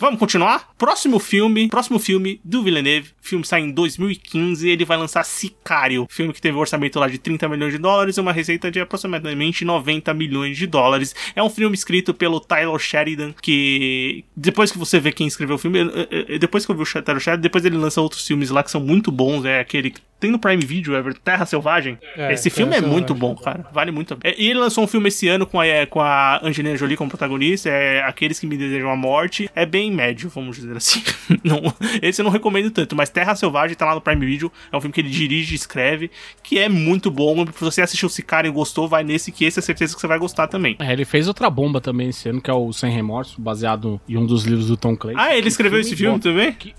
[0.00, 0.68] Vamos continuar?
[0.78, 6.06] Próximo filme, próximo filme do Villeneuve, o filme sai em 2015, ele vai lançar Sicário,
[6.08, 8.78] filme que teve um orçamento lá de 30 milhões de dólares e uma receita de
[8.78, 11.14] aproximadamente 90 milhões de dólares.
[11.34, 15.58] É um filme escrito pelo Tyler Sheridan, que depois que você vê quem escreveu o
[15.58, 15.80] filme,
[16.38, 18.80] depois que eu vi o Tyler Sheridan, depois ele lança outros filmes lá que são
[18.80, 21.96] muito bons, é aquele tem no Prime Video, Ever, Terra Selvagem.
[22.16, 23.64] É, Esse filme é muito bom, cara.
[23.72, 24.34] Vale muito a pena.
[24.36, 27.08] E ele lançou um filme esse ano com a, é, com a Angelina Jolie como
[27.08, 29.48] protagonista, é Aqueles que Me Desejam a Morte.
[29.54, 31.02] É bem médio, vamos dizer assim.
[31.42, 31.60] não,
[32.02, 34.52] esse eu não recomendo tanto, mas Terra Selvagem tá lá no Prime Video.
[34.70, 36.10] É um filme que ele dirige e escreve,
[36.42, 37.46] que é muito bom.
[37.46, 40.18] Se você assistiu Sicário e gostou, vai nesse que esse é certeza que você vai
[40.18, 40.76] gostar também.
[40.78, 44.16] É, ele fez outra bomba também esse ano, que é o Sem Remorso, baseado em
[44.16, 45.18] um dos livros do Tom Clancy.
[45.18, 46.20] Ah, ele escreveu esse filme bom.
[46.20, 46.52] também?
[46.52, 46.74] Que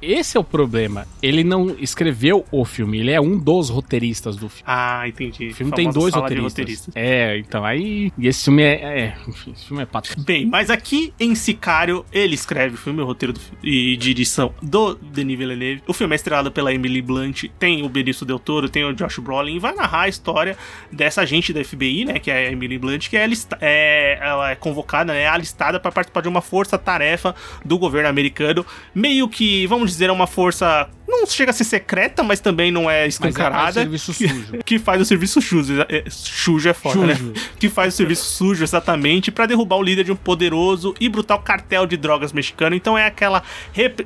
[0.00, 1.06] esse é o problema.
[1.22, 4.64] Ele não escreveu o filme, ele é um dos roteiristas do filme.
[4.66, 5.48] Ah, entendi.
[5.48, 6.52] O filme tem dois roteiristas.
[6.52, 6.96] roteiristas.
[6.96, 8.12] É, então aí.
[8.16, 8.74] E esse filme é.
[8.74, 10.18] é enfim, esse filme é pato.
[10.20, 14.94] Bem, mas aqui em Sicário, ele escreve o filme, o roteiro do, e direção do
[14.94, 15.82] Denis Villeneuve.
[15.86, 19.18] O filme é estrelado pela Emily Blunt, tem o Benício Del Toro, tem o Josh
[19.18, 20.56] Brolin, e vai narrar a história
[20.90, 23.28] dessa agente da FBI, né, que é a Emily Blunt, que é,
[23.60, 27.34] é ela é convocada, né, alistada para participar de uma força-tarefa
[27.64, 32.22] do governo americano, meio que vamos dizer, é uma força não chega a ser secreta,
[32.22, 33.64] mas também não é escancarada.
[33.64, 34.58] Mas é, serviço sujo.
[34.64, 35.82] Que, faz o serviço sujo.
[35.88, 37.14] É, sujo é foda, né?
[37.14, 37.32] né?
[37.58, 41.40] Que faz o serviço sujo, exatamente, para derrubar o líder de um poderoso e brutal
[41.40, 42.74] cartel de drogas mexicano.
[42.74, 43.42] Então é aquela,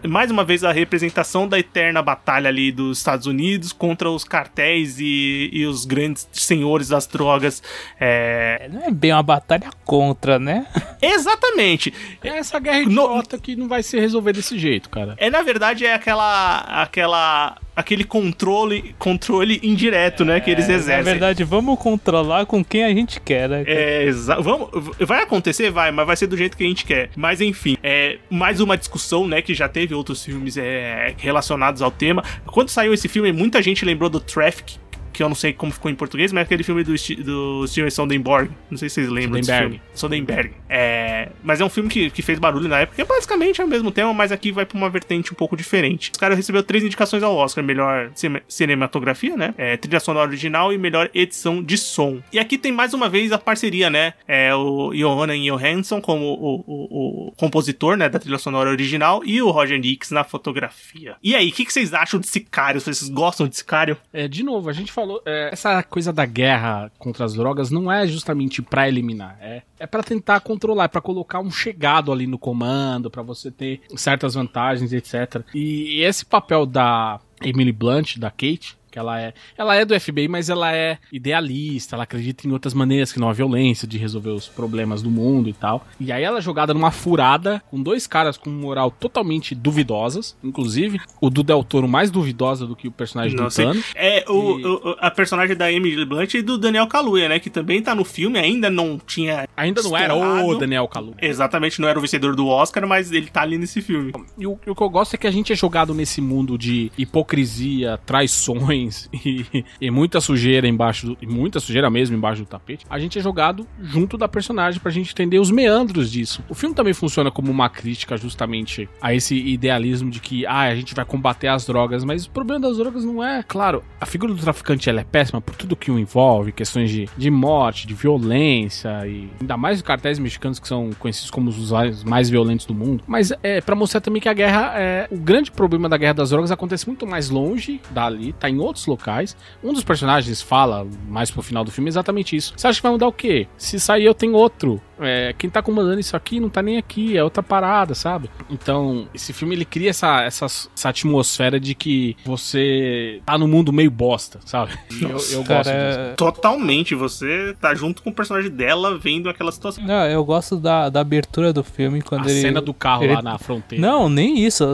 [0.09, 4.99] mais uma vez, a representação da eterna batalha ali dos Estados Unidos contra os cartéis
[4.99, 7.63] e, e os grandes senhores das drogas.
[8.01, 8.69] É...
[8.73, 10.67] Não é bem uma batalha contra, né?
[11.01, 11.93] Exatamente.
[12.23, 13.43] É essa guerra idiota no...
[13.43, 15.15] que não vai se resolver desse jeito, cara.
[15.19, 16.61] É, na verdade, é aquela
[16.95, 21.05] aquela aquele controle controle indireto, é, né, que eles exercem.
[21.05, 23.65] Na verdade, vamos controlar com quem a gente quer, né?
[23.67, 24.09] É,
[24.41, 24.71] vamos,
[25.01, 27.11] vai acontecer, vai, mas vai ser do jeito que a gente quer.
[27.17, 31.91] Mas enfim, é mais uma discussão, né, que já teve outros filmes é, relacionados ao
[31.91, 32.23] tema.
[32.47, 34.77] Quando saiu esse filme, muita gente lembrou do Traffic,
[35.15, 36.93] que eu não sei como ficou em português, mas é aquele filme do,
[37.25, 38.51] do Steven Soderbergh.
[38.71, 39.81] Não sei se vocês lembram desse filme.
[39.95, 40.53] Soderbergh.
[40.69, 43.69] É, mas é um filme que, que fez barulho na época, que basicamente é o
[43.69, 46.11] mesmo tema, mas aqui vai pra uma vertente um pouco diferente.
[46.13, 48.11] Os caras recebeu três indicações ao Oscar: melhor
[48.49, 49.55] cinematografia, né?
[49.57, 52.21] É, trilha sonora original e melhor edição de som.
[52.33, 54.15] E aqui tem mais uma vez a parceria, né?
[54.27, 58.09] É o Johanna Johansson como o, o, o, compositor, né?
[58.09, 61.17] Da trilha sonora original e o Roger Nix na fotografia.
[61.23, 62.81] E aí, o que, que, vocês acham de Sicário?
[62.81, 63.97] Vocês gostam de Sicário?
[64.13, 67.71] É, de novo, a gente falou falou, é, essa coisa da guerra contra as drogas
[67.71, 72.11] não é justamente para eliminar, é, é para tentar controlar, é para colocar um chegado
[72.11, 75.45] ali no comando, para você ter certas vantagens, etc.
[75.55, 79.99] E, e esse papel da Emily Blunt, da Kate, que ela é, ela é do
[79.99, 83.99] FBI, mas ela é idealista, ela acredita em outras maneiras que não a violência de
[83.99, 85.85] resolver os problemas do mundo e tal.
[85.99, 91.01] E aí ela é jogada numa furada com dois caras com moral totalmente duvidosas, inclusive
[91.21, 93.85] o do Del Toro mais duvidosa do que o personagem não, do Thanos.
[93.97, 94.65] É o, e...
[94.65, 98.05] o, a personagem da Emily Blunt e do Daniel Kaluuya, né, que também tá no
[98.05, 100.39] filme, ainda não tinha Ainda não estourado.
[100.39, 101.17] era o Daniel Kaluuya.
[101.21, 104.13] Exatamente, não era o vencedor do Oscar, mas ele tá ali nesse filme.
[104.39, 106.93] E o, o que eu gosto é que a gente é jogado nesse mundo de
[106.97, 112.87] hipocrisia, traições e, e muita sujeira embaixo, do, e muita sujeira mesmo embaixo do tapete,
[112.89, 116.43] a gente é jogado junto da personagem pra gente entender os meandros disso.
[116.49, 120.75] O filme também funciona como uma crítica justamente a esse idealismo de que, ah, a
[120.75, 124.33] gente vai combater as drogas, mas o problema das drogas não é, claro, a figura
[124.33, 127.95] do traficante ela é péssima por tudo que o envolve, questões de, de morte, de
[127.95, 132.75] violência e ainda mais os cartéis mexicanos que são conhecidos como os mais violentos do
[132.75, 133.05] mundo.
[133.07, 136.31] Mas é para mostrar também que a guerra é o grande problema da guerra das
[136.31, 139.37] drogas acontece muito mais longe dali, tá em outro outros locais.
[139.63, 142.53] Um dos personagens fala mais pro final do filme exatamente isso.
[142.57, 143.47] Você acha que vai mudar o quê?
[143.57, 147.17] Se sair eu tenho outro é, quem tá comandando isso aqui não tá nem aqui,
[147.17, 148.31] é outra parada, sabe?
[148.51, 153.73] Então, esse filme ele cria essa, essa, essa atmosfera de que você tá no mundo
[153.73, 154.73] meio bosta, sabe?
[155.01, 155.99] Nossa, eu, eu cara, gosto disso.
[155.99, 159.85] É- Totalmente, você tá junto com o personagem dela vendo aquela situação.
[159.85, 162.39] Não, eu gosto da, da abertura do filme quando a ele.
[162.39, 163.85] A cena do carro ele, lá na fronteira.
[163.85, 164.65] Não, nem isso.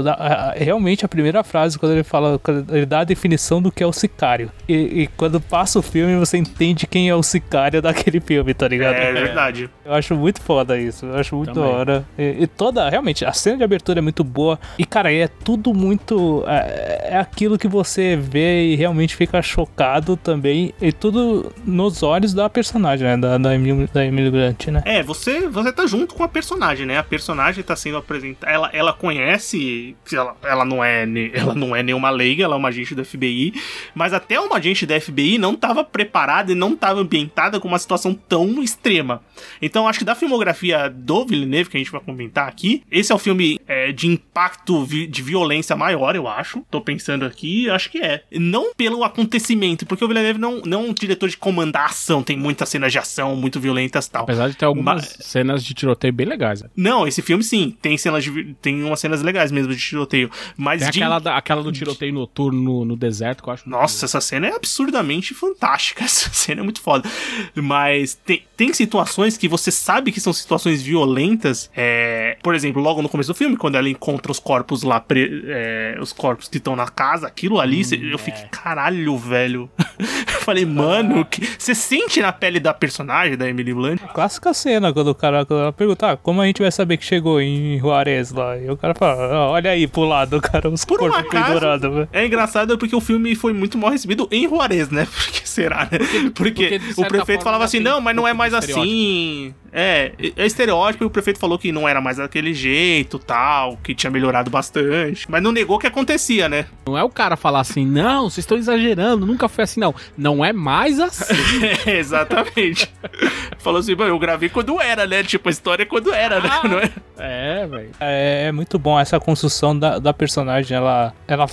[0.57, 3.87] Realmente a primeira frase, quando ele fala, quando ele dá a definição do que é
[3.87, 4.51] o sicário.
[4.69, 8.69] E, e quando passa o filme, você entende quem é o sicário daquele filme, tá
[8.69, 8.95] ligado?
[8.95, 9.71] É, é verdade.
[9.85, 11.07] Eu acho muito foda isso.
[11.07, 11.71] Eu acho muito Também.
[11.71, 12.05] da hora.
[12.19, 14.59] E, e, toda, realmente, a cena de abertura é muito boa.
[14.79, 16.45] E, cara, é tudo muito.
[16.47, 20.75] É, é aquilo que você vê e realmente fica chocado também.
[20.81, 23.17] E tudo nos olhos da personagem, né?
[23.17, 24.83] Da, da, Emily, da Emily Grant, né?
[24.85, 26.99] É, você, você tá junto com a personagem, né?
[26.99, 28.53] A personagem tá sendo apresentada.
[28.53, 29.97] Ela, ela conhece.
[30.13, 31.05] Ela, ela, não é,
[31.35, 33.55] ela não é nenhuma leiga, ela é uma agente da FBI.
[33.95, 37.79] Mas até uma agente da FBI não tava preparada e não tava ambientada com uma
[37.79, 39.23] situação tão extrema.
[39.61, 43.15] Então acho que da filmografia do Villeneuve, que a gente vai comentar aqui, esse é
[43.15, 46.65] o filme é, de impacto vi de violência maior, eu acho.
[46.71, 48.25] Tô pensando aqui, acho que é.
[48.33, 52.37] Não pelo acontecimento, porque o Villeneuve não, não é um diretor de comandar ação, tem
[52.37, 54.23] muitas cenas de ação muito violentas e tal.
[54.25, 56.63] Apesar de ter algumas Mas- cenas de tiroteio bem legais.
[56.63, 56.71] né?
[56.75, 60.81] Não, esse filme sim, tem cenas de, tem umas cenas legais mesmo de tiroteio, mas
[60.81, 64.21] de aquela, da- aquela do tiroteio noturno no, no deserto que eu acho Nossa, essa
[64.21, 66.05] cena é absurdamente fantástica.
[66.11, 67.09] Essa cena é muito foda.
[67.55, 71.71] Mas tem, tem situações que você sabe que são situações violentas.
[71.77, 75.43] é, por exemplo, logo no começo do filme, quando ela encontra os corpos lá, pre-
[75.49, 79.71] é, os corpos que estão na casa, aquilo ali, cê- eu fiquei, caralho, velho.
[79.99, 84.01] eu falei, mano, que- você sente na pele da personagem, da Emily Blunt.
[84.15, 87.05] Clássica cena, quando o cara quando ela pergunta, ah, como a gente vai saber que
[87.05, 88.57] chegou em Juarez lá?
[88.59, 91.45] E o cara fala, "Ah, olha aí pro lado, cara, os Por um corpos acaso-
[91.55, 92.09] pendurados, velho.
[92.13, 95.07] É engraçado porque o filme foi muito mal recebido em Juarez, né?
[95.31, 95.99] Porque será, né?
[96.35, 99.55] Porque, porque, de o prefeito falava assim: não, mas não é um mais estereótipo." assim.
[99.73, 103.95] É, é estereótipo e o prefeito falou que não era mais daquele jeito tal, que
[103.95, 105.31] tinha melhorado bastante.
[105.31, 106.67] Mas não negou que acontecia, né?
[106.87, 109.95] Não é o cara falar assim, não, vocês estão exagerando, nunca foi assim, não.
[110.17, 111.35] Não é mais assim.
[111.87, 112.93] É, exatamente.
[113.59, 115.23] falou assim: "Bom, eu gravei quando era, né?
[115.23, 116.49] Tipo, a história é quando era, né?
[116.51, 116.69] Ah.
[116.69, 116.91] Não é?
[117.19, 117.91] é, velho.
[118.01, 120.77] É, é muito bom essa construção da, da personagem.
[120.77, 121.47] Ela, ela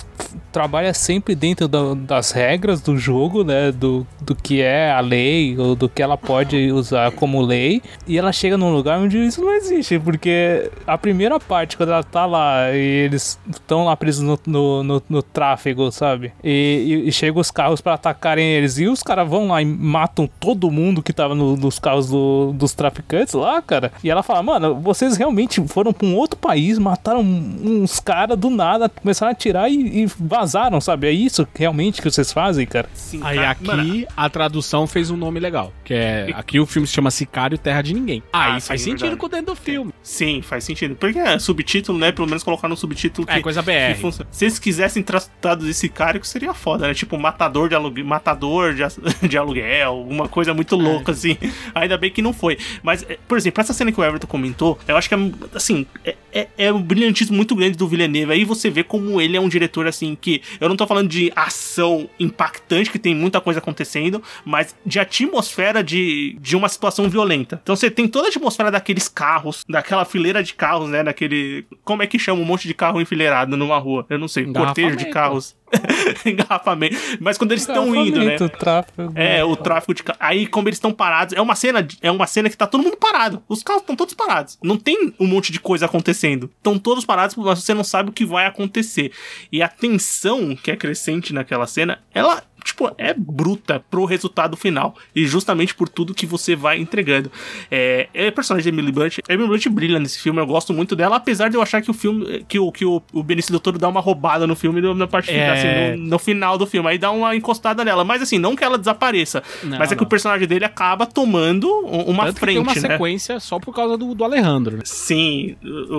[0.51, 3.72] trabalha sempre dentro da- das regras do jogo, né?
[3.72, 7.82] Do, do que é a lei, ou do que ela pode usar como lei.
[8.08, 9.99] E ela chega num lugar onde isso não existe.
[9.99, 14.84] Porque a primeira parte, quando ela tá lá e eles estão lá presos no, no,
[14.84, 16.32] no- no tráfego, sabe?
[16.43, 18.78] E, e, e chegam os carros pra atacarem eles.
[18.78, 22.51] E os caras vão lá e matam todo mundo que tava no- nos carros do-
[22.53, 23.91] dos traficantes lá, cara.
[24.03, 28.49] E ela fala, mano, vocês realmente foram pra um outro país, mataram uns caras do
[28.49, 31.08] nada, começaram a atirar e, e vazaram, sabe?
[31.08, 32.88] É isso realmente que vocês fazem, cara?
[32.93, 36.88] Sim, Aí aqui Mano, a tradução fez um nome legal, que é aqui o filme
[36.88, 38.24] se chama Sicário Terra de Ninguém.
[38.32, 39.20] Ah, Aí sim, faz sentido verdade.
[39.20, 39.93] com dentro do filme.
[40.08, 40.95] Sim, faz sentido.
[40.95, 42.14] Porque é subtítulo, né?
[42.14, 43.34] Pelo menos colocar no subtítulo que.
[43.34, 43.93] É coisa BR.
[43.93, 44.30] que funciona.
[44.32, 46.93] Se eles quisessem tra- traduzir Sicário, seria foda, né?
[46.93, 48.84] Tipo, matador de aluguel, matador de,
[49.28, 50.78] de aluguel, alguma coisa muito É.
[50.82, 51.36] louca, assim.
[51.76, 52.58] Ainda bem que não foi.
[52.82, 55.86] Mas, é, por exemplo, essa cena que o Everton comentou, eu acho que é, assim,
[56.05, 58.32] é, é, é um brilhantismo muito grande do Villeneuve.
[58.32, 61.34] Aí você vê como ele é um diretor, assim, que eu não tô falando de
[61.36, 67.60] ação impactante, que tem muita coisa acontecendo, mas de atmosfera de, de uma situação violenta.
[67.62, 71.04] Então você tem toda a atmosfera daqueles carros, daquela fileira de carros, né?
[71.04, 71.66] Daquele.
[71.84, 74.06] Como é que chama um monte de carro enfileirado numa rua?
[74.10, 75.56] Eu não sei, um cortejo de carros.
[76.26, 76.95] Engarrafamento.
[77.20, 78.36] Mas quando eles estão indo, né?
[78.36, 79.14] Engarrafamento, tráfego.
[79.16, 80.20] É, o tráfico de carro.
[80.22, 82.98] Aí, como eles estão parados, é uma cena, é uma cena que tá todo mundo
[82.98, 83.43] parado.
[83.48, 84.58] Os carros estão todos parados.
[84.64, 86.50] Não tem um monte de coisa acontecendo.
[86.58, 89.12] Estão todos parados, mas você não sabe o que vai acontecer.
[89.52, 94.95] E a tensão que é crescente naquela cena, ela tipo, é bruta pro resultado final.
[95.15, 97.32] E justamente por tudo que você vai entregando.
[97.72, 99.20] É, é personagem da Emily Blunt.
[99.28, 101.89] A Emily Blunt brilha nesse filme, eu gosto muito dela, apesar de eu achar que
[101.89, 104.93] o filme, que o, que o, o Benício Toro dá uma roubada no filme no-
[104.93, 105.49] na parte É.
[105.49, 106.88] assim, no, no final do filme.
[106.89, 108.03] Aí dá uma encostada nela.
[108.03, 109.41] Mas assim, não que ela desapareça.
[109.63, 110.05] Não, mas é que não.
[110.05, 112.80] o personagem dele acaba tomando um- uma Tanto que frente, tem uma né?
[112.82, 114.84] sequência só por causa do, do Alejandro, né?
[114.86, 115.95] Sim, o-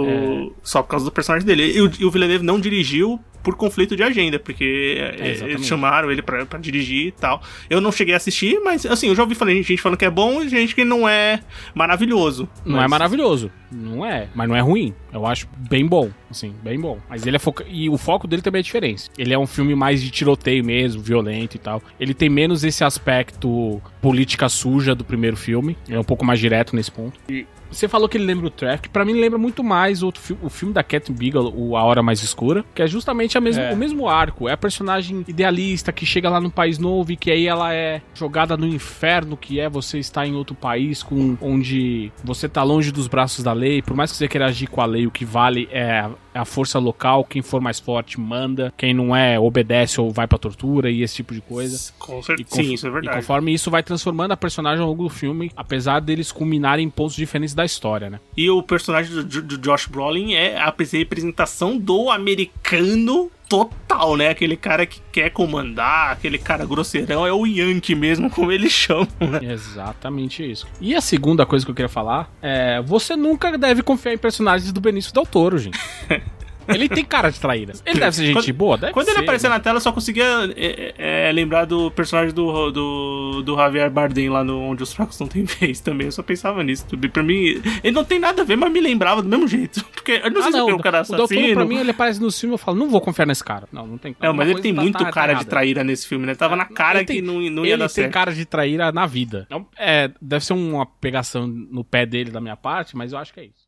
[0.49, 1.73] o- só por causa do personagem dele.
[1.77, 5.57] E o, e o Villeneuve não dirigiu por conflito de agenda, porque é, exatamente.
[5.57, 7.43] eles chamaram ele pra, pra dirigir e tal.
[7.71, 10.11] Eu não cheguei a assistir, mas assim, eu já ouvi falar, gente falando que é
[10.11, 11.41] bom e gente que não é
[11.75, 12.49] maravilhoso.
[12.65, 14.95] Não Mas- é maravilhoso, não é, mas não é ruim.
[15.19, 16.99] Eu acho bem bom, assim, bem bom.
[17.09, 17.65] Mas ele é foca...
[17.69, 19.11] e o foco dele também é diferente.
[19.19, 21.83] Ele é um filme mais de tiroteio mesmo, violento e tal.
[21.99, 25.77] Ele tem menos esse aspecto política suja do primeiro filme.
[25.87, 27.19] Ele é um pouco mais direto nesse ponto.
[27.29, 30.37] E você falou que ele lembra o Traffic, pra mim lembra muito mais outro fi-
[30.43, 33.63] o filme da Cat Bigelow, o A Hora Mais Escura, que é justamente a mesma,
[33.65, 33.75] É.
[33.75, 34.49] o mesmo arco.
[34.49, 38.01] É a personagem idealista que chega lá num país novo e que aí ela é
[38.15, 42.91] jogada no inferno, que é você estar em outro país com onde você tá longe
[42.91, 43.83] dos braços da lei.
[43.83, 46.39] Por mais que você queira agir com a lei, o que vale é a, é
[46.39, 47.25] a força local.
[47.25, 51.17] Quem for mais forte manda, quem não é obedece ou vai pra tortura e esse
[51.17, 51.93] tipo de coisa.
[51.99, 52.51] Com E certeza.
[52.55, 53.17] Sim, isso é E verdade.
[53.17, 57.17] conforme isso vai transformando a personagem ao longo do filme, apesar deles culminarem em pontos
[57.17, 58.21] diferentes da história, né?
[58.37, 64.29] E o personagem do, do Josh Brolin é a representação do americano total, né?
[64.29, 69.09] Aquele cara que quer comandar, aquele cara grosseirão, é o Yankee mesmo, como eles chamam,
[69.21, 69.41] né?
[69.43, 70.67] Exatamente isso.
[70.81, 74.73] E a segunda coisa que eu queria falar é: você nunca deve confiar em personagens
[74.73, 75.79] do Benício Del Toro, gente.
[76.69, 77.73] Ele tem cara de traíra.
[77.85, 79.57] Ele deve ser gente Quando- boa, deve Quando ele ser, apareceu né?
[79.57, 80.25] na tela, eu só conseguia
[80.57, 84.93] é, é, é, lembrar do personagem do, do, do Javier Bardem lá no Onde os
[84.93, 86.07] Fracos Não Tem Vez também.
[86.07, 86.87] Eu só pensava nisso.
[87.13, 89.85] Pra mim, ele não tem nada a ver, mas me lembrava do mesmo jeito.
[89.95, 91.55] Porque eu não sei Ah, se não, é um cara o Del Toro, assassino.
[91.55, 93.69] pra mim, ele aparece no filme e eu falo, não vou confiar nesse cara.
[93.73, 95.51] Não, não tem Não, mas ele tem coisa muito tá- tá cara de errada.
[95.51, 96.35] traíra nesse filme, né?
[96.35, 98.13] Tava na cara Ele tem- que não, não ia ele dar tem certo.
[98.13, 99.45] cara de traíra na vida.
[99.47, 103.33] Então, é, deve ser uma pegação no pé dele da minha parte, mas eu acho
[103.33, 103.68] que é isso.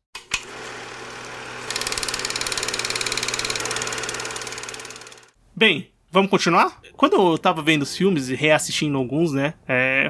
[5.61, 6.81] Bem, vamos continuar?
[6.97, 9.53] Quando eu tava vendo os filmes e reassistindo alguns, né?
[9.67, 10.09] É,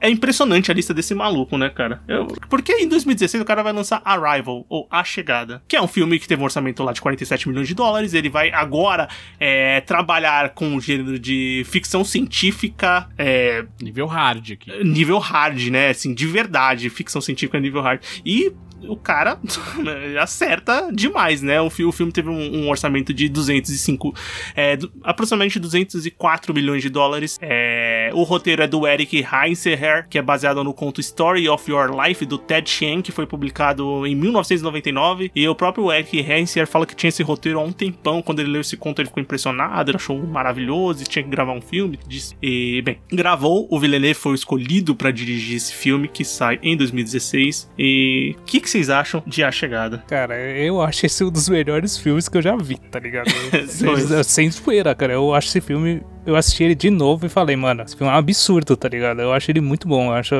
[0.00, 2.02] é impressionante a lista desse maluco, né, cara?
[2.08, 5.86] Eu- porque em 2016 o cara vai lançar Arrival, ou A Chegada, que é um
[5.86, 8.12] filme que teve um orçamento lá de 47 milhões de dólares.
[8.12, 13.08] Ele vai agora é, trabalhar com o gênero de ficção científica.
[13.16, 14.82] É, Nível hard aqui.
[14.82, 15.90] nível hard, né?
[15.90, 18.02] Assim, de verdade, ficção científica nível hard.
[18.26, 18.52] E
[18.86, 19.38] o cara
[20.20, 21.60] acerta demais, né?
[21.60, 24.14] O, fi- o filme teve um, um orçamento de 205,
[24.54, 27.38] é, du- aproximadamente 204 milhões de dólares.
[27.40, 31.90] É, o roteiro é do Eric Heinzeher, que é baseado no conto Story of Your
[32.00, 35.30] Life, do Ted Chiang, que foi publicado em 1999.
[35.34, 38.22] E o próprio Eric Heinzeher fala que tinha esse roteiro há um tempão.
[38.22, 41.52] Quando ele leu esse conto, ele ficou impressionado, ele achou maravilhoso e tinha que gravar
[41.52, 41.98] um filme.
[42.06, 43.66] Disse- E, bem, gravou.
[43.70, 47.70] O Villeneuve foi escolhido para dirigir esse filme, que sai em 2016.
[47.78, 50.02] E o que, que vocês acham de A Chegada?
[50.06, 53.28] Cara, eu acho esse um dos melhores filmes que eu já vi, tá ligado?
[53.80, 54.26] Dois.
[54.26, 55.14] Sem zoeira, cara.
[55.14, 56.02] Eu acho esse filme.
[56.28, 59.20] Eu assisti ele de novo e falei, mano, esse filme é um absurdo, tá ligado?
[59.22, 60.08] Eu acho ele muito bom.
[60.08, 60.34] Eu acho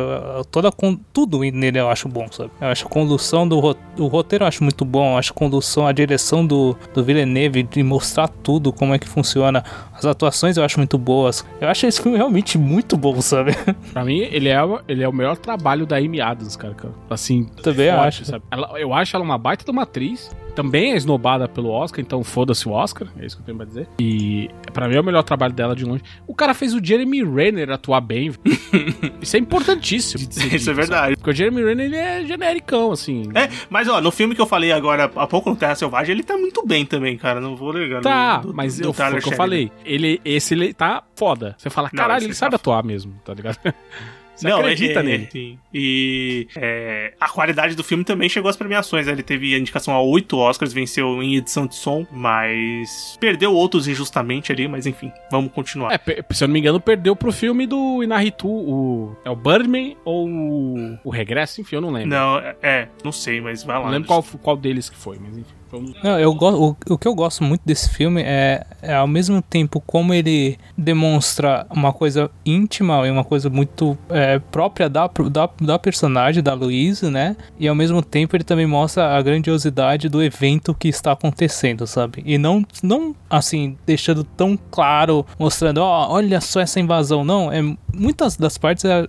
[0.50, 2.50] toda a con- tudo nele eu acho bom, sabe?
[2.60, 3.56] Eu acho a condução do
[3.98, 5.12] o roteiro eu acho muito bom.
[5.14, 9.08] Eu acho a condução, a direção do, do Villeneuve de mostrar tudo, como é que
[9.08, 9.64] funciona.
[9.94, 11.42] As atuações eu acho muito boas.
[11.60, 13.52] Eu acho esse filme realmente muito bom, sabe?
[13.92, 16.74] Pra mim, ele é, o- ele é o melhor trabalho da Amy Adams, cara.
[16.74, 16.92] cara.
[17.08, 18.26] Assim, Também acho.
[18.26, 18.44] sabe?
[18.50, 20.30] Ela- eu acho ela uma baita de uma atriz.
[20.58, 23.06] Também é esnobada pelo Oscar, então foda-se o Oscar.
[23.16, 23.88] É isso que eu tenho pra dizer.
[24.00, 26.02] E pra mim é o melhor trabalho dela de longe.
[26.26, 28.32] O cara fez o Jeremy Renner atuar bem.
[29.22, 30.28] isso é importantíssimo.
[30.52, 31.00] Isso é verdade.
[31.02, 31.16] sabe?
[31.16, 33.22] Porque o Jeremy Renner, ele é genericão, assim.
[33.36, 36.24] É, mas ó, no filme que eu falei agora há pouco no Terra Selvagem, ele
[36.24, 37.40] tá muito bem também, cara.
[37.40, 38.00] Não vou negar.
[38.02, 39.70] Tá, do- do- mas do eu, foi o que eu falei.
[39.84, 41.54] Ele, esse ele tá foda.
[41.56, 43.58] Você fala, Não, caralho, esse ele tá sabe atuar mesmo, tá ligado?
[44.38, 45.28] Você Não, acredita é- nele.
[45.32, 45.58] Sim.
[45.74, 49.06] E é, a qualidade do filme também chegou às premiações.
[49.06, 49.12] né?
[49.12, 53.88] Ele teve a indicação a oito Oscars, venceu em edição de som, mas perdeu outros
[53.88, 54.68] injustamente ali.
[54.68, 55.92] Mas enfim, vamos continuar.
[55.92, 55.98] É,
[56.32, 59.16] se eu não me engano, perdeu pro filme do Inaritu, o.
[59.24, 61.60] É o Birdman ou o, o Regresso?
[61.60, 62.10] Enfim, eu não lembro.
[62.10, 63.84] Não, é, é, não sei, mas vai lá.
[63.86, 65.57] Não lembro qual, qual deles que foi, mas enfim.
[66.02, 69.82] Não, eu o, o que eu gosto muito desse filme é, é ao mesmo tempo
[69.86, 75.78] como ele demonstra uma coisa íntima e uma coisa muito é, própria da, da, da
[75.78, 77.36] personagem, da Louise, né?
[77.58, 82.22] E ao mesmo tempo ele também mostra a grandiosidade do evento que está acontecendo, sabe?
[82.24, 87.24] E não, não assim, deixando tão claro, mostrando, ó, olha só essa invasão.
[87.24, 87.60] Não, é
[87.98, 89.06] muitas das partes é,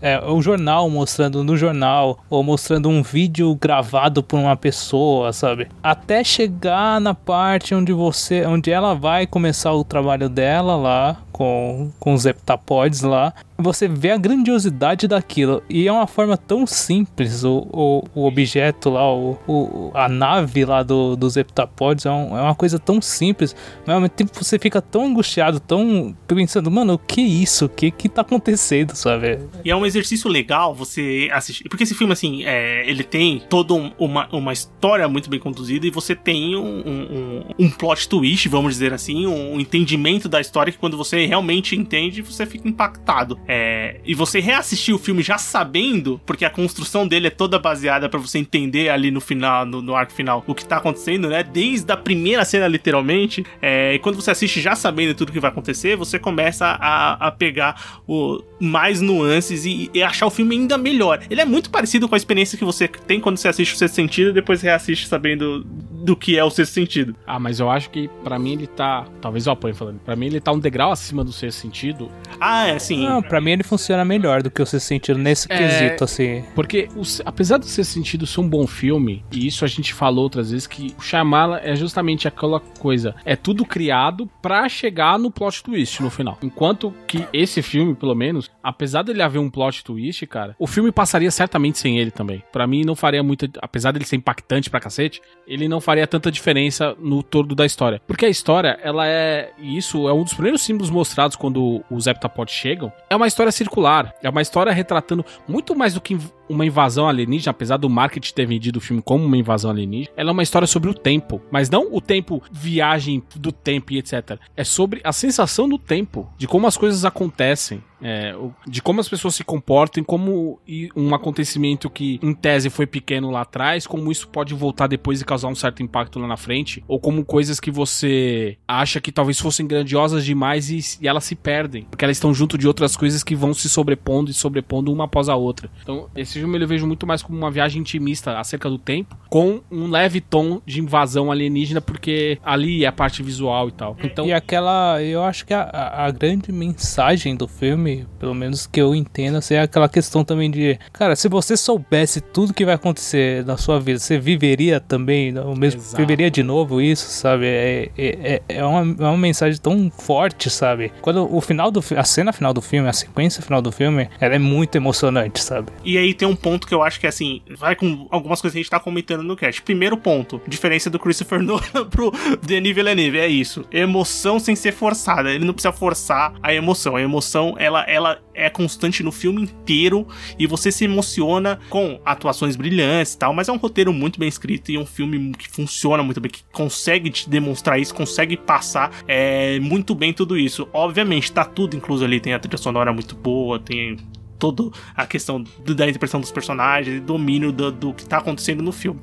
[0.00, 5.32] é, é o jornal mostrando no jornal, ou mostrando um vídeo gravado por uma pessoa,
[5.32, 5.68] sabe?
[5.92, 11.90] Até chegar na parte onde você, onde ela vai começar o trabalho dela lá com,
[12.00, 15.62] com os heptapods lá, você vê a grandiosidade daquilo.
[15.68, 20.64] E é uma forma tão simples, o, o, o objeto lá, o, o, a nave
[20.64, 23.54] lá do, dos heptapods, é, um- é uma coisa tão simples,
[23.86, 27.66] mas ao mesmo tempo você fica tão angustiado, tão pensando, mano, o que é isso?
[27.66, 29.38] O que que tá acontecendo, sabe?
[29.64, 31.68] E é um exercício legal você assistir.
[31.68, 35.86] Porque esse filme, assim, é, ele tem toda um- uma, uma história muito bem conduzida
[35.86, 40.72] e você tem um, um- um plot twist, vamos dizer assim, um entendimento da história
[40.72, 43.38] que quando você realmente entende, você fica impactado.
[43.54, 48.08] É, e você reassistir o filme já sabendo, porque a construção dele é toda baseada
[48.08, 51.42] pra você entender ali no final, no, no arco final, o que tá acontecendo, né?
[51.42, 53.44] Desde a primeira cena, literalmente.
[53.60, 57.30] É, e quando você assiste já sabendo tudo que vai acontecer, você começa a, a
[57.30, 61.20] pegar o, mais nuances e, e achar o filme ainda melhor.
[61.28, 63.96] Ele é muito parecido com a experiência que você tem quando você assiste o sexto
[63.96, 67.14] sentido e depois reassiste sabendo do que é o sexto sentido.
[67.26, 69.04] Ah, mas eu acho que pra mim ele tá.
[69.20, 69.98] Talvez eu apoie falando.
[70.00, 72.10] Pra mim ele tá um degrau acima do sexto sentido.
[72.40, 73.04] Ah, é, sim.
[73.04, 75.56] Não, pra mim ele funciona melhor do que o Sexto Sentido nesse É.
[75.58, 76.44] quesito, assim.
[76.54, 79.92] Porque, o se- apesar do sexto sentido ser um bom filme, e isso a gente
[79.92, 83.14] falou outras vezes, que o Shyamala é justamente aquela coisa.
[83.24, 86.38] É tudo criado pra chegar no plot twist no final.
[86.42, 90.92] Enquanto que esse filme, pelo menos, apesar dele haver um plot twist, cara, o filme
[90.92, 92.42] passaria certamente sem ele também.
[92.52, 93.48] Pra mim não faria muita.
[93.60, 98.00] Apesar dele ser impactante pra cacete, ele não faria tanta diferença no todo da história.
[98.06, 99.50] Porque a história, ela é.
[99.58, 102.92] E isso é um dos primeiros símbolos mostrados quando os heptapods chegam.
[103.10, 104.14] É uma história circular.
[104.22, 106.18] É uma história retratando muito mais do que
[106.52, 110.30] uma invasão alienígena, apesar do marketing ter vendido o filme como uma invasão alienígena, ela
[110.30, 111.40] é uma história sobre o tempo.
[111.50, 114.38] Mas não o tempo, viagem do tempo e etc.
[114.56, 117.82] É sobre a sensação do tempo, de como as coisas acontecem.
[118.04, 118.34] É,
[118.66, 120.58] de como as pessoas se comportam, como
[120.96, 125.24] um acontecimento que em tese foi pequeno lá atrás, como isso pode voltar depois e
[125.24, 129.38] causar um certo impacto lá na frente, ou como coisas que você acha que talvez
[129.38, 133.22] fossem grandiosas demais e, e elas se perdem, porque elas estão junto de outras coisas
[133.22, 135.70] que vão se sobrepondo e sobrepondo uma após a outra.
[135.80, 139.60] Então, esse filme eu vejo muito mais como uma viagem intimista acerca do tempo, com
[139.70, 143.96] um leve tom de invasão alienígena, porque ali é a parte visual e tal.
[144.02, 148.80] Então, e aquela, eu acho que a, a grande mensagem do filme pelo menos que
[148.80, 152.74] eu entenda, assim, é aquela questão também de, cara, se você soubesse tudo que vai
[152.74, 155.96] acontecer na sua vida, você viveria também o mesmo, Exato.
[155.96, 157.46] viveria de novo isso, sabe?
[157.46, 160.92] É, é, é, é, uma, é uma mensagem tão forte, sabe?
[161.00, 164.34] Quando o final do a cena final do filme, a sequência final do filme, ela
[164.34, 165.72] é muito emocionante, sabe?
[165.84, 168.58] E aí tem um ponto que eu acho que assim, vai com algumas coisas que
[168.58, 169.62] a gente tá comentando no cast.
[169.62, 173.64] Primeiro ponto, diferença do Christopher Nolan pro Denis Villeneuve, é isso.
[173.70, 175.30] Emoção sem ser forçada.
[175.30, 176.96] Ele não precisa forçar a emoção.
[176.96, 180.06] A emoção, ela ela, é constante no filme inteiro
[180.38, 184.28] e você se emociona com atuações brilhantes e tal, mas é um roteiro muito bem
[184.28, 188.90] escrito e um filme que funciona muito bem, que consegue te demonstrar isso, consegue passar
[189.06, 190.68] é, muito bem tudo isso.
[190.72, 193.96] Obviamente, tá tudo incluso ali, tem a trilha sonora muito boa, tem
[194.42, 198.72] toda a questão da interpretação dos personagens e domínio do, do, que tá acontecendo no
[198.72, 198.98] filme.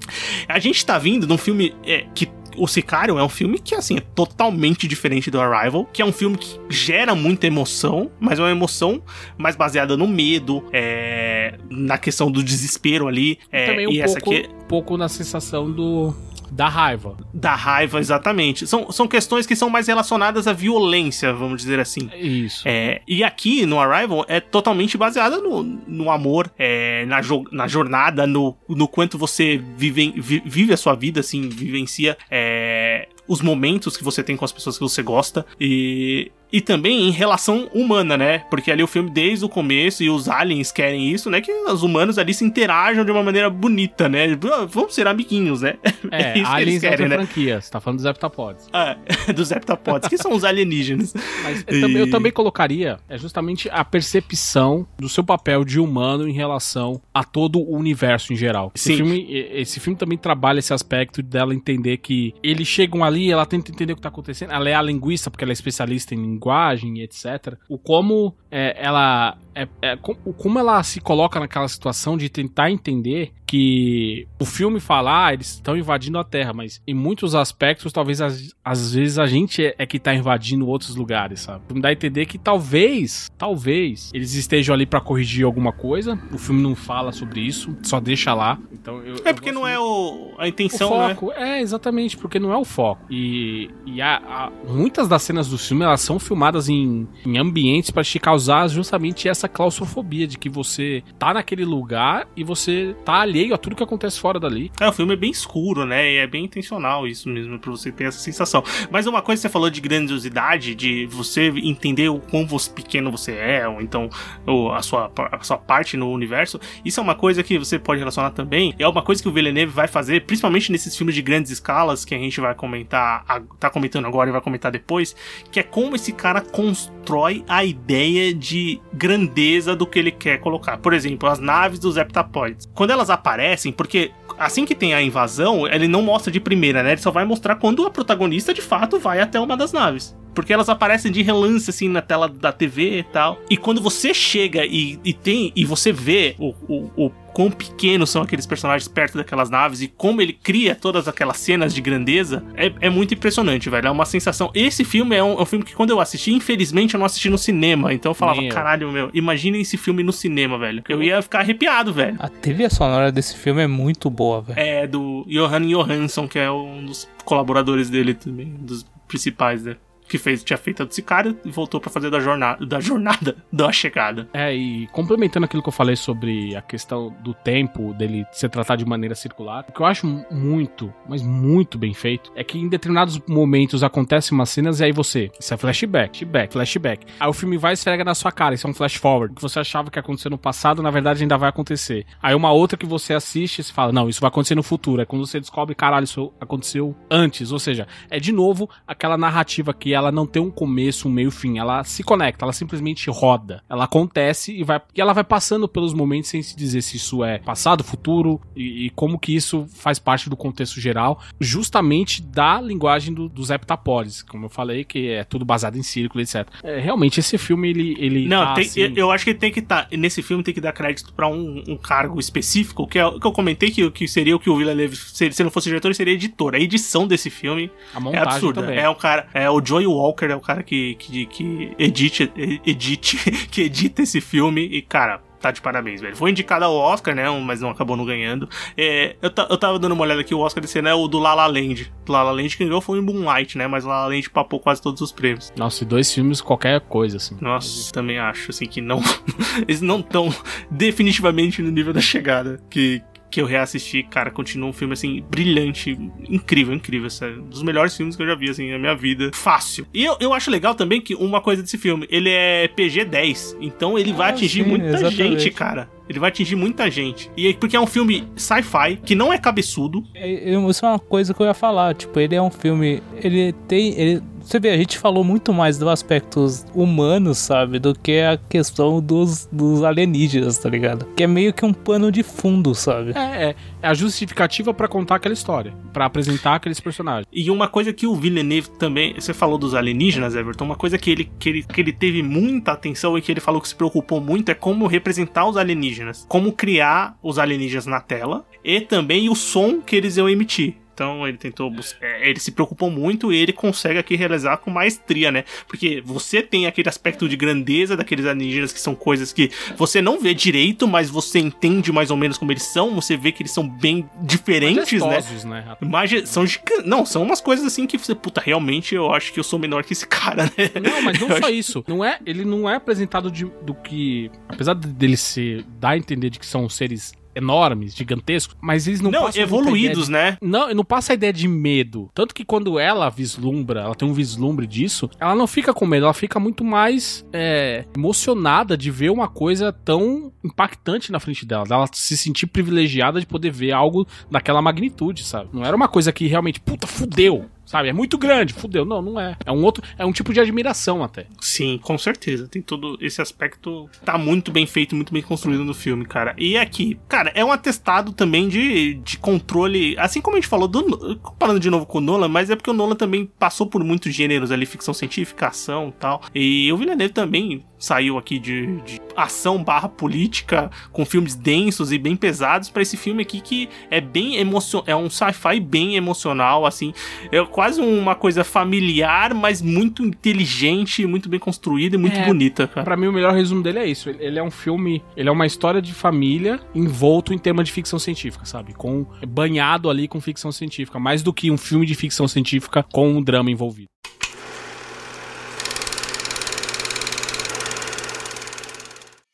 [0.49, 3.74] A gente tá vindo de um filme é, que o Sicário é um filme que,
[3.74, 8.38] assim, é totalmente diferente do Arrival, que é um filme que gera muita emoção, mas
[8.38, 9.02] é uma emoção
[9.38, 13.40] mais baseada no medo, é, na questão do desespero ali.
[13.49, 14.49] É, Também um e pouco, essa aqui...
[14.49, 16.14] um pouco na sensação do
[16.51, 17.17] da raiva.
[17.34, 18.67] Da raiva, exatamente.
[18.67, 22.09] São, são questões que são mais relacionadas à violência, vamos dizer assim.
[22.15, 22.63] Isso.
[22.65, 27.67] É, e aqui, no Arrival, é totalmente baseada no, no amor, é, na, jo na
[27.67, 33.95] jornada, no, no quanto você vive, vive a sua vida, assim, vivencia é, os momentos
[33.95, 35.45] que você tem com as pessoas que você gosta.
[35.59, 38.39] E e também em relação humana, né?
[38.49, 41.41] Porque ali o filme, desde o começo, e os aliens querem isso, né?
[41.41, 44.26] Que os humanos ali se interajam de uma maneira bonita, né?
[44.51, 45.76] Ah, vamos ser amiguinhos, né?
[46.11, 47.15] É, é aliens querem, né?
[47.15, 47.61] franquia.
[47.61, 48.67] Você tá falando dos heptapods.
[48.73, 48.97] Ah,
[49.35, 51.13] dos heptapods, que são os alienígenas.
[51.43, 51.81] Mas eu, e...
[51.81, 57.01] também, eu também colocaria, é justamente a percepção do seu papel de humano em relação
[57.13, 58.71] a todo o universo em geral.
[58.73, 58.97] Esse, Sim.
[58.97, 63.71] Filme, esse filme também trabalha esse aspecto dela entender que eles chegam ali, ela tenta
[63.71, 64.51] entender o que tá acontecendo.
[64.51, 67.57] Ela é a linguista, porque ela é especialista em linguagem, etc.
[67.68, 73.34] O como é, ela é, é, como ela se coloca naquela situação de tentar entender
[73.45, 78.21] que o filme fala, ah, eles estão invadindo a Terra, mas em muitos aspectos, talvez
[78.21, 81.63] às, às vezes a gente é, é que tá invadindo outros lugares, sabe?
[81.73, 86.19] Me dá a entender que talvez, talvez, eles estejam ali para corrigir alguma coisa.
[86.31, 88.59] O filme não fala sobre isso, só deixa lá.
[88.71, 91.15] Então eu, É porque não é o, a intenção, o né?
[91.15, 91.27] foco.
[91.30, 91.57] Né?
[91.57, 93.03] É, exatamente, porque não é o foco.
[93.09, 97.89] E, e a, a, muitas das cenas do filme, elas são filmadas em, em ambientes
[97.89, 103.22] para te causar justamente essa claustrofobia de que você tá naquele lugar e você tá
[103.22, 104.72] alheio a tudo que acontece fora dali.
[104.80, 106.11] É, o filme é bem escuro, né?
[106.11, 108.64] E é bem intencional isso mesmo, pra você ter essa sensação.
[108.91, 113.34] Mas uma coisa que você falou de grandiosidade, de você entender o quão pequeno você
[113.34, 114.10] é, ou então
[114.45, 117.99] ou a, sua, a sua parte no universo, isso é uma coisa que você pode
[117.99, 118.74] relacionar também.
[118.80, 122.16] É uma coisa que o Villeneuve vai fazer, principalmente nesses filmes de grandes escalas, que
[122.16, 123.24] a gente vai comentar,
[123.60, 125.16] tá comentando agora e vai comentar depois,
[125.52, 129.28] que é como esse cara constrói a ideia de grandeza
[129.76, 130.77] do que ele quer colocar.
[130.77, 132.68] Por exemplo, as naves dos heptapoids.
[132.73, 136.84] Quando elas aparecem, aparecem, porque assim que tem a invasão, ele não mostra de primeira,
[136.84, 136.91] né?
[136.93, 140.18] Ele só vai mostrar quando a protagonista de fato vai até uma das naves.
[140.34, 143.39] Porque elas aparecem de relance, assim, na tela da TV e tal.
[143.49, 145.51] E quando você chega e, e tem.
[145.56, 149.88] E você vê o, o, o quão pequenos são aqueles personagens perto daquelas naves e
[149.88, 153.88] como ele cria todas aquelas cenas de grandeza, é, é muito impressionante, velho.
[153.88, 154.52] É uma sensação.
[154.53, 157.30] Esse filme é um, é um, filme que quando eu assisti, infelizmente eu não assisti
[157.30, 157.94] no cinema.
[157.94, 158.52] Então eu falava, meu.
[158.52, 160.84] caralho, meu, imagina esse filme no cinema, velho.
[160.90, 162.18] Eu ia ficar arrepiado, velho.
[162.20, 164.60] A trilha sonora desse filme é muito boa, velho.
[164.60, 169.78] É, do Johan Johansson, que é um dos colaboradores dele também, dos principais, né?
[170.10, 173.38] Que fez, tinha feito a do Sicário e voltou para fazer da jornada, da jornada
[173.53, 174.27] da chegada.
[174.34, 178.84] É, e complementando aquilo que eu falei sobre a questão do tempo dele ser tratado
[178.84, 182.68] de maneira circular, o que eu acho muito, mas muito bem feito, é que em
[182.68, 187.06] determinados momentos acontecem umas cenas e aí você, isso é flashback, flashback, flashback.
[187.19, 189.41] Aí o filme vai e esfrega na sua cara, isso é um flash forward, que
[189.41, 192.06] você achava que ia acontecer no passado, na verdade ainda vai acontecer.
[192.22, 195.02] Aí uma outra que você assiste e você fala, não, isso vai acontecer no futuro.
[195.02, 199.73] É quando você descobre, caralho, isso aconteceu antes, ou seja, é de novo aquela narrativa
[199.73, 201.57] que ela não tem um começo, um meio, fim.
[201.59, 203.63] Ela se conecta, ela simplesmente roda.
[203.69, 204.81] Ela acontece e vai.
[204.95, 208.85] E ela vai passando pelos momentos sem se dizer se isso é passado, futuro e,
[208.85, 214.21] e como que isso faz parte do contexto geral, justamente da linguagem do, dos heptapores,
[214.21, 216.47] como eu falei, que é tudo baseado em círculo, etc.
[216.63, 217.95] É, realmente, esse filme, ele.
[217.99, 219.88] ele Não, tá, tem- assim, eu, eu acho que tem que estar.
[219.91, 223.27] nesse filme tem que dar crédito pra um, um cargo específico, que é o que
[223.27, 225.95] eu comentei que, que seria o que o Villeneuve, se, se não fosse diretor, ele
[225.95, 226.55] seria editor.
[226.55, 228.61] A edição desse filme a é absurda.
[228.61, 228.77] também.
[228.80, 232.32] É o cara, é o Joey Walker, é o cara que, que, que edite,
[232.66, 233.18] edite,
[233.49, 235.22] que edita esse filme e, cara.
[235.40, 236.18] Tá de parabéns, velho.
[236.18, 237.30] Foi indicado ao Oscar, né?
[237.40, 238.49] Mas não acabou não ganhando.
[238.76, 241.18] É, eu, eu tava dando uma olhada aqui, o Oscar desse ano é o do
[241.18, 241.90] La La Land.
[242.06, 243.66] Do La La Land que ganhou foi o Moonlight, né?
[243.66, 245.53] Mas o La La Land papou quase todos os prêmios.
[245.56, 247.38] Nossa, e dois filmes, qualquer coisa, assim.
[247.40, 249.02] Nossa, também acho, assim, que não.
[249.66, 250.28] Eles não estão
[250.70, 254.03] definitivamente no nível da chegada que, que eu reassisti.
[254.03, 255.91] Cara, continua um filme, assim, brilhante,
[256.27, 257.43] incrível, incrível, sério.
[257.43, 259.31] Um dos melhores filmes que eu já vi, assim, na minha vida.
[259.34, 259.85] Fácil.
[259.93, 263.57] E eu, eu acho legal também que uma coisa desse filme, ele é PG-10.
[263.61, 265.18] Então ele vai Ah, atingir sim, muita exatamente.
[265.43, 265.89] gente, cara.
[266.10, 267.30] Ele vai atingir muita gente.
[267.38, 270.03] E aí, porque é um filme sci-fi, que não é cabeçudo.
[270.15, 271.93] É, é, Isso é uma coisa que eu ia falar.
[271.93, 273.01] Tipo, ele é um filme.
[273.18, 273.93] Ele tem.
[273.99, 277.77] Ele, você vê, a gente falou muito mais dos aspectos humanos, sabe?
[277.77, 281.05] Do que a questão dos, dos alienígenas, tá ligado?
[281.15, 283.11] Que é meio que um pano de fundo, sabe?
[283.15, 287.27] É, é, é a justificativa pra contar aquela história, pra apresentar aqueles personagens.
[287.31, 291.11] E uma coisa que o Villeneuve também, você falou dos alienígenas, Everton, uma coisa que
[291.11, 294.19] ele, que ele, que ele teve muita atenção e que ele falou que se preocupou
[294.19, 299.35] muito é como representar os alienígenas, como criar os alienígenas na tela e também o
[299.35, 300.76] som que eles iam emitir.
[300.99, 301.71] Então ele tentou
[302.01, 305.45] é, Ele se preocupou muito e ele consegue aqui realizar com maestria, né?
[305.65, 310.19] Porque você tem aquele aspecto de grandeza daqueles alienígenas que são coisas que você não
[310.19, 312.93] vê direito, mas você entende mais ou menos como eles são.
[312.95, 315.07] Você vê que eles são bem diferentes, né?
[315.07, 315.77] Majestosos, né?
[315.81, 319.39] Mage- são gigan- Não, são umas coisas assim que você, puta, realmente eu acho que
[319.39, 320.69] eu sou menor que esse cara, né?
[320.81, 321.84] Não, mas não Eu só acho- isso.
[321.88, 324.30] Não é, ele não é apresentado de, do que.
[324.49, 325.63] Apesar de- dele ser.
[325.80, 330.06] dar a entender de que são seres enormes, gigantescos, mas eles não, Não, passam evoluídos,
[330.06, 330.38] de- né?
[330.41, 332.10] Não, não passa a ideia de medo.
[332.14, 336.06] Tanto que quando ela vislumbra, ela tem um vislumbre disso, ela não fica com medo,
[336.06, 341.64] ela fica muito mais é, emocionada de ver uma coisa tão impactante na frente dela,
[341.66, 345.49] dela se sentir privilegiada de poder ver algo daquela magnitude, sabe?
[345.53, 347.45] Não era uma coisa que realmente, puta, fudeu.
[347.70, 348.84] Sabe, é muito grande, fudeu.
[348.84, 349.38] Não, não é.
[349.46, 351.28] É um outro, é um tipo de admiração até.
[351.40, 352.48] Sim, com certeza.
[352.48, 353.88] Tem todo esse aspecto.
[354.04, 356.34] Tá muito bem feito, muito bem construído no filme, cara.
[356.36, 359.96] E aqui, cara, é um atestado também de, de controle.
[360.00, 362.72] Assim como a gente falou, do, comparando de novo com o Nolan, mas é porque
[362.72, 366.24] o Nolan também passou por muitos gêneros ali, ficção científica, ação e tal.
[366.34, 371.97] E o Villeneuve também saiu aqui de, de ação barra política, com filmes densos e
[371.97, 374.84] bem pesados, pra esse filme aqui que é bem emocional.
[374.88, 376.93] É um sci-fi bem emocional, assim.
[377.31, 382.68] É quase uma coisa familiar, mas muito inteligente, muito bem construída e muito É, bonita,
[382.68, 382.84] cara.
[382.84, 384.10] Pra mim, o melhor resumo dele é isso.
[384.10, 387.72] Ele- Ele é um filme, ele é uma história de família envolto em tema de
[387.72, 388.73] ficção científica, sabe?
[388.73, 393.10] Com banhado ali com ficção científica, mais do que um filme de ficção científica com
[393.10, 393.88] um drama envolvido.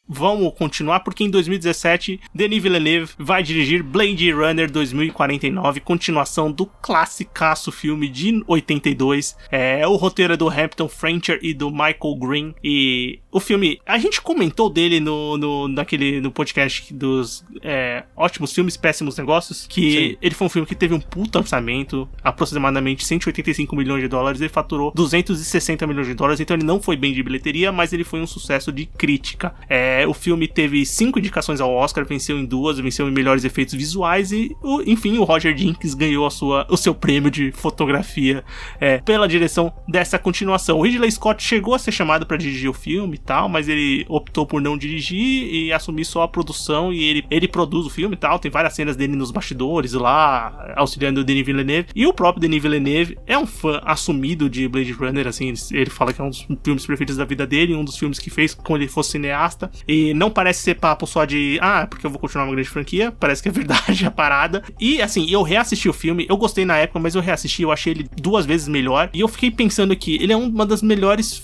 [0.08, 7.72] Vamos continuar porque em 2017 Denis Villeneuve vai dirigir Blade Runner 2049, continuação do classicaço
[7.72, 9.36] filme de 82.
[9.52, 13.98] É o roteiro é do Hampton Fancher e do Michael Green e o filme a
[13.98, 19.92] gente comentou dele no, no naquele no podcast dos é, ótimos filmes péssimos negócios que
[20.12, 20.18] Sim.
[20.22, 24.50] ele foi um filme que teve um puta orçamento, aproximadamente 185 milhões de dólares, ele
[24.50, 28.22] faturou 260 milhões de dólares, então ele não foi bem de bilheteria, mas ele foi
[28.22, 29.54] um sucesso de crítica.
[29.70, 33.74] É, o filme teve cinco indicações ao Oscar, venceu em duas, venceu em melhores efeitos
[33.74, 38.46] visuais e, o- enfim, o Roger Jenkins ganhou a sua, o seu prêmio de fotografia
[38.80, 40.80] é, pela direção dessa continuação.
[40.80, 44.46] O Ridley Scott chegou a ser chamado para dirigir o filme tal, mas ele optou
[44.46, 48.18] por não dirigir e assumir só a produção e ele, ele produz o filme e
[48.18, 48.40] tal.
[48.40, 51.90] Tem várias cenas dele nos bastidores lá, auxiliando o Denis Villeneuve.
[51.96, 56.14] E o próprio Denis Villeneuve é um fã assumido de Blade Runner, assim, ele fala
[56.14, 58.82] que é um dos filmes preferidos da vida dele, um dos filmes que fez quando
[58.82, 59.72] ele fosse cineasta.
[59.88, 63.12] E não parece ser papo só de, ah, porque eu vou continuar uma grande franquia,
[63.12, 64.64] parece que é verdade a parada.
[64.80, 67.94] E assim, eu reassisti o filme, eu gostei na época, mas eu reassisti, eu achei
[67.94, 69.10] ele duas vezes melhor.
[69.14, 71.44] E eu fiquei pensando que ele é uma das melhores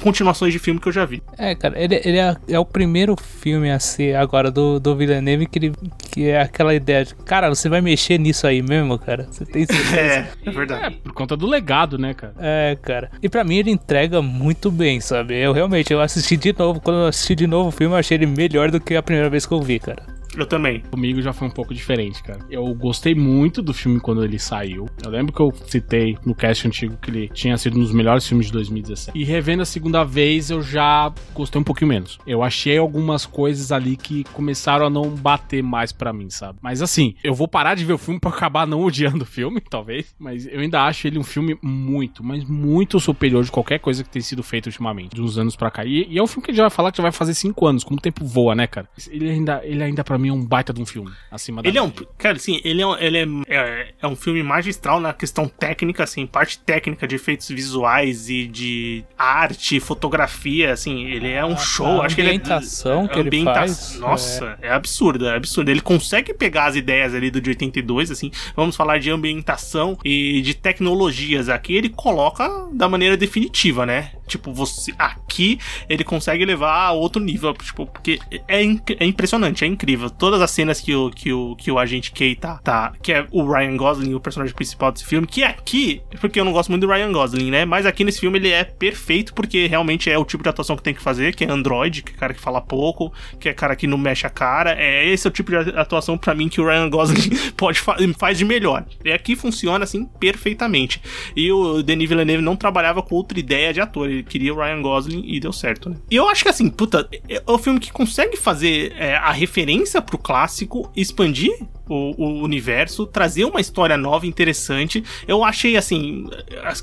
[0.00, 1.15] continuações de filme que eu já vi.
[1.38, 5.46] É, cara, ele, ele é, é o primeiro filme a ser agora do, do Villeneuve
[5.46, 5.72] que, ele,
[6.10, 9.26] que é aquela ideia de, cara, você vai mexer nisso aí mesmo, cara?
[9.30, 9.96] Você tem certeza?
[9.98, 10.96] É, é É, verdade.
[11.02, 12.34] por conta do legado, né, cara?
[12.38, 13.10] É, cara.
[13.22, 15.34] E pra mim ele entrega muito bem, sabe?
[15.36, 18.16] Eu realmente, eu assisti de novo, quando eu assisti de novo o filme, eu achei
[18.16, 20.02] ele melhor do que a primeira vez que eu vi, cara.
[20.36, 20.80] Eu também.
[20.90, 22.40] Comigo já foi um pouco diferente, cara.
[22.50, 24.86] Eu gostei muito do filme quando ele saiu.
[25.02, 28.26] Eu lembro que eu citei no cast antigo que ele tinha sido um dos melhores
[28.26, 29.18] filmes de 2017.
[29.18, 32.18] E revendo a segunda vez, eu já gostei um pouquinho menos.
[32.26, 36.58] Eu achei algumas coisas ali que começaram a não bater mais pra mim, sabe?
[36.60, 39.60] Mas assim, eu vou parar de ver o filme pra acabar não odiando o filme,
[39.60, 40.14] talvez.
[40.18, 44.10] Mas eu ainda acho ele um filme muito, mas muito superior de qualquer coisa que
[44.10, 45.84] tem sido feita ultimamente, de uns anos pra cá.
[45.84, 47.66] E, e é um filme que a gente vai falar que já vai fazer cinco
[47.66, 48.88] anos, como o tempo voa, né, cara?
[49.08, 51.78] Ele ainda, ele ainda pra mim é um baita de um filme, acima da Ele
[51.78, 51.86] é um.
[51.88, 52.06] média.
[52.18, 56.04] Cara, assim, ele, é, um- ele é, é, é um filme magistral na questão técnica,
[56.04, 61.56] assim, parte técnica de efeitos visuais e de arte, fotografia, assim, ele é um A-
[61.56, 62.02] show.
[62.02, 62.32] a acho que ele é.
[62.34, 64.70] ambientação que ele ambienta- faz, Nossa, é.
[64.72, 65.70] absurdo, é absurdo.
[65.70, 70.40] Ele consegue pegar as ideias ali do de 82, assim, vamos falar de ambientação e
[70.42, 74.12] de tecnologias aqui, ele coloca da maneira definitiva, né?
[74.26, 74.92] Tipo, você.
[74.98, 75.58] Aqui
[75.88, 80.10] ele consegue levar a outro nível, tipo, porque é, inc- é impressionante, é incrível.
[80.18, 82.92] Todas as cenas que o, que o, que o agente K tá, tá.
[83.02, 86.52] Que é o Ryan Gosling, o personagem principal desse filme, que aqui, porque eu não
[86.52, 87.64] gosto muito do Ryan Gosling, né?
[87.64, 90.82] Mas aqui nesse filme ele é perfeito, porque realmente é o tipo de atuação que
[90.82, 93.76] tem que fazer, que é android, que é cara que fala pouco, que é cara
[93.76, 94.74] que não mexe a cara.
[94.78, 97.96] É esse é o tipo de atuação pra mim que o Ryan Gosling pode fa
[98.18, 98.84] faz de melhor.
[99.04, 101.00] E aqui funciona assim perfeitamente.
[101.34, 104.82] E o Denis Villeneuve não trabalhava com outra ideia de ator, ele queria o Ryan
[104.82, 105.96] Gosling e deu certo, né?
[106.10, 109.30] E eu acho que assim, puta, é é o filme que consegue fazer é, a
[109.30, 111.52] referência pro clássico, expandir
[111.88, 115.04] o, o universo, trazer uma história nova, interessante.
[115.26, 116.28] Eu achei assim,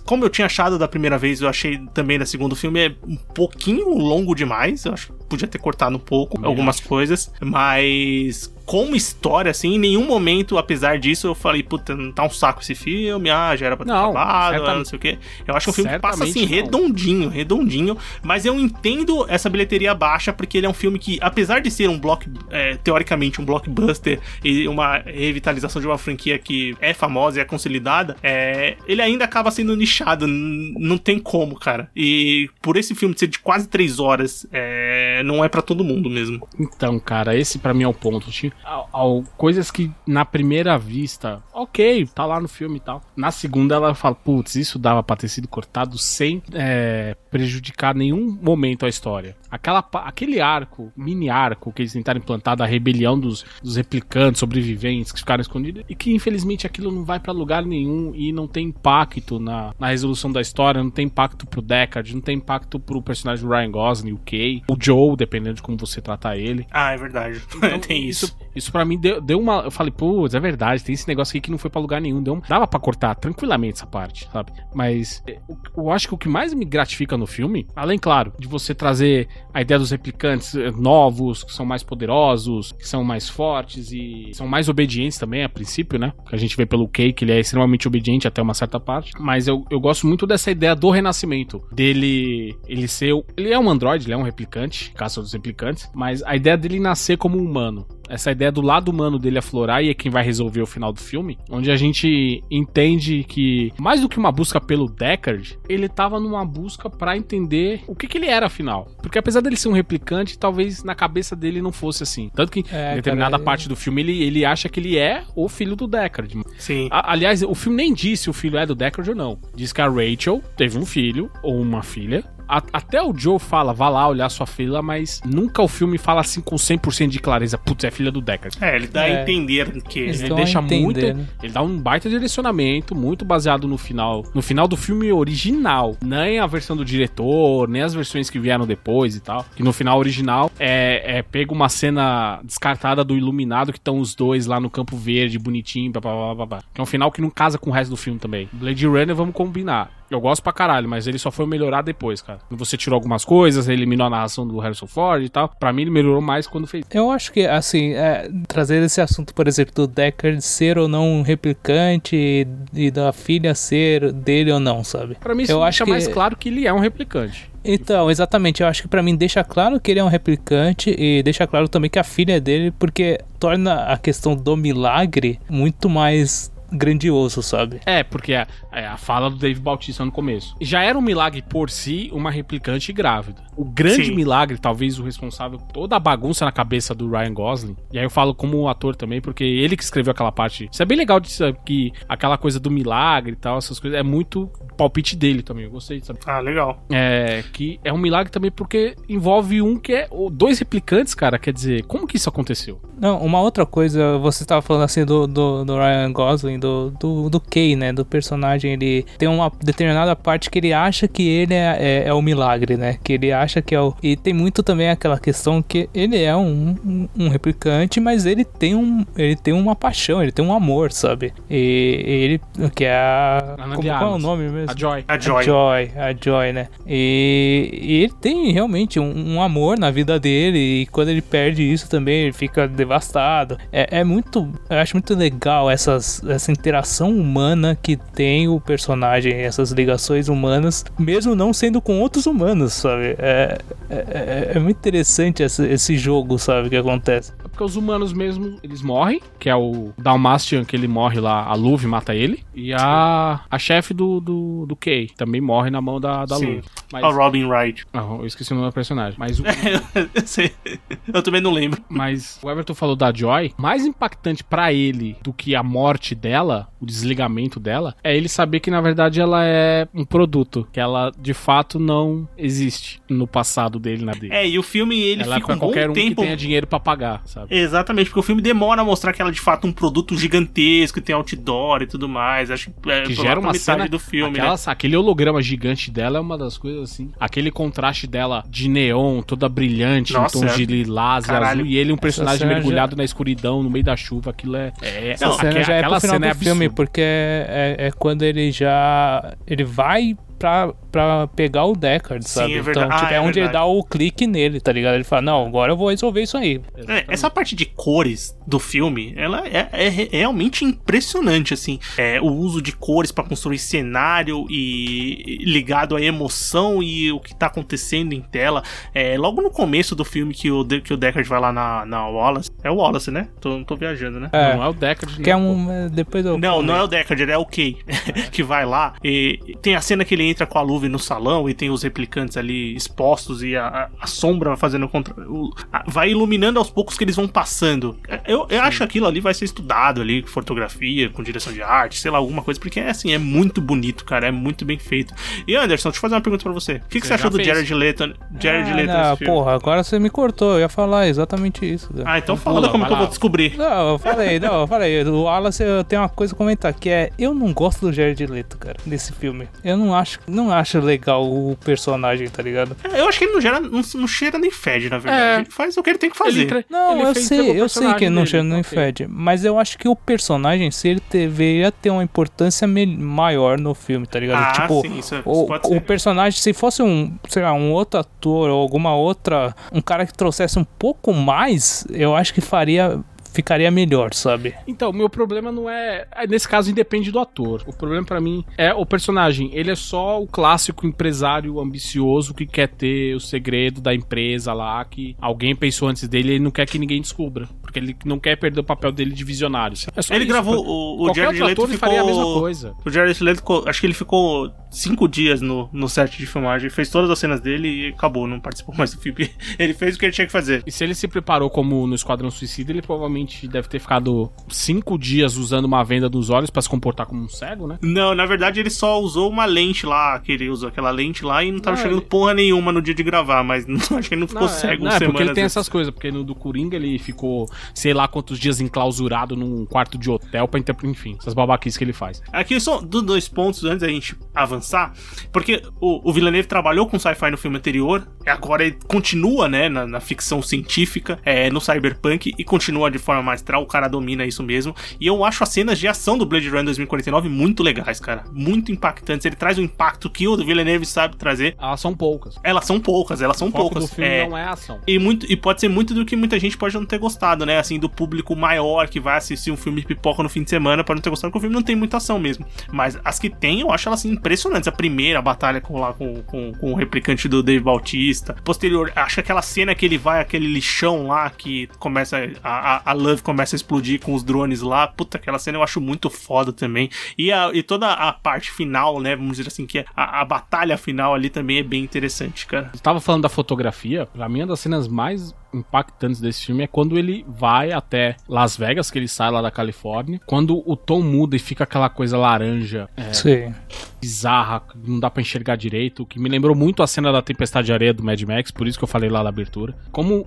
[0.06, 3.16] como eu tinha achado da primeira vez, eu achei também da segundo filme é um
[3.16, 4.86] pouquinho longo demais.
[4.86, 9.80] Eu acho que podia ter cortado um pouco algumas coisas, mas como história, assim, em
[9.80, 13.66] nenhum momento, apesar disso, eu falei, puta, não tá um saco esse filme, ah, já
[13.66, 15.18] era pra ter Não, acabado, certa- não sei o quê.
[15.48, 16.48] Eu acho que é um filme que passa assim, não.
[16.48, 21.60] redondinho, redondinho, mas eu entendo essa bilheteria baixa, porque ele é um filme que, apesar
[21.60, 26.76] de ser um block, é, teoricamente, um blockbuster e uma revitalização de uma franquia que
[26.80, 31.90] é famosa e é consolidada, é, ele ainda acaba sendo nichado, não tem como, cara.
[31.96, 36.10] E por esse filme ser de quase três horas, é, não é pra todo mundo
[36.10, 36.48] mesmo.
[36.58, 38.32] Então, cara, esse pra mim é o ponto.
[38.32, 43.02] Tinha al- al- coisas que na primeira vista, ok, tá lá no filme e tal.
[43.16, 48.38] Na segunda ela fala, putz, isso dava pra ter sido cortado sem é, prejudicar nenhum
[48.42, 49.36] momento a história.
[49.50, 55.12] Aquela, aquele arco, mini arco que eles tentaram implantar da rebelião dos, dos replicantes, sobreviventes
[55.12, 58.68] que ficaram escondidos, e que infelizmente aquilo não vai pra lugar nenhum e não tem
[58.68, 63.02] impacto na, na resolução da história, não tem impacto pro Deckard, não tem impacto pro
[63.02, 66.66] personagem do Ryan Gosling, o Kay, o Joe, dependendo de como você tratar ele.
[66.72, 67.42] Ah, é verdade.
[67.64, 68.26] Então, tem isso.
[68.26, 68.38] Isso
[68.72, 69.62] pra mim deu, deu uma.
[69.62, 72.22] Eu falei, putz, é verdade, tem esse negócio aqui que não foi pra lugar nenhum.
[72.22, 74.52] Deu, um- dava pra cortar tranquilamente essa parte, sabe?
[74.74, 78.34] Mas é, o- eu acho que o que mais me gratifica no filme, além, claro,
[78.38, 83.04] de você trazer a ideia dos replicantes eh, novos, que são mais poderosos, que são
[83.04, 86.14] mais fortes e são mais obedientes também, a princípio, né?
[86.28, 89.12] Que a gente vê pelo Kay, que ele é extremamente obediente até uma certa parte.
[89.20, 91.64] Mas eu, eu gosto muito dessa ideia do renascimento.
[91.72, 92.56] Dele.
[92.68, 93.14] Ele ser.
[93.38, 95.90] Ele é um androide, ele é um replicante, caça dos replicantes.
[95.94, 97.86] Mas a ideia dele nascer como um humano.
[98.10, 101.00] Essa ideia do lado humano dele aflorar e é quem vai resolver o final do
[101.00, 101.38] filme.
[101.50, 106.46] Onde a gente entende que, mais do que uma busca pelo Deckard, ele tava numa
[106.46, 108.88] busca pra entender o que, que ele era afinal.
[109.02, 112.30] Porque apesar dele ser um replicante, talvez na cabeça dele não fosse assim.
[112.36, 115.24] Tanto que É, em determinada cara, parte do filme ele, ele acha que ele é
[115.36, 116.42] o filho do Deckard.
[116.58, 116.88] Sim.
[116.92, 119.38] A- aliás, o filme nem disse se o filho é do Deckard ou não.
[119.56, 122.24] Diz que a Rachel teve um filho ou uma filha.
[122.48, 126.22] A- até o Joe fala, vá lá olhar sua filha, mas nunca o filme fala
[126.22, 127.58] assim com 100% de clareza.
[127.58, 128.58] Putz, é filha do Deckard.
[128.62, 129.22] É, ele dá a É.
[129.22, 130.00] entender que.
[130.00, 131.00] Eles Ele deixa a muito.
[131.00, 131.26] né?
[131.42, 134.24] Ele dá um baita direcionamento, muito baseado no final.
[134.34, 135.96] No final do filme original.
[136.04, 139.46] Nem a versão do diretor, nem as versões que vieram depois e tal.
[139.56, 144.14] Que no final original é, é pega uma cena descartada do Iluminado que estão os
[144.16, 146.60] dois lá no Campo Verde, bonitinho, blá, blá, blá, blá, blá.
[146.74, 148.48] Que é um final que não casa com o resto do filme também.
[148.54, 149.92] Blade Runner, vamos combinar.
[150.10, 152.40] Eu gosto pra caralho, mas ele só foi melhorar depois, cara.
[152.52, 155.50] Você tirou algumas coisas, eliminou a narração do Harrison Ford e tal.
[155.60, 156.86] Pra mim, ele melhorou mais quando fez.
[156.92, 161.08] Eu acho que, assim, é, trazer esse assunto, por exemplo, do Deckard ser ou não
[161.08, 165.16] um replicante e, e da filha ser dele ou não, sabe?
[165.20, 167.52] Pra mim, isso Eu deixa acho que- mais claro que ele é um replicante.
[167.66, 171.24] Então, exatamente, eu acho que pra mim deixa claro que ele é um replicante e
[171.24, 175.90] deixa claro também que a filha é dele, porque torna a questão do milagre muito
[175.90, 177.80] mais grandioso, sabe?
[177.86, 180.56] É, porque é, é a fala do Dave Bautista no começo.
[180.60, 183.44] Já era um milagre por si uma replicante grávida.
[183.56, 184.16] O grande Sim.
[184.16, 187.76] milagre, talvez o responsável por toda a bagunça na cabeça do Ryan Gosling.
[187.92, 190.70] E aí eu falo como ator também, porque ele que escreveu aquela parte.
[190.72, 194.00] Isso é bem legal de saber que aquela coisa do milagre e tal, essas coisas,
[194.00, 195.66] é muito palpite dele também.
[195.66, 196.20] Eu gostei de saber.
[196.26, 196.84] Ah, legal.
[196.92, 200.08] É, que é um milagre também porque envolve um que é.
[200.32, 201.38] Dois replicantes, cara.
[201.38, 202.82] Quer dizer, como que isso aconteceu?
[203.00, 207.30] Não, uma outra coisa, você estava falando assim do, do, do Ryan Gosling, do, do,
[207.30, 207.92] do Kay, né?
[207.92, 212.14] Do personagem, ele tem uma determinada parte que ele acha que ele é, é, é
[212.14, 212.98] o milagre, né?
[213.04, 213.94] Que ele acha que é o.
[214.02, 218.46] E tem muito também aquela questão que ele é um, um, um replicante, mas ele
[218.46, 219.06] tem um.
[219.18, 221.34] Ele tem uma paixão, ele tem um amor, sabe?
[221.50, 222.42] E, ele.
[222.74, 223.56] Que é a.
[223.60, 224.72] Ana Como, qual é o nome mesmo?
[224.72, 225.04] A Joy.
[225.08, 225.42] A Joy.
[225.42, 226.68] A Joy, a Joy, né?
[226.88, 231.62] E, e ele tem realmente um, um amor na vida dele, e quando ele perde
[231.62, 233.58] isso também, ele fica devastado.
[233.72, 234.50] É, é muito.
[234.70, 240.86] Eu acho muito legal essas, essa interação humana que tem o personagem, essas ligações humanas,
[240.98, 243.16] mesmo não sendo com outros humanos, sabe?
[243.20, 243.58] É,
[243.90, 246.70] é, é- é muito interessante esse, esse jogo, sabe?
[246.70, 247.34] Que acontece.
[247.44, 251.44] É porque os humanos mesmo, eles morrem, que é o Dalmastian, que ele morre lá,
[251.46, 252.44] a Luve mata ele.
[252.56, 256.38] E a, a chefe do, do, do Kay também morre na mão da, da.
[256.38, 256.64] Luve.
[256.92, 257.86] Mas, A Robin Wright.
[257.94, 259.16] Ah, eu esqueci o nome do personagem.
[259.18, 259.44] Mas o,
[261.14, 261.82] eu também não lembro.
[261.90, 263.54] Mas o Everton falou da Joy.
[263.58, 268.28] Mais impactante pra ele do que a morte dela, ela o desligamento dela, é ele
[268.30, 273.26] saber que na verdade ela é um produto, que ela de fato não existe no
[273.28, 274.34] passado dele na dele.
[274.34, 276.10] É, e o filme ele ela é fica pra um bom qualquer um tempo.
[276.22, 277.56] que tenha dinheiro pra pagar, sabe?
[277.56, 281.00] Exatamente, porque o filme demora a mostrar que ela é de fato um produto gigantesco,
[281.02, 282.52] tem outdoor e tudo mais.
[282.52, 284.62] Acho que, é, que gera uma metade cena do filme, aquela- né?
[284.68, 289.48] aquele holograma gigante dela é uma das coisas assim aquele contraste dela de neon toda
[289.48, 290.56] brilhante Nossa, em tons é.
[290.56, 291.62] de lilás e Caralho.
[291.62, 295.12] azul e ele um personagem mergulhado na escuridão no meio da chuva aquilo é, é
[295.12, 296.73] Essa Não, cena já é aquela cena é do filme, absurda.
[296.76, 299.36] Porque é, é, é quando ele já.
[299.48, 302.54] Ele vai pra, pra pegar o Deckard, Sim, sabe?
[302.58, 302.86] é verdade.
[302.88, 303.54] Então, tipo, Ah, é, é onde ele verdade.
[303.54, 304.94] dá o clique nele, tá ligado?
[304.96, 306.62] Ele fala, não, agora eu vou resolver isso aí.
[306.88, 311.80] É, essa parte de cores do filme, ela é, é re- realmente impressionante, assim.
[311.98, 317.36] É, o uso de cores pra construir cenário e ligado à emoção e o que
[317.36, 318.62] tá acontecendo em tela.
[318.94, 321.86] É, logo no começo do filme que o, De- que o Deckard vai lá na,
[321.86, 322.50] na Wallace.
[322.64, 323.28] É o Wallace, né?
[323.42, 324.30] Tô, tô viajando, né?
[324.32, 325.48] É, não é o Deckard que é não, pô.
[325.54, 325.72] um.
[325.72, 326.38] é, Depois eu.
[326.38, 327.78] Não, não é o Deckard, ele é o Kay,
[328.32, 331.54] que vai lá e tem a cena que ele entra com a No salão e
[331.54, 335.14] tem os replicantes ali expostos e a, a- sombra vai fazendo contra...
[335.30, 337.98] o- a- vai iluminando aos poucos que eles vão passando.
[338.28, 341.62] Eu, eu acho que aquilo ali vai ser estudado ali, com fotografia, com direção de
[341.62, 344.78] arte, sei lá, alguma coisa, porque é assim, é muito bonito, cara, é muito bem
[344.80, 345.14] feito.
[345.48, 346.74] E Anderson, deixa eu fazer uma pergunta pra você.
[346.74, 347.48] O que, que Você achou já do fez.
[347.48, 349.34] Jared Leto, Jared Ah, Leto não, nesse filme?
[349.34, 350.54] porra, agora você me cortou.
[350.54, 351.92] Eu ia falar exatamente isso.
[351.94, 352.04] cara.
[352.12, 353.00] Ah, então fala pula, como que eu lá.
[353.00, 353.58] vou descobrir.
[353.58, 355.04] Não, eu falei, não, eu falei.
[355.04, 358.26] O Wallace, eu tenho uma coisa a comentar, que é, eu não gosto do Jared
[358.26, 359.48] Leto, cara, desse filme.
[359.64, 362.76] Eu não acho, não acho legal o personagem, tá ligado?
[362.92, 365.24] É, Eu acho que ele não, gera, não, não cheira nem fede, na verdade.
[365.24, 365.36] É.
[365.42, 366.42] Ele faz o que ele tem que fazer.
[366.42, 368.70] Ele tre- Não, ele eu sei, eu sei que ele não dele, cheira nem ok.
[368.78, 373.74] fede, mas eu acho que o personagem, se ele deveria ter uma importância maior no
[373.74, 374.42] filme, tá ligado?
[374.44, 377.72] Ah, tipo, sim, isso, isso o, pode o personagem, se fosse um, sei lá, um
[377.72, 382.42] outro ator ou alguma outra, um cara que trouxesse um pouco mais, eu acho que
[382.42, 383.00] faria,
[383.34, 384.54] ficaria melhor, sabe?
[384.68, 386.06] Então, o meu problema não é.
[386.16, 387.64] é, Nesse caso, independe do ator.
[387.68, 389.50] O problema pra mim é o personagem.
[389.54, 394.84] Ele é só o clássico empresário ambicioso que quer ter o segredo da empresa lá,
[394.86, 397.48] que alguém pensou antes dele e ele não quer que ninguém descubra.
[397.62, 399.76] Porque ele não quer perder o papel dele de visionário.
[399.96, 401.78] É só Ele isso, gravou o, o Jared Leto ficou...
[401.78, 402.74] faria a mesma coisa.
[402.86, 406.70] O Jared Leto, ficou- acho que ele ficou cinco dias no, no set de filmagem,
[406.70, 409.30] fez todas as cenas dele e acabou, não participou mais do filme.
[409.58, 410.64] Ele fez o que ele tinha que fazer.
[410.66, 414.98] E se ele se preparou como no Esquadrão Suicida, ele provavelmente deve ter ficado cinco
[414.98, 417.78] dias usando uma venda nos olhos pra se comportar como um cego, né?
[417.82, 421.44] Não, na verdade ele só usou uma lente lá, que ele usou aquela lente lá
[421.44, 424.08] e não tava Não, chegando ele- porra nenhuma no dia de gravar, mas não, acho
[424.10, 425.56] que ele não ficou Não, é- cego não, é porque ele tem antes.
[425.58, 429.98] essas coisas, porque no do Coringa ele ficou, sei lá quantos dias enclausurado num quarto
[429.98, 432.22] de hotel pra interpretar, enfim, essas babaquices que ele faz.
[432.32, 434.94] Aqui só do- dois pontos antes da gente avançar,
[435.32, 439.86] porque o, o Villeneuve trabalhou com sci-fi no filme anterior, agora ele continua, né, na,
[439.86, 444.42] na ficção científica, é, no cyberpunk, e continua de forma magistral, o cara domina isso
[444.42, 448.24] mesmo, e eu acho as cenas de ação do Blade Runner 2049 muito legais, cara,
[448.32, 452.36] muito impactantes, ele traz o impacto que o Villeneuve sabe trazer, Elas são poucas.
[452.44, 454.80] elas são poucas, elas são o foco poucas, do filme é, não é ação.
[454.88, 457.60] e, muito, e pode ser muito do que muita gente pode não ter gostado, né?
[457.60, 460.84] Assim, do público maior que vai assistir um filme de pipoca no fim de semana
[460.84, 462.46] pode não ter gostado, porque o filme não tem muita ação mesmo.
[462.72, 464.68] Mas as que tem, eu acho elas assim, impressionantes.
[464.68, 468.36] A primeira batalha com, lá, com, com, com o replicante do Dave Bautista.
[468.44, 472.18] Posterior, acho que aquela cena que ele vai, aquele lixão lá que começa.
[472.44, 474.88] A, a, a Love começa a explodir com os drones lá.
[474.88, 476.90] Puta, aquela cena eu acho muito foda também.
[477.18, 479.16] E, a, e toda a parte final, né?
[479.16, 482.72] Vamos dizer assim, que é a, a batalha final ali também é bem interessante, cara.
[482.74, 486.68] Eu tava falando da fotografia, pra mim, uma das cenas mais impactantes desse filme é
[486.68, 491.02] quando ele vai até Las Vegas, que ele sai lá da Califórnia, quando o tom
[491.02, 493.54] muda e fica aquela coisa laranja, é, Sim.
[494.02, 497.74] bizarra, não dá pra enxergar direito, que me lembrou muito a cena da Tempestade de
[497.74, 499.76] Areia do Mad Max, por isso que eu falei lá na abertura.
[499.92, 500.26] Como,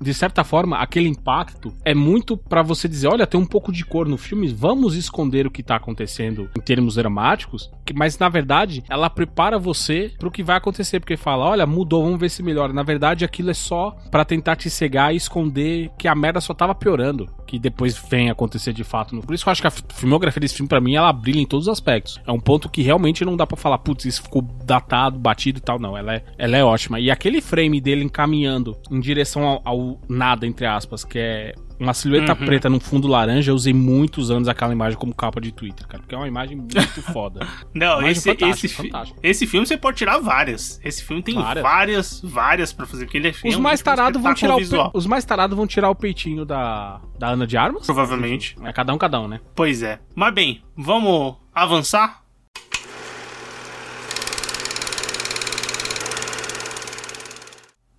[0.00, 3.84] de certa forma, aquele impacto é muito pra você dizer, olha, tem um pouco de
[3.84, 8.82] cor no filme, vamos esconder o que tá acontecendo em termos dramáticos, mas na verdade,
[8.88, 12.72] ela prepara você pro que vai acontecer, porque fala, olha, mudou, vamos ver se melhora.
[12.72, 16.54] Na verdade, aquilo é só pra tentar te cegar e esconder que a merda só
[16.54, 19.18] tava piorando, que depois vem acontecer de fato.
[19.20, 21.46] Por isso que eu acho que a filmografia desse filme, pra mim, ela brilha em
[21.46, 22.20] todos os aspectos.
[22.26, 25.62] É um ponto que realmente não dá pra falar, putz, isso ficou datado, batido e
[25.62, 25.78] tal.
[25.78, 27.00] Não, ela é, ela é ótima.
[27.00, 31.94] E aquele frame dele encaminhando em direção ao, ao nada, entre aspas, que é uma
[31.94, 32.46] silhueta Uhum.
[32.46, 36.02] preta num fundo laranja, eu usei muitos anos aquela imagem como capa de Twitter, cara,
[36.02, 37.46] porque é uma imagem muito foda.
[37.74, 39.20] Não, esse, fantástica, esse, fantástica.
[39.22, 40.80] esse filme você pode tirar várias.
[40.84, 41.62] Esse filme tem Várias.
[41.62, 43.04] várias, várias pra fazer.
[43.04, 45.90] Porque ele é Os realmente mais tarados vão tirar o os mais tarados vão tirar
[45.90, 47.86] o peitinho da, da Ana de Armas.
[47.86, 48.56] Provavelmente.
[48.64, 49.40] É cada um cada um, né?
[49.54, 50.00] Pois é.
[50.14, 52.22] Mas bem, vamos avançar?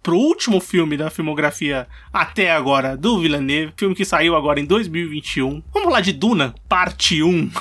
[0.10, 5.62] Pro último filme da filmografia até agora do Villeneuve, filme que saiu agora em 2021.
[5.72, 7.52] Vamos falar de Duna, parte 1.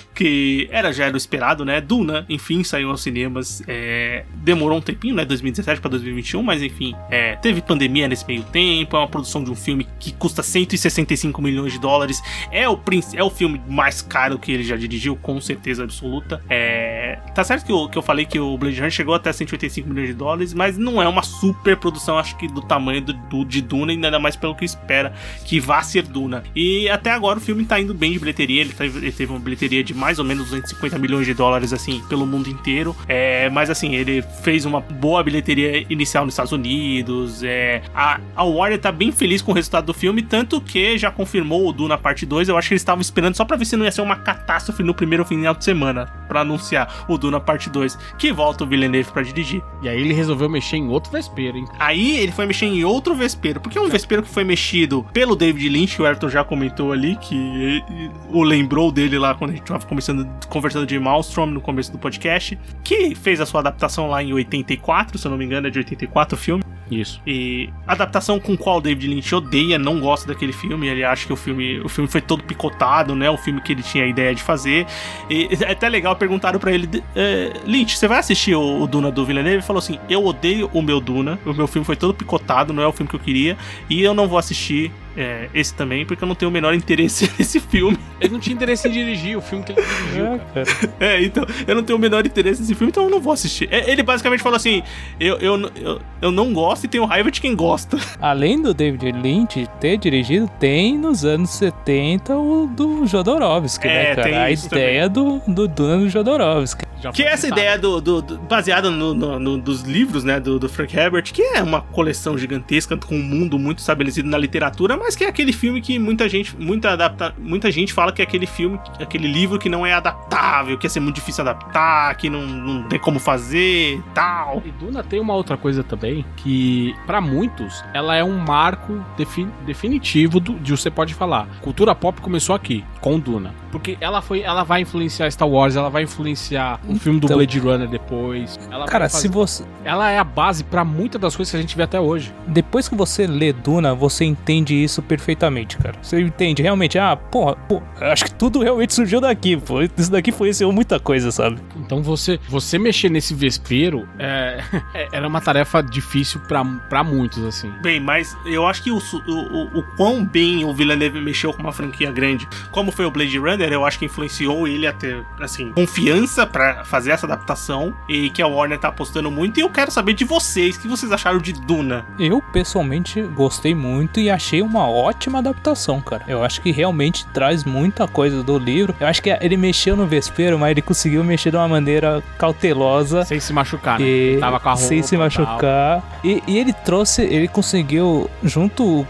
[0.16, 1.80] que era já era o esperado, né?
[1.80, 3.62] Duna, enfim, saiu aos cinemas.
[3.68, 5.24] é, demorou um tempinho, né?
[5.24, 8.96] 2017 pra 2021, mas enfim, é, teve pandemia nesse meio tempo.
[8.96, 12.22] É uma produção de um filme que custa 165 milhões de dólares.
[12.50, 12.78] É o,
[13.14, 16.42] é o filme mais caro que ele já dirigiu, com certeza absoluta.
[16.48, 19.88] É, tá certo que eu, que eu falei que o Blade Runner chegou até 185
[19.88, 23.44] milhões de dólares, mas não é uma super produção, acho que do tamanho do, do-
[23.44, 25.12] de Duna, ainda mais pelo que espera
[25.44, 26.42] que vá ser Duna.
[26.54, 29.38] E até agora o filme tá indo bem de bilheteria, ele, teve- ele teve uma
[29.40, 32.94] bilheteria de mais ou menos 250 milhões de dólares, assim, pelo mundo inteiro.
[33.08, 37.42] É, mas assim, ele fez uma boa bilheteria inicial nos Estados Unidos.
[37.42, 41.10] É, a, a Warner tá bem feliz com o resultado do filme, tanto que já
[41.10, 42.48] confirmou o Duna parte 2.
[42.48, 44.82] Eu acho que eles estavam esperando só pra ver se não ia ser uma catástrofe
[44.82, 49.10] no primeiro final de semana, pra anunciar o Duna parte 2, que volta o Villeneuve
[49.10, 49.62] pra dirigir.
[49.82, 51.64] E aí ele resolveu mexer em outro vespeiro, hein?
[51.78, 55.36] Aí ele foi mexer em outro vespeiro, porque é um vespeiro que foi mexido pelo
[55.36, 57.82] David Lynch, o Ayrton já comentou ali, que
[58.30, 61.98] o lembrou dele lá quando a gente tava conversando, conversando de Maelstrom no começo do
[61.98, 65.70] podcast, que fez a sua adaptação lá em 84, se eu não me engano, é
[65.70, 66.64] de 84 o filme.
[66.90, 67.20] Isso.
[67.26, 70.86] E adaptação com qual o David Lynch odeia, não gosta daquele filme.
[70.86, 73.28] Ele acha que o filme, o filme foi todo picotado, né?
[73.28, 74.86] O filme que ele tinha a ideia de fazer.
[75.28, 79.10] E é até legal, perguntaram pra ele: "Eh, Lynch, você vai assistir o, o Duna
[79.10, 79.56] do Villeneuve?
[79.56, 81.38] Ele falou assim: Eu odeio o meu Duna.
[81.44, 83.56] O meu filme foi todo picotado, não é o filme que eu queria.
[83.90, 87.30] E eu não vou assistir é, esse também, porque eu não tenho o menor interesse
[87.38, 87.98] nesse filme.
[88.20, 90.66] Ele não tinha interesse em dirigir o filme que ele dirigiu, É, cara.
[90.66, 90.92] cara.
[91.00, 93.66] É, então, eu não tenho o menor interesse nesse filme, então eu não vou assistir.
[93.72, 94.82] É, Ele basicamente falou assim:
[95.18, 97.96] eu, eu, eu, eu não gosto e tenho raiva de quem gosta.
[98.20, 104.14] Além do David Lynch ter dirigido, tem nos anos 70 o do Jodorowsky, É, né,
[104.16, 104.28] cara?
[104.28, 106.84] tem A isso ideia do, do Duna do Jodorowsky.
[107.00, 110.40] Já Que é essa ideia do, do- do- baseada no, no- no- dos livros, né,
[110.40, 114.38] do, do Frank Herbert, que é uma coleção gigantesca com um mundo muito estabelecido na
[114.38, 118.22] literatura, mas que é aquele filme que muita gente, muita adapta, muita gente fala que
[118.22, 122.16] é aquele filme, aquele livro que não é adaptável, que ia ser muito difícil adaptar,
[122.16, 124.62] que não, não tem como fazer, tal.
[124.64, 126.65] E Duna tem uma outra coisa também, que
[127.06, 131.46] pra muitos ela é um marco defi- definitivo do, de você pode falar.
[131.60, 133.54] Cultura pop começou aqui, com Duna.
[133.70, 137.36] Porque ela foi, ela vai influenciar Star Wars, ela vai influenciar o filme do Então-
[137.36, 138.58] Blade Runner depois.
[138.86, 139.64] Cara, fazer- se você.
[139.84, 142.32] ela é a base pra muitas das coisas que a gente vê até hoje.
[142.46, 145.96] Depois que você lê Duna, você entende isso perfeitamente, cara.
[146.00, 149.80] Você entende realmente, ah, porra, pô, acho que tudo realmente surgiu daqui, pô.
[149.82, 151.58] Isso daqui influenciou muita coisa, sabe?
[151.76, 154.60] Então você, você mexer nesse vespeiro é,
[154.94, 156.55] é- era uma tarefa difícil pra,
[156.88, 157.72] pra muitos, assim.
[157.80, 161.62] Bem, mas eu acho que o, o, o, o quão bem o Villeneuve mexeu com
[161.62, 165.24] uma franquia grande, como foi o Blade Runner, eu acho que influenciou ele a ter,
[165.40, 169.58] assim, confiança pra fazer essa adaptação e que a Warner tá apostando muito.
[169.58, 172.06] E eu quero saber de vocês, o que vocês acharam de Duna?
[172.18, 176.24] Eu, pessoalmente, gostei muito e achei uma ótima adaptação, cara.
[176.28, 178.94] Eu acho que realmente traz muita coisa do livro.
[179.00, 183.24] Eu acho que ele mexeu no vespeiro, mas ele conseguiu mexer de uma maneira cautelosa.
[183.24, 184.06] Sem se machucar, né?
[184.06, 186.02] E, Ele tava com a roupa sem se machucar.
[186.22, 189.00] E, e ele trouxe, ele conseguiu, junto.
[189.00, 189.06] uh,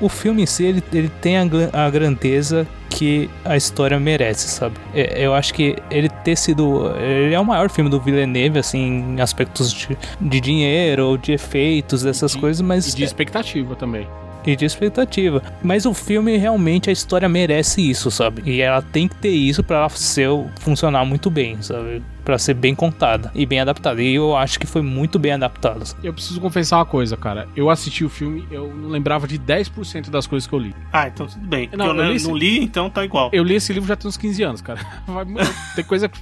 [0.00, 1.42] o filme em si, ele, ele tem a,
[1.72, 4.74] a grandeza que a história merece, sabe?
[4.94, 6.92] É, Eu acho que ele ter sido.
[6.98, 11.32] Ele é o maior filme do Villeneuve, assim, em aspectos de, de dinheiro ou de
[11.32, 12.94] efeitos, dessas de- coisas, E mas.
[12.94, 14.06] de expectativa também.
[14.46, 15.42] E de expectativa.
[15.62, 18.42] Mas o filme realmente a história merece isso, sabe?
[18.44, 20.28] E ela tem que ter isso para ela ser,
[20.60, 22.02] funcionar muito bem, sabe?
[22.24, 24.00] Pra ser bem contada e bem adaptada.
[24.00, 25.84] E eu acho que foi muito bem adaptada.
[26.04, 27.48] Eu preciso confessar uma coisa, cara.
[27.56, 30.74] Eu assisti o filme, eu não lembrava de 10% das coisas que eu li.
[30.92, 31.68] Ah, então tudo bem.
[31.76, 33.28] Não, eu eu não, li esse- não li, então tá igual.
[33.32, 34.78] Eu li esse livro já tem uns 15 anos, cara.
[35.06, 35.26] Vai-
[35.74, 36.18] Tem coisa que.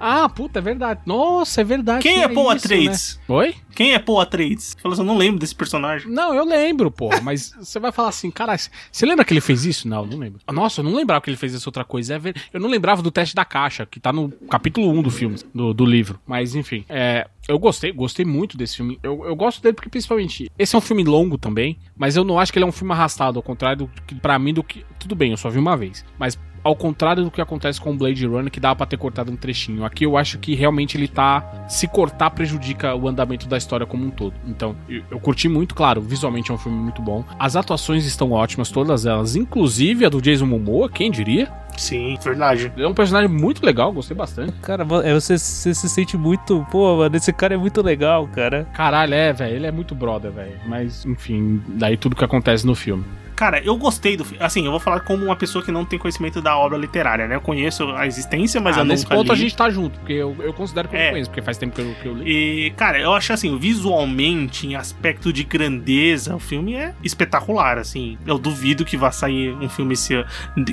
[0.00, 1.00] Ah, puta, é verdade.
[1.04, 2.02] Nossa, é verdade.
[2.02, 3.20] Quem é Paul isso, Atreides?
[3.28, 3.34] né?
[3.34, 3.54] Oi?
[3.74, 4.76] Quem é Paul Atreides?
[4.80, 6.10] Falou assim, eu não lembro desse personagem.
[6.10, 9.64] Não, eu lembro, porra, mas você vai falar assim, cara, você lembra que ele fez
[9.64, 9.86] isso?
[9.88, 10.40] Não, não lembro.
[10.52, 12.14] Nossa, eu não lembrava que ele fez essa outra coisa.
[12.14, 12.34] É ver...
[12.52, 15.72] Eu não lembrava do teste da caixa, que tá no capítulo 1 do filme, do,
[15.72, 16.18] do livro.
[16.26, 18.98] Mas, enfim, é, eu gostei, gostei muito desse filme.
[19.02, 22.38] Eu, eu gosto dele porque, principalmente, esse é um filme longo também, mas eu não
[22.38, 24.84] acho que ele é um filme arrastado, ao contrário do que, pra mim, do que...
[24.98, 26.36] Tudo bem, eu só vi uma vez, mas
[26.68, 29.36] ao contrário do que acontece com o Blade Runner, que dava pra ter cortado um
[29.36, 29.84] trechinho.
[29.84, 31.66] Aqui eu acho que realmente ele tá.
[31.66, 34.34] Se cortar, prejudica o andamento da história como um todo.
[34.46, 37.24] Então, eu, eu curti muito, claro, visualmente é um filme muito bom.
[37.38, 41.50] As atuações estão ótimas, todas elas, inclusive a do Jason Momoa, quem diria?
[41.76, 42.70] Sim, verdade.
[42.76, 44.52] Ele é um personagem muito legal, gostei bastante.
[44.60, 46.66] Cara, é, você, você se sente muito.
[46.70, 48.66] Pô, mano, esse cara é muito legal, cara.
[48.74, 50.52] Caralho, é, velho, ele é muito brother, velho.
[50.66, 53.04] Mas, enfim, daí tudo que acontece no filme.
[53.38, 54.42] Cara, eu gostei do filme.
[54.44, 57.36] Assim, eu vou falar como uma pessoa que não tem conhecimento da obra literária, né?
[57.36, 59.32] Eu conheço a existência, mas ah, eu nesse nunca ponto li.
[59.32, 61.04] a gente tá junto, porque eu, eu considero que eu É.
[61.04, 62.66] não conheço, porque faz tempo que eu, que eu li.
[62.66, 68.18] E, cara, eu acho assim, visualmente, em aspecto de grandeza, o filme é espetacular, assim.
[68.26, 70.26] Eu duvido que vá sair um filme esse ano.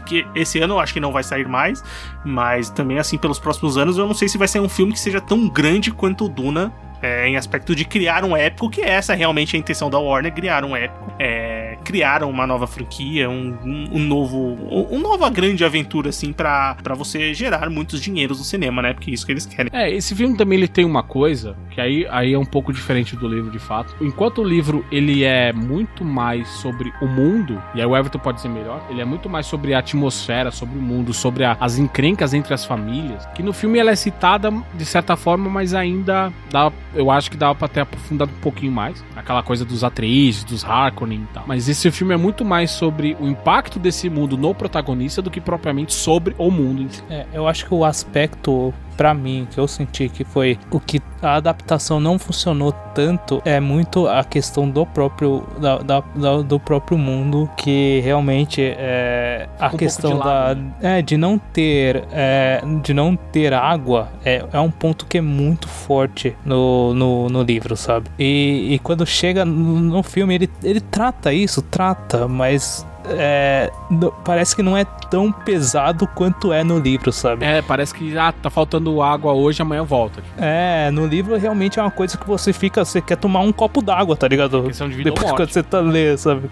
[0.03, 1.83] Que esse ano eu acho que não vai sair mais,
[2.25, 4.99] mas também, assim, pelos próximos anos, eu não sei se vai ser um filme que
[4.99, 6.73] seja tão grande quanto o Duna.
[7.06, 10.34] É, em aspecto de criar um épico, que essa é realmente a intenção da Warner,
[10.34, 11.06] criar um épico.
[11.19, 14.38] É, criar uma nova franquia, um, um, um novo.
[14.38, 18.94] Um, uma nova grande aventura, assim, pra você gerar muitos dinheiros no cinema, né?
[18.94, 19.69] Porque é isso que eles querem.
[19.73, 23.15] É, esse filme também ele tem uma coisa que aí, aí é um pouco diferente
[23.15, 23.95] do livro de fato.
[24.02, 28.41] Enquanto o livro ele é muito mais sobre o mundo, e aí o Everton pode
[28.41, 31.77] ser melhor, ele é muito mais sobre a atmosfera, sobre o mundo, sobre a- as
[31.77, 36.32] encrencas entre as famílias, que no filme ela é citada de certa forma, mas ainda
[36.49, 39.03] dá, eu acho que dava pra ter aprofundado um pouquinho mais.
[39.15, 41.43] Aquela coisa dos Atreides, dos Harkonnen e tal.
[41.47, 45.41] Mas esse filme é muito mais sobre o impacto desse mundo no protagonista do que
[45.41, 46.88] propriamente sobre o mundo.
[47.09, 51.01] É, eu acho que o aspecto, pra mim, que eu senti que foi o que
[51.22, 56.59] a adaptação não funcionou tanto, é muito a questão do próprio, da, da- da- do
[56.59, 62.61] próprio mundo, que realmente é a um questão de da, é, de não ter, é,
[62.84, 67.41] de não ter água, é, é um ponto que é muito forte no, no, no
[67.43, 68.09] livro, sabe?
[68.19, 74.11] E, e quando chega no, no filme, ele, ele trata isso, trata, mas é, no-
[74.11, 77.45] parece que não é tão pesado quanto é no livro, sabe?
[77.45, 80.22] É, parece que ah, tá faltando água hoje, amanhã volta.
[80.22, 83.52] Tipo, É, no livro realmente é uma coisa que você fica, você quer tomar um
[83.52, 84.64] copo d'água, tá ligado?
[84.64, 86.49] questão de vida Depois quando você tá lendo, sabe?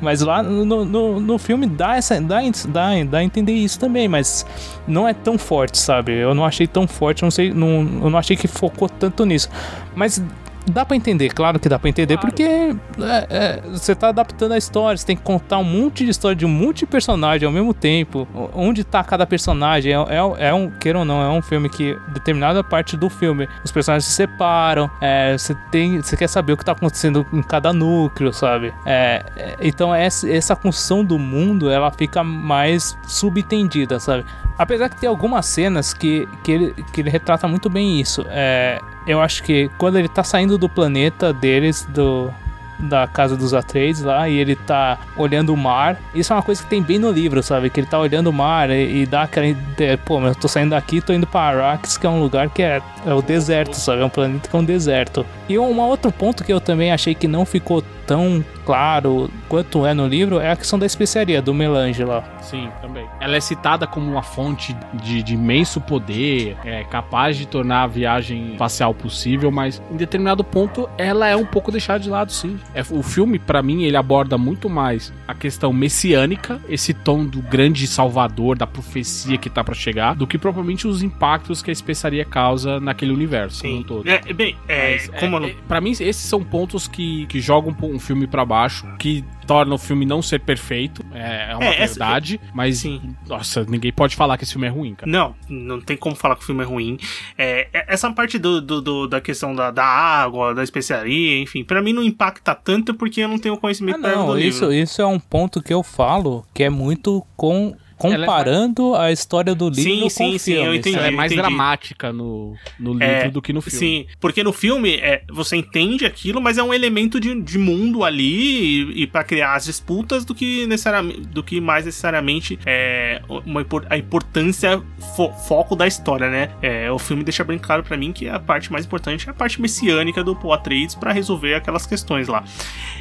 [0.00, 2.38] Mas lá no, no, no filme dá, essa, dá,
[2.68, 4.46] dá, dá a entender isso também, mas
[4.86, 6.12] não é tão forte, sabe?
[6.12, 7.68] Eu não achei tão forte, não sei, não,
[8.04, 9.48] eu não achei que focou tanto nisso.
[9.94, 10.22] Mas
[10.70, 12.28] dá pra entender, claro que dá pra entender, Claro.
[12.28, 16.10] porque é, é, você tá adaptando a história, você tem que contar um monte de
[16.10, 18.26] história de um monte de personagem ao mesmo tempo.
[18.54, 19.92] Onde tá cada personagem?
[19.92, 23.48] É, é, é um, queira ou não, é um filme que determinada parte do filme
[23.64, 27.42] os personagens se separam, é, você tem, você quer saber o que tá acontecendo em
[27.42, 28.72] cada núcleo, sabe?
[28.86, 29.24] É,
[29.60, 34.24] então essa, essa construção do mundo ela fica mais subentendida, sabe?
[34.58, 38.26] Apesar que tem algumas cenas que, que, ele, que ele retrata muito bem isso.
[38.28, 42.30] É, eu acho que quando ele tá saindo do planeta deles, do,
[42.78, 45.98] da casa dos Atreides lá, e ele tá olhando o mar.
[46.14, 47.70] Isso é uma coisa que tem bem no livro, sabe?
[47.70, 50.46] Que ele tá olhando o mar e, e dá aquela ideia, pô, mas eu tô
[50.46, 53.74] saindo daqui, tô indo pra Arrakis, que é um lugar que é, é o deserto,
[53.74, 54.02] sabe?
[54.02, 55.24] É um planeta que é um deserto.
[55.48, 59.92] E um outro ponto que eu também achei que não ficou tão claro quanto é
[59.92, 62.24] no livro é a questão da especiaria, do melange lá.
[62.40, 63.06] Sim, também.
[63.20, 67.86] Ela é citada como uma fonte de, de imenso poder, é capaz de tornar a
[67.86, 72.58] viagem espacial possível, mas em determinado ponto ela é um pouco deixada de lado, sim.
[72.74, 77.42] É, o filme, pra mim, ele aborda muito mais a questão messiânica, esse tom do
[77.42, 81.72] grande salvador, da profecia que tá pra chegar, do que propriamente os impactos que a
[81.72, 84.08] especiaria causa naquele universo como um todo.
[84.08, 87.40] É, bem, é, Mas, como é, não- é, pra mim, esses são pontos que, que
[87.40, 91.04] jogam um filme pra baixo, que torna o filme não ser perfeito.
[91.12, 92.40] É, é uma É, essa- verdade.
[92.52, 93.14] Mas, Sim.
[93.26, 95.10] nossa, ninguém pode falar que esse filme é ruim, cara.
[95.10, 96.98] Não, não tem como falar que o filme é ruim.
[97.36, 101.64] É, é- essa parte do, do- do- da questão da, da água, da especiaria, enfim,
[101.64, 104.48] pra mim não impacta tanto porque eu não tenho conhecimento Ah, prévio do não, livro.
[104.48, 109.54] isso, isso é um ponto que eu falo que é muito com comparando a história
[109.54, 110.78] do livro Sim, com sim, o sim, eu filme.
[110.78, 110.96] entendi.
[110.96, 111.48] Ela é mais entendi.
[111.48, 113.78] dramática no, no livro É, do que no filme.
[113.78, 118.04] Sim, porque no filme é, você entende aquilo, mas é um elemento de, de mundo
[118.04, 123.20] ali e, e para criar as disputas do que necessariamente, do que mais necessariamente é
[123.28, 124.82] uma, a importância
[125.16, 126.50] fo- foco da história, né?
[126.62, 129.34] É, o filme deixa bem claro pra mim que a parte mais importante é a
[129.34, 132.44] parte messiânica do Paul Atreides para resolver aquelas questões lá.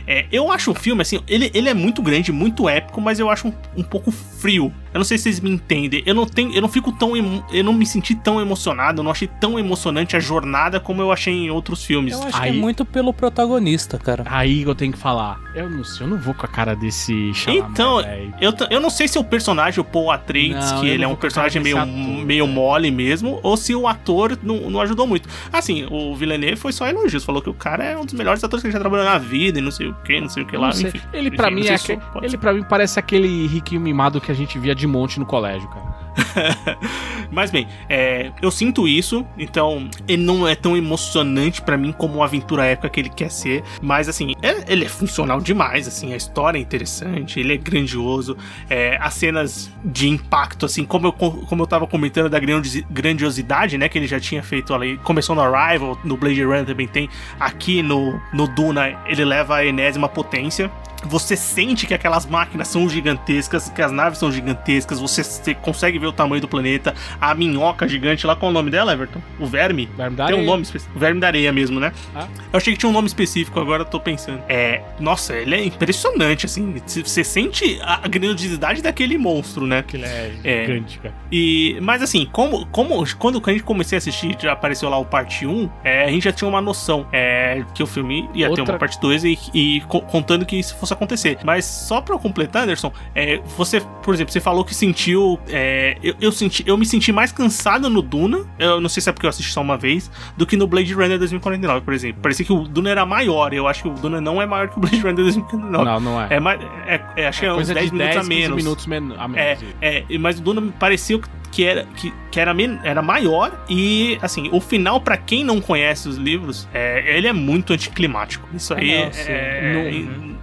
[0.05, 3.29] É, eu acho o filme assim, ele, ele é muito grande, muito épico, mas eu
[3.29, 4.73] acho um, um pouco frio.
[4.93, 6.01] Eu não sei se vocês me entendem.
[6.05, 9.11] Eu não tenho, eu não fico tão, eu não me senti tão emocionado, eu não
[9.11, 12.13] achei tão emocionante a jornada como eu achei em outros filmes.
[12.13, 14.23] Eu acho que Aí- é muito pelo protagonista, cara.
[14.27, 15.39] Aí eu tenho que falar.
[15.55, 17.99] Eu não sei, eu não vou com a cara desse Chalamet, Então.
[18.39, 21.15] Eu, eu não sei se o personagem, o Paul Atreides, Não, que ele é um
[21.15, 21.87] personagem meio, ator,
[22.25, 25.27] meio mole mesmo, ou se o ator não, não ajudou muito.
[25.51, 28.61] Assim, o Villeneuve foi só elogios, falou que o cara é um dos melhores atores
[28.61, 30.55] que ele já trabalhou na vida e não sei o que, não sei o que
[30.57, 30.99] lá, enfim.
[31.13, 34.57] Ele pra Enfim, mim é ele para mim parece aquele riquinho mimado que a gente
[34.59, 36.06] via de monte no colégio, cara.
[37.31, 42.21] Mas bem, é, eu sinto isso, então ele não é tão emocionante pra mim como
[42.21, 46.13] a aventura épica que ele quer ser, mas assim, é- ele é funcional demais, assim,
[46.13, 48.37] a história é interessante, ele é grandioso,
[48.69, 53.77] é, as cenas de impacto, assim, como eu, como eu tava comentando da grandiosi- grandiosidade,
[53.77, 57.09] né, que ele já tinha feito ali, começou no Arrival, no Blade Runner também tem,
[57.39, 60.71] aqui no, no Duna ele leva a enésima potência,
[61.03, 66.06] você sente que aquelas máquinas são gigantescas, que as naves são gigantescas, você consegue ver
[66.09, 69.21] o tamanho do planeta, a minhoca gigante lá, qual é o nome dela, Everton?
[69.39, 69.87] O verme?
[69.97, 70.51] Verme da Tem um areia.
[70.51, 70.95] nome específico.
[70.95, 71.91] O verme da areia mesmo, né?
[72.15, 72.27] Ah.
[72.51, 74.41] Eu achei que tinha um nome específico, agora tô pensando.
[74.49, 74.81] É.
[74.99, 76.75] Nossa, ele é impressionante, assim.
[76.85, 79.83] Você sente a grandiosidade daquele monstro, né?
[79.83, 80.65] Que ele é, É.
[80.65, 81.13] gigante, cara.
[81.31, 85.05] E, mas assim, como, como quando a gente comecei a assistir, já apareceu lá o
[85.05, 88.59] parte 1, é, a gente já tinha uma noção é, que o filme ia ter
[88.61, 91.37] Outra- uma parte 2 e, e co- contando que isso fosse acontecer.
[91.43, 95.39] Mas só pra eu completar, Anderson, é, você, por exemplo, você falou que sentiu.
[95.49, 99.09] é, eu, eu senti, eu me senti mais cansado no Duna, eu não sei se
[99.09, 102.21] é porque eu assisti só uma vez, do que no Blade Runner 2049, por exemplo.
[102.21, 104.77] Parecia que o Duna era maior, eu acho que o Duna não é maior que
[104.77, 105.85] o Blade Runner 2049.
[105.85, 106.27] Não, não é.
[106.31, 108.41] É, mais, é, é, acho que é, uns coisa 10 de minutos 10, a 15
[108.41, 108.57] menos.
[108.63, 109.63] minutos men a menos.
[109.81, 111.21] É, é, mas o Duna pareceu
[111.51, 112.53] que era, que, que era,
[112.83, 117.33] era maior e, assim, o final, pra quem não conhece os livros, é, ele é
[117.33, 118.47] muito anticlimático.
[118.53, 120.36] Isso aí não, é, Não- não- é-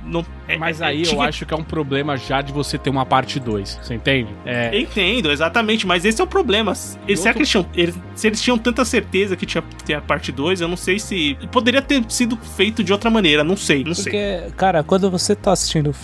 [0.58, 3.40] Mas é- aí eu acho que é um problema já de você ter uma parte
[3.40, 3.78] 2.
[3.82, 4.30] Você entende?
[4.44, 4.78] É.
[4.78, 6.74] Entendo, exatamente, mas esse é o problema.
[6.74, 9.84] Se, será outro- que eles tinham, eles- se eles tinham tanta certeza que tinha que
[9.84, 11.36] ter a parte 2, eu não sei se.
[11.50, 14.04] Poderia ter sido feito de outra maneira, não sei, não sei.
[14.04, 15.94] Porque, cara, quando você tá assistindo.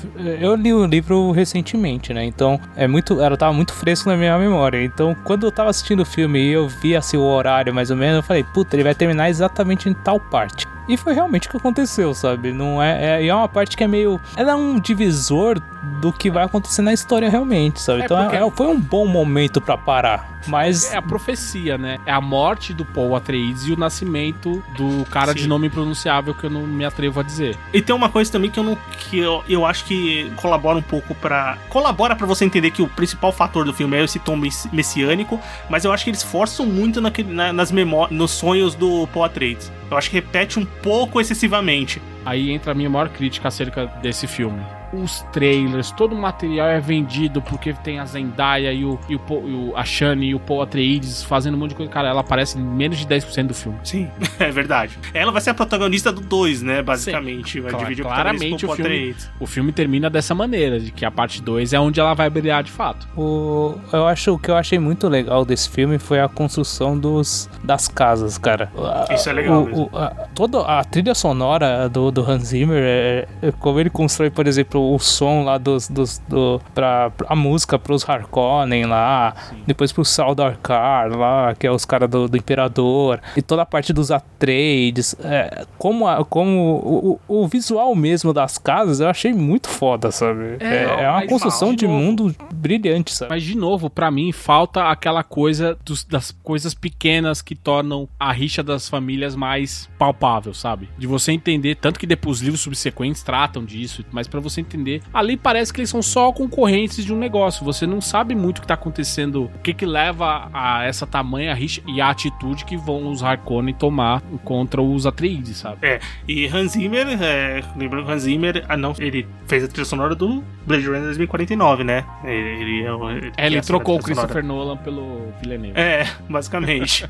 [0.41, 2.25] Eu li o livro recentemente, né?
[2.25, 3.21] Então, é muito.
[3.21, 4.83] Ela tava muito fresco na minha memória.
[4.83, 7.97] Então, quando eu tava assistindo o filme e eu vi assim o horário mais ou
[7.97, 10.67] menos, eu falei, puta, ele vai terminar exatamente em tal parte.
[10.91, 12.53] E foi realmente o que aconteceu, sabe?
[12.53, 14.21] Não é, é, e é uma parte que é meio.
[14.37, 15.61] Ela é um divisor
[16.01, 18.03] do que vai acontecer na história realmente, sabe?
[18.03, 20.29] É então porque- é- foi um bom momento pra parar.
[20.47, 21.99] Mas É a profecia, né?
[22.07, 25.49] É a morte do Paul Atreides e o nascimento do cara de Sim.
[25.49, 27.57] nome impronunciável que eu não me atrevo a dizer.
[27.75, 30.83] E tem uma coisa também que eu não que eu, eu acho que colabora um
[30.83, 31.59] pouco pra.
[31.69, 35.39] colabora pra você entender que o principal fator do filme é esse tom mess- messiânico,
[35.69, 39.25] mas eu acho que eles forçam muito naquele, na- nas memórias, nos sonhos do Paul
[39.27, 39.71] Atreides.
[39.91, 42.01] Eu acho que repete um pouco excessivamente.
[42.25, 44.80] Aí entra a minha maior crítica acerca desse filme.
[44.93, 49.19] Os trailers, todo o material é vendido porque tem a Zendaya e o, e o,
[49.21, 51.91] Paul- e o- a Shani e o Paul Atreides fazendo um monte de coisa.
[51.93, 53.79] Cara, ela aparece em menos de 10% do filme.
[53.85, 54.09] Sim,
[54.41, 54.99] é verdade.
[55.15, 56.83] Ela vai ser a protagonista do 2, né?
[56.83, 57.61] Basicamente.
[57.61, 59.31] Vai Claro, dividir claramente o com o filme- Atreides.
[59.39, 62.63] O filme termina dessa maneira, de que a parte 2 é onde ela vai brilhar
[62.63, 63.07] de fato.
[63.17, 67.49] O, eu acho o que eu achei muito legal desse filme foi a construção dos,
[67.63, 68.71] das casas, cara.
[69.13, 69.91] Isso é legal O- mesmo.
[69.93, 74.31] o- a, toda a trilha sonora do, do Hans Zimmer, é, é como ele constrói,
[74.31, 79.35] por exemplo, o som lá dos, dos do, pra, pra- a música pros Harkonnen lá,
[79.67, 83.93] depois pro Sardaukar lá, que é os caras do, do Imperador, e toda a parte
[83.93, 89.33] dos Atreides, é, como, a- como o, o, o visual mesmo das casas, eu achei
[89.33, 90.57] muito foda, sabe?
[90.61, 90.67] É,
[91.01, 93.31] É, é uma construção de de novo, mundo brilhante, sabe?
[93.31, 98.33] Mas, de novo, pra mim, falta aquela coisa dos- das coisas pequenas que tornam a
[98.33, 100.89] rixa das famílias mais palpável, sabe?
[100.99, 105.03] De você entender, tanto que depois os livros subsequentes tratam disso, mas pra você entender,
[105.13, 107.65] ali parece que eles são só concorrentes de um negócio.
[107.65, 111.55] Você não sabe muito o que tá acontecendo, o que que leva a essa tamanha
[111.55, 115.79] rixa e a atitude que vão os Harkonnen tomar contra os Atreides, sabe?
[115.83, 119.85] É, e Hans Zimmer, é, lembrando que Hans Zimmer, ah, não, ele fez a trilha
[119.85, 122.05] sonora do Blade Runner 2049, né?
[122.25, 124.03] Ele, ele, é ele É, ele trocou o.
[124.03, 125.79] Christopher Nolan pelo Villeneuve.
[125.79, 127.09] É, basicamente.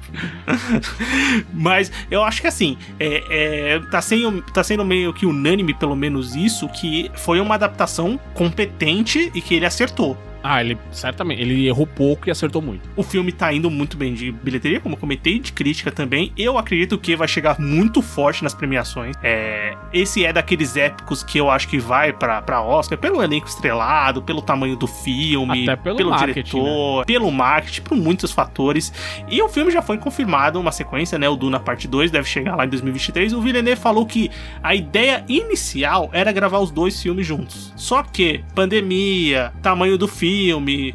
[1.53, 5.97] Mas eu acho que assim, é, é, tá, sendo, tá sendo meio que unânime, pelo
[5.97, 10.17] menos isso, que foi uma adaptação competente e que ele acertou.
[10.43, 11.41] Ah, ele certamente.
[11.41, 12.89] Ele errou pouco e acertou muito.
[12.97, 16.33] O filme tá indo muito bem de bilheteria, como eu comentei, de crítica também.
[16.37, 19.15] Eu acredito que vai chegar muito forte nas premiações.
[19.23, 23.47] É, esse é daqueles épicos que eu acho que vai pra, pra Oscar, pelo elenco
[23.47, 28.93] estrelado, pelo tamanho do filme, Até pelo marketing, diretor, pelo marketing, por muitos fatores.
[29.29, 31.29] E o filme já foi confirmado, uma sequência, né?
[31.29, 33.33] O Duna Parte 2 deve chegar lá em 2023.
[33.33, 34.31] O Villeneuve falou que
[34.63, 37.73] a ideia inicial era gravar os dois filmes juntos.
[37.77, 40.30] Só que pandemia, tamanho do filme,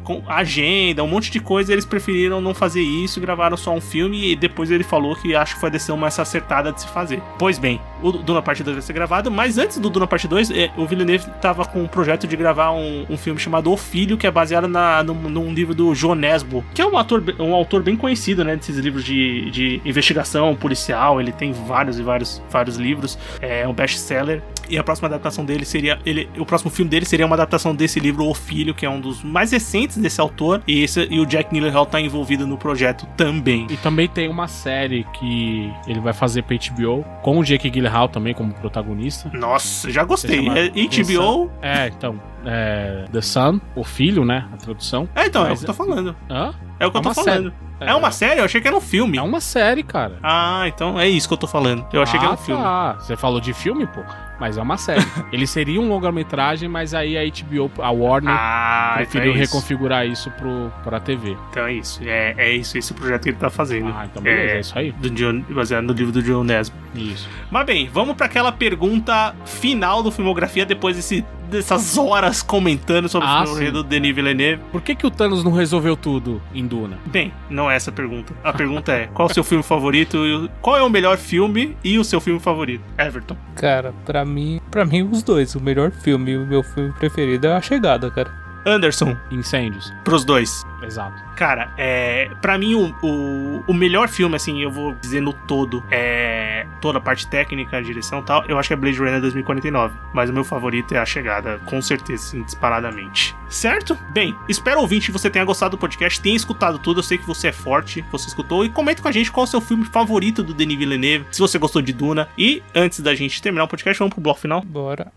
[0.03, 4.31] com agenda, um monte de coisa, eles preferiram não fazer isso, gravaram só um filme
[4.31, 7.21] e depois ele falou que acho que foi a decisão mais acertada de se fazer.
[7.37, 10.51] Pois bem, o Duna Parte 2 vai ser gravado, mas antes do Duna Parte 2,
[10.51, 14.17] eh, o Villeneuve tava com um projeto de gravar um, um filme chamado O Filho,
[14.17, 17.53] que é baseado na, num, num livro do João Nesbo, que é um, ator, um
[17.53, 22.41] autor bem conhecido, né, desses livros de, de investigação policial, ele tem vários e vários,
[22.49, 25.99] vários livros, é um best-seller, e a próxima adaptação dele seria.
[26.05, 28.99] Ele, o próximo filme dele seria uma adaptação desse livro, O Filho, que é um
[28.99, 30.61] dos mais recentes desse autor.
[30.67, 33.67] E, esse, e o Jack Gyllenhaal tá envolvido no projeto também.
[33.69, 38.07] E também tem uma série que ele vai fazer pra HBO, com o Jake Gyllenhaal
[38.07, 39.29] também como protagonista.
[39.33, 40.47] Nossa, já gostei.
[40.49, 41.51] É, HBO.
[41.61, 42.19] É, então.
[42.47, 44.45] É, The Son, o filho, né?
[44.53, 45.09] A tradução.
[45.15, 46.15] É, então, é o Mas que eu tô falando.
[46.29, 46.53] Hã?
[46.79, 47.53] É o que É eu tô uma falando.
[47.79, 48.39] É, uma série?
[48.39, 49.17] Eu achei que era um filme.
[49.17, 50.19] É uma série, cara.
[50.23, 51.85] Ah, então é isso que eu tô falando.
[51.91, 52.61] Eu achei que era um Ah, filme.
[52.63, 52.93] tá.
[52.99, 54.01] Você falou de filme, pô?
[54.39, 55.01] Mas é uma série.
[55.31, 59.55] Ele seria um longa-metragem, mas aí a HBO, a Warner, Ah, então preferiu é isso.
[59.55, 61.37] reconfigurar isso pro, pra TV.
[61.49, 62.01] Então é isso.
[62.03, 63.93] É, é isso, esse projeto que ele tá fazendo.
[63.95, 64.91] Ah, então beleza, é, isso aí.
[64.91, 66.75] Do John, baseado no livro do John Nesbo.
[66.93, 67.29] Isso.
[67.49, 73.27] Mas bem, vamos para aquela pergunta final do Filmografia, depois desse, dessas horas comentando sobre
[73.27, 73.71] Ah, o filme sim.
[73.71, 74.61] do Denis Villeneuve.
[74.71, 76.97] Por que, que o Thanos não resolveu tudo em Duna?
[77.05, 78.33] Bem, não é essa a pergunta.
[78.43, 80.17] A pergunta é: qual o seu filme favorito?
[80.61, 82.83] Qual é o melhor filme e o seu filme favorito?
[82.97, 83.37] Everton.
[83.55, 85.55] Cara, pra mim, pra mim os dois.
[85.55, 88.44] O melhor filme e o meu filme preferido é A Chegada, cara.
[88.65, 89.93] Anderson, Incêndios.
[90.03, 90.65] pros dois.
[90.81, 91.21] Exato.
[91.35, 92.29] Cara, é.
[92.41, 96.65] Pra mim, o, o, o melhor filme, assim, eu vou dizer no todo, é.
[96.81, 99.95] Toda a parte técnica, a direção e tal, eu acho que é Blade Runner 2049.
[100.13, 103.35] Mas o meu favorito é A Chegada, com certeza, assim, disparadamente.
[103.49, 103.97] Certo?
[104.11, 106.99] Bem, espero ouvinte que você tenha gostado do podcast, tenha escutado tudo.
[106.99, 108.63] Eu sei que você é forte, você escutou.
[108.63, 111.39] E comente com a gente qual é o seu filme favorito do Denis Villeneuve, se
[111.39, 112.27] você gostou de Duna.
[112.37, 114.61] E antes da gente terminar o podcast, vamos pro bloco final.
[114.61, 115.11] Bora.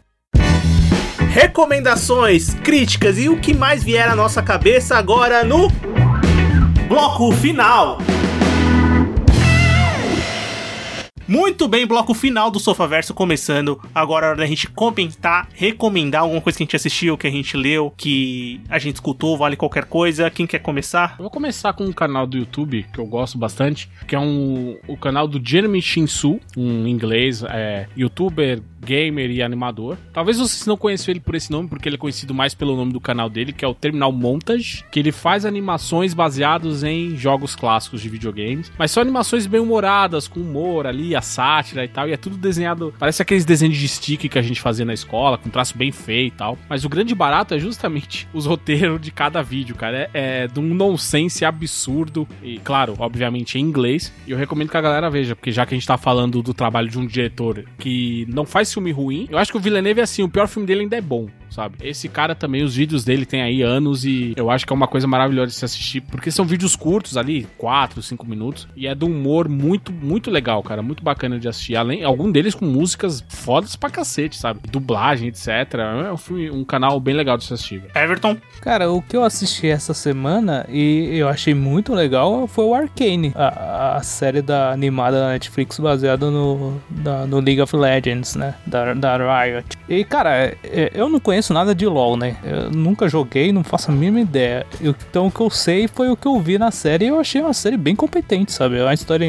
[1.28, 5.68] Recomendações, críticas e o que mais vier à nossa cabeça agora no
[6.88, 7.98] bloco final.
[11.28, 13.78] Muito bem, bloco final do Sofaverso começando.
[13.94, 17.30] Agora é hora da gente comentar, recomendar alguma coisa que a gente assistiu, que a
[17.30, 20.30] gente leu, que a gente escutou, vale qualquer coisa.
[20.30, 21.16] Quem quer começar?
[21.18, 24.78] Eu vou começar com um canal do YouTube que eu gosto bastante, que é um,
[24.88, 29.98] o canal do Jeremy Shinsu, um inglês, é, youtuber, gamer e animador.
[30.14, 32.92] Talvez vocês não conheçam ele por esse nome, porque ele é conhecido mais pelo nome
[32.92, 37.54] do canal dele, que é o Terminal Montage, que ele faz animações baseadas em jogos
[37.54, 42.08] clássicos de videogames, mas são animações bem humoradas, com humor ali, a sátira e tal,
[42.08, 45.38] e é tudo desenhado, parece aqueles desenhos de stick que a gente fazia na escola,
[45.38, 46.58] com traço bem feio e tal.
[46.68, 50.10] Mas o grande barato é justamente os roteiros de cada vídeo, cara.
[50.12, 54.12] É, é de um nonsense absurdo, e claro, obviamente em inglês.
[54.26, 56.54] E eu recomendo que a galera veja, porque já que a gente tá falando do
[56.54, 60.22] trabalho de um diretor que não faz filme ruim, eu acho que o Villeneuve, assim,
[60.22, 61.28] o pior filme dele ainda é bom.
[61.50, 61.78] Sabe?
[61.80, 64.86] Esse cara também, os vídeos dele tem aí anos e eu acho que é uma
[64.86, 68.94] coisa maravilhosa de se assistir, porque são vídeos curtos ali, 4, 5 minutos, e é
[68.94, 71.76] de um humor muito, muito legal, cara, muito bacana de assistir.
[71.76, 74.60] Além, algum deles com músicas fodas pra cacete, sabe?
[74.70, 75.48] Dublagem, etc.
[76.06, 77.82] É um, filme, um canal bem legal de se assistir.
[77.94, 78.36] Everton.
[78.60, 83.32] Cara, o que eu assisti essa semana e eu achei muito legal foi o Arcane,
[83.34, 88.54] a, a série da animada da Netflix baseada no, da- no League of Legends, né?
[88.66, 89.66] Da, da Riot.
[89.88, 92.36] E, cara, é- eu não conheço nada de LoL, né?
[92.44, 94.66] Eu nunca joguei, não faço a mínima ideia.
[94.80, 97.40] Então o que eu sei foi o que eu vi na série e eu achei
[97.40, 98.76] uma série bem competente, sabe?
[98.78, 99.26] É uma história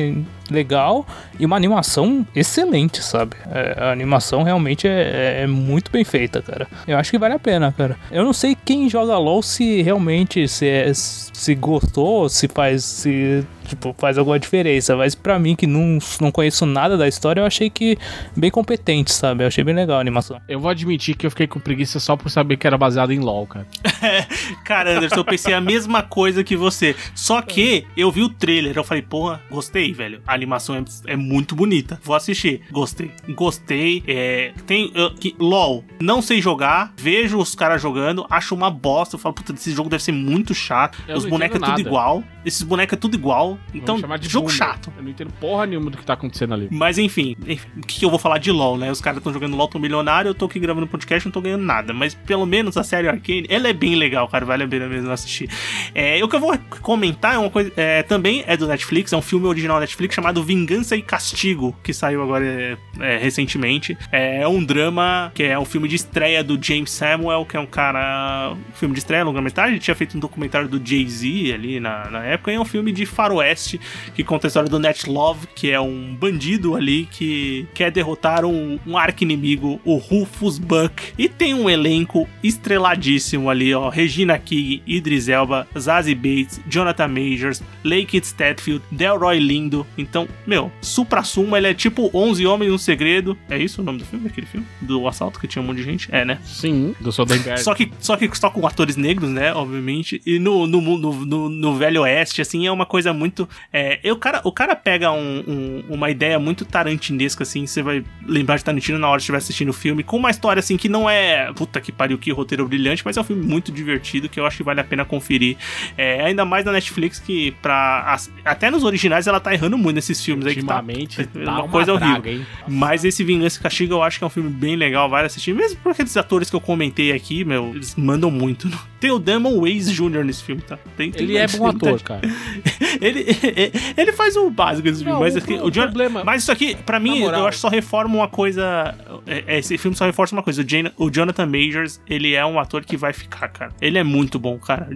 [0.53, 1.05] legal
[1.39, 3.35] e uma animação excelente, sabe?
[3.51, 6.67] É, a animação realmente é, é- é muito bem feita, cara.
[6.87, 7.97] Eu acho que vale a pena, cara.
[8.11, 13.43] Eu não sei quem joga LoL se realmente se, é- se gostou, se faz se
[13.69, 17.45] tipo faz alguma diferença, mas pra mim que não, não conheço nada da história, eu
[17.45, 17.97] achei que
[18.35, 19.43] bem competente, sabe?
[19.43, 20.41] Eu achei bem legal a animação.
[20.47, 23.19] Eu vou admitir que eu fiquei com preguiça só por saber que era baseado em
[23.19, 23.67] LoL, cara.
[24.63, 26.95] Cara, Anderson, eu pensei a mesma coisa que você.
[27.15, 30.21] Só que eu vi o trailer, eu falei, porra, gostei, velho.
[30.27, 31.99] A animação é, é muito bonita.
[32.03, 32.61] Vou assistir.
[32.71, 33.11] Gostei.
[33.29, 34.03] Gostei.
[34.07, 34.91] É, tem.
[34.93, 39.15] eu- que, LOL, não sei jogar, vejo os caras jogando, acho uma bosta.
[39.15, 40.97] Eu falo, puta, esse jogo deve ser muito chato.
[41.07, 42.23] Eu os bonecos é tudo igual.
[42.49, 43.57] Esses bonecos é tudo igual.
[43.73, 44.91] Então, jogo chato.
[44.97, 46.67] Eu não entendo porra nenhuma do que tá acontecendo ali.
[46.71, 48.91] Mas enfim, enfim, o que eu vou falar de LoL, né?
[48.91, 51.63] Os caras estão jogando LoL, tão milionário, eu tô aqui gravando podcast, não tô ganhando
[51.63, 51.93] nada.
[51.93, 55.11] Mas pelo menos a série Arcane, ela é bem legal, cara, vale a pena mesmo
[55.11, 55.49] assistir.
[55.93, 59.17] É, o que eu vou comentar é uma coisa, é, também é do Netflix, é
[59.17, 63.97] um filme original Netflix chamado Vingança e Castigo, que saiu agora é, é, recentemente.
[64.11, 67.65] É um drama, que é um filme de estreia do James Samuel, que é um
[67.65, 68.53] cara.
[68.53, 72.23] Um filme de estreia, longa-metragem, ele tinha feito um documentário do Jay-Z ali na, na
[72.25, 73.79] época, e é um filme de faroeste
[74.15, 78.45] que conta a história do Net Love, que é um bandido ali que quer derrotar
[78.45, 81.13] um, um arqui-inimigo, o Rufus Buck.
[81.17, 83.89] E tem um elenco estreladíssimo ali, ó.
[83.89, 89.85] Regina King, Idris Elba, Zazie Bates, Jonathan Majors, Lake Statfield, Delroy Lindo.
[89.97, 93.37] Então, meu, supra-suma, ele é tipo 11 Homens no Segredo.
[93.49, 94.65] É isso o nome do filme, aquele filme?
[94.81, 96.07] Do assalto que tinha um monte de gente?
[96.11, 96.39] É, né?
[96.43, 97.61] Sim, do Soderbergh.
[97.61, 99.53] Só que, só que só com atores negros, né?
[99.53, 100.21] Obviamente.
[100.25, 103.47] E no, no, mundo- no, no Velho Oeste, assim, é uma coisa muito.
[103.71, 107.65] É, e o, cara, o cara pega um- um- uma ideia muito tarantinesca, assim.
[107.65, 110.59] Você vai lembrar de Tarantino na hora que estiver assistindo o filme, com uma história,
[110.59, 111.51] assim, que não é.
[111.53, 114.57] Puta que pariu, que roteiro brilhante, mas é um filme muito divertido que eu acho
[114.57, 115.57] que vale a pena conferir.
[115.97, 118.03] É, ainda mais na Netflix, que pra.
[118.13, 120.79] as- até nos originais ela tá errando muito nesses filmes aí que tá.
[121.19, 122.21] É tá uma uma, coisa horrível.
[122.21, 122.45] draga?
[122.67, 125.53] Mas esse Vingança e Castigo eu acho que é um filme bem legal, vale assistir.
[125.53, 128.67] Mesmo por aqueles atores que eu comentei aqui, meu, eles mandam muito.
[128.67, 128.77] né?
[128.99, 130.23] Tem o Damon Wayans Jr.
[130.25, 130.77] nesse filme, tá?
[130.97, 132.21] Tem- tem Ele é bom ator, cara cara.
[133.01, 133.25] Ele,
[133.97, 136.51] ele faz o básico nesse filme, mas, o aqui, pro- o Jon- problema- mas isso
[136.51, 137.41] aqui, pra mim, moral.
[137.41, 138.95] eu acho que só reforma uma coisa.
[139.27, 140.61] é- é, Esse filme só reforça uma coisa.
[140.61, 143.71] O, Jane- o Jonathan Majors, ele é um ator que vai ficar, cara.
[143.81, 144.89] Ele é muito bom, cara.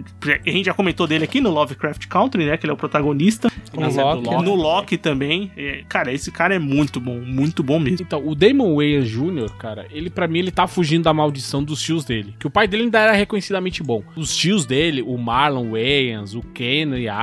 [0.46, 2.56] A gente já comentou dele aqui no Lovecraft Country, né?
[2.56, 3.48] Que ele é o protagonista.
[3.76, 4.44] O Na série do Loki, Loki.
[4.44, 5.50] No Loki também.
[5.56, 7.98] É, Cara, esse cara é muito bom, muito bom mesmo.
[8.06, 11.80] Então, o Damon Wayans Jr., cara, ele pra mim ele tá fugindo da maldição dos
[11.82, 12.34] tios dele.
[12.38, 14.02] Que o pai dele ainda era reconhecidamente bom.
[14.16, 17.14] Os tios dele, o Marlon Wayans, o Ken e a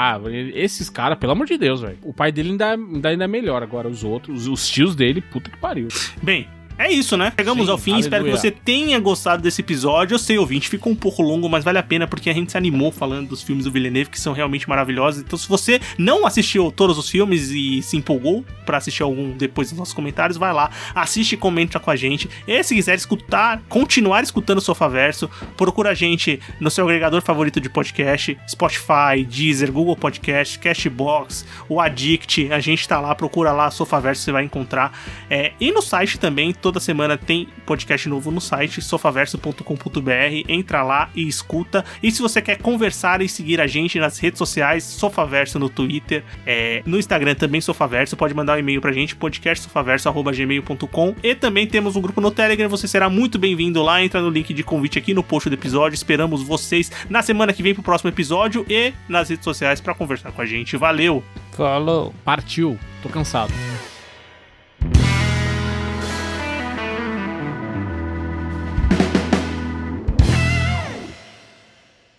[0.74, 1.98] esses caras, pelo amor de Deus, velho.
[2.04, 3.64] O pai dele ainda, ainda, ainda é melhor.
[3.64, 5.88] Agora, os outros, os tios dele, puta que pariu.
[6.22, 7.32] Bem, é isso, né?
[7.38, 8.00] Chegamos Sim, ao fim.
[8.00, 8.38] Espero que aleluia.
[8.38, 10.16] você tenha gostado desse episódio.
[10.16, 12.58] Eu sei, ouvinte, ficou um pouco longo, mas vale a pena porque a gente se
[12.58, 15.22] animou falando dos filmes do Villeneuve, que são realmente maravilhosos.
[15.22, 19.70] Então, se você não assistiu todos os filmes e se empolgou pra assistir algum depois
[19.70, 22.30] dos nossos comentários, vai lá, assiste e comenta com a gente.
[22.48, 27.60] E se quiser escutar, continuar escutando o Sofaverso, procura a gente no seu agregador favorito
[27.60, 32.52] de podcast, Spotify, Deezer, Google Podcast, Cashbox, o Addict.
[32.52, 34.92] A gente tá lá, procura lá, Sofaverso, você vai encontrar.
[35.30, 40.46] É, e no site também, toda semana tem podcast novo no site, sofaverso.com.br.
[40.48, 41.84] Entra lá e escuta.
[42.02, 46.24] E se você quer conversar e seguir a gente nas redes sociais, Sofaverso no Twitter,
[46.46, 51.16] é, no Instagram também, Sofaverso, pode mandar um e-mail pra gente, podcastsofaverso.gmail.com.
[51.24, 54.04] E também temos um grupo no Telegram, você será muito bem-vindo lá.
[54.04, 55.96] Entra no link de convite aqui no post do episódio.
[55.96, 60.32] Esperamos vocês na semana que vem pro próximo episódio e nas redes sociais pra conversar
[60.32, 60.78] com a gente.
[60.78, 61.24] Valeu!
[61.52, 62.14] Falou.
[62.24, 62.78] Partiu.
[63.02, 63.52] Tô cansado.